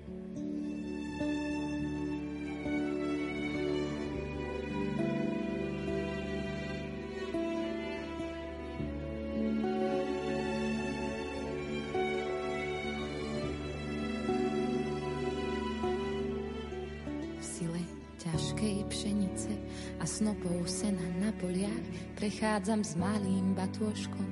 Snopou 20.15 20.63
sena 20.63 21.03
na 21.19 21.27
poliach 21.35 21.83
prechádzam 22.15 22.87
s 22.87 22.95
malým 22.95 23.51
batôžkom, 23.51 24.31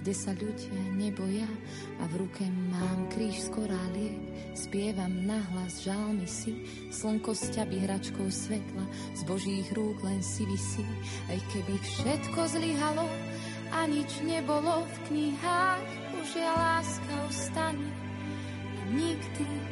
kde 0.00 0.12
sa 0.16 0.32
ľudia 0.32 0.80
neboja 0.96 1.44
a 2.00 2.08
v 2.08 2.24
ruke 2.24 2.48
mám 2.72 3.12
kríž 3.12 3.44
z 3.44 3.48
koráliek. 3.52 4.16
Spievam 4.56 5.28
nahlas 5.28 5.84
žalmy 5.84 6.24
si, 6.24 6.64
slnko 6.88 7.36
sťaby 7.36 7.76
hračkou 7.76 8.24
svetla, 8.24 8.88
z 9.12 9.22
božích 9.28 9.68
rúk 9.76 10.00
len 10.00 10.24
si 10.24 10.48
vysí, 10.48 10.88
aj 11.28 11.38
keby 11.52 11.76
všetko 11.76 12.40
zlyhalo 12.48 13.04
a 13.76 13.84
nič 13.84 14.24
nebolo 14.24 14.88
v 14.88 14.96
knihách, 15.12 15.88
Božia 16.16 16.56
láska 16.56 17.14
ostane 17.28 17.88
a 18.80 18.82
nikdy 18.96 19.68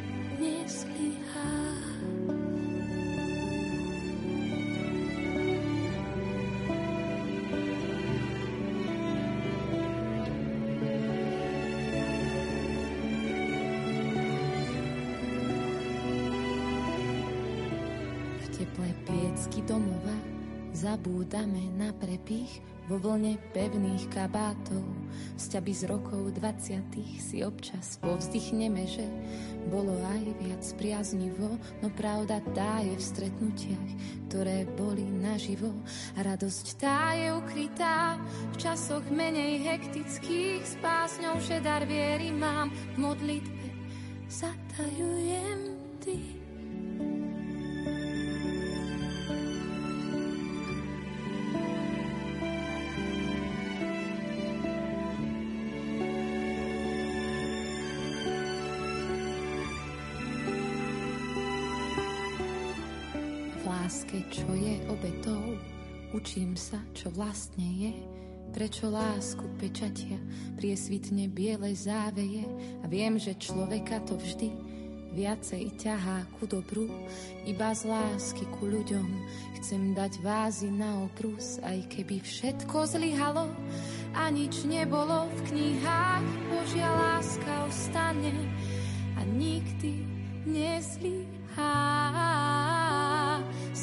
nezlyhá. 19.46 20.34
zabúdame 20.76 21.72
na 21.72 21.88
prepich 21.96 22.60
vo 22.84 23.00
vlne 23.00 23.40
pevných 23.56 24.12
kabátov. 24.12 24.84
Sťaby 25.40 25.72
z 25.72 25.82
rokov 25.88 26.36
20 26.36 26.92
si 27.16 27.40
občas 27.40 27.96
povzdychneme, 28.04 28.84
že 28.84 29.08
bolo 29.72 29.96
aj 29.96 30.22
viac 30.36 30.62
priaznivo, 30.76 31.56
no 31.80 31.88
pravda 31.96 32.44
tá 32.52 32.84
je 32.84 32.92
v 32.92 33.02
stretnutiach, 33.02 33.90
ktoré 34.28 34.68
boli 34.76 35.02
naživo. 35.08 35.72
A 36.20 36.28
radosť 36.28 36.66
tá 36.76 37.16
je 37.16 37.32
ukrytá 37.32 38.20
v 38.52 38.56
časoch 38.60 39.08
menej 39.08 39.64
hektických, 39.64 40.60
s 40.60 40.76
pásňou, 40.84 41.40
že 41.40 41.64
dar 41.64 41.88
viery 41.88 42.30
mám 42.30 42.68
v 42.94 42.96
modlitbe. 43.00 43.68
Zatajujem 44.28 45.60
ty. 46.04 46.35
Láske, 63.86 64.18
čo 64.34 64.50
je 64.50 64.82
obetou. 64.90 65.54
Učím 66.10 66.58
sa, 66.58 66.82
čo 66.90 67.06
vlastne 67.14 67.62
je, 67.62 67.94
prečo 68.50 68.90
lásku 68.90 69.46
pečatia 69.62 70.18
priesvitne 70.58 71.30
biele 71.30 71.70
záveje? 71.70 72.42
A 72.82 72.90
viem, 72.90 73.14
že 73.14 73.38
človeka 73.38 74.02
to 74.02 74.18
vždy 74.18 74.50
viacej 75.14 75.78
ťahá 75.78 76.26
ku 76.34 76.50
dobru, 76.50 76.90
iba 77.46 77.70
z 77.78 77.86
lásky 77.86 78.42
ku 78.58 78.66
ľuďom 78.66 79.06
chcem 79.62 79.94
dať 79.94 80.18
vázy 80.18 80.66
na 80.66 81.06
oprus, 81.06 81.62
aj 81.62 81.86
keby 81.86 82.18
všetko 82.18 82.90
zlyhalo 82.90 83.46
a 84.18 84.26
nič 84.34 84.66
nebolo 84.66 85.30
v 85.30 85.38
knihách, 85.46 86.26
Božia 86.50 86.90
láska 86.90 87.70
ostane 87.70 88.34
a 89.14 89.22
nikdy 89.30 90.02
nezlyhá 90.42 92.35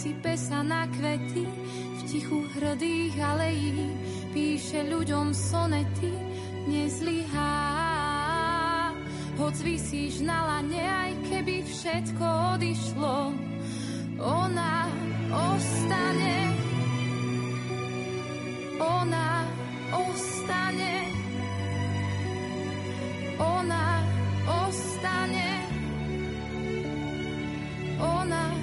sype 0.04 0.36
sa 0.36 0.60
na 0.60 0.84
kvety 0.91 1.47
v 1.95 1.99
tichu 2.12 2.43
hrdých 2.60 3.16
alejí, 3.24 3.88
píše 4.36 4.84
ľuďom 4.91 5.32
sonety, 5.32 6.12
nezlyhá. 6.68 7.56
Hoď 9.39 9.56
vysíš 9.64 10.20
na 10.28 10.43
lane, 10.43 10.84
aj 10.84 11.12
keby 11.32 11.64
všetko 11.64 12.26
odišlo, 12.60 13.16
ona 14.20 14.91
ostane. 15.32 16.51
Ona 18.84 19.47
ostane. 19.95 20.93
Ona 23.39 24.04
ostane. 24.51 25.51
Ona 28.04 28.43
ostane. 28.43 28.62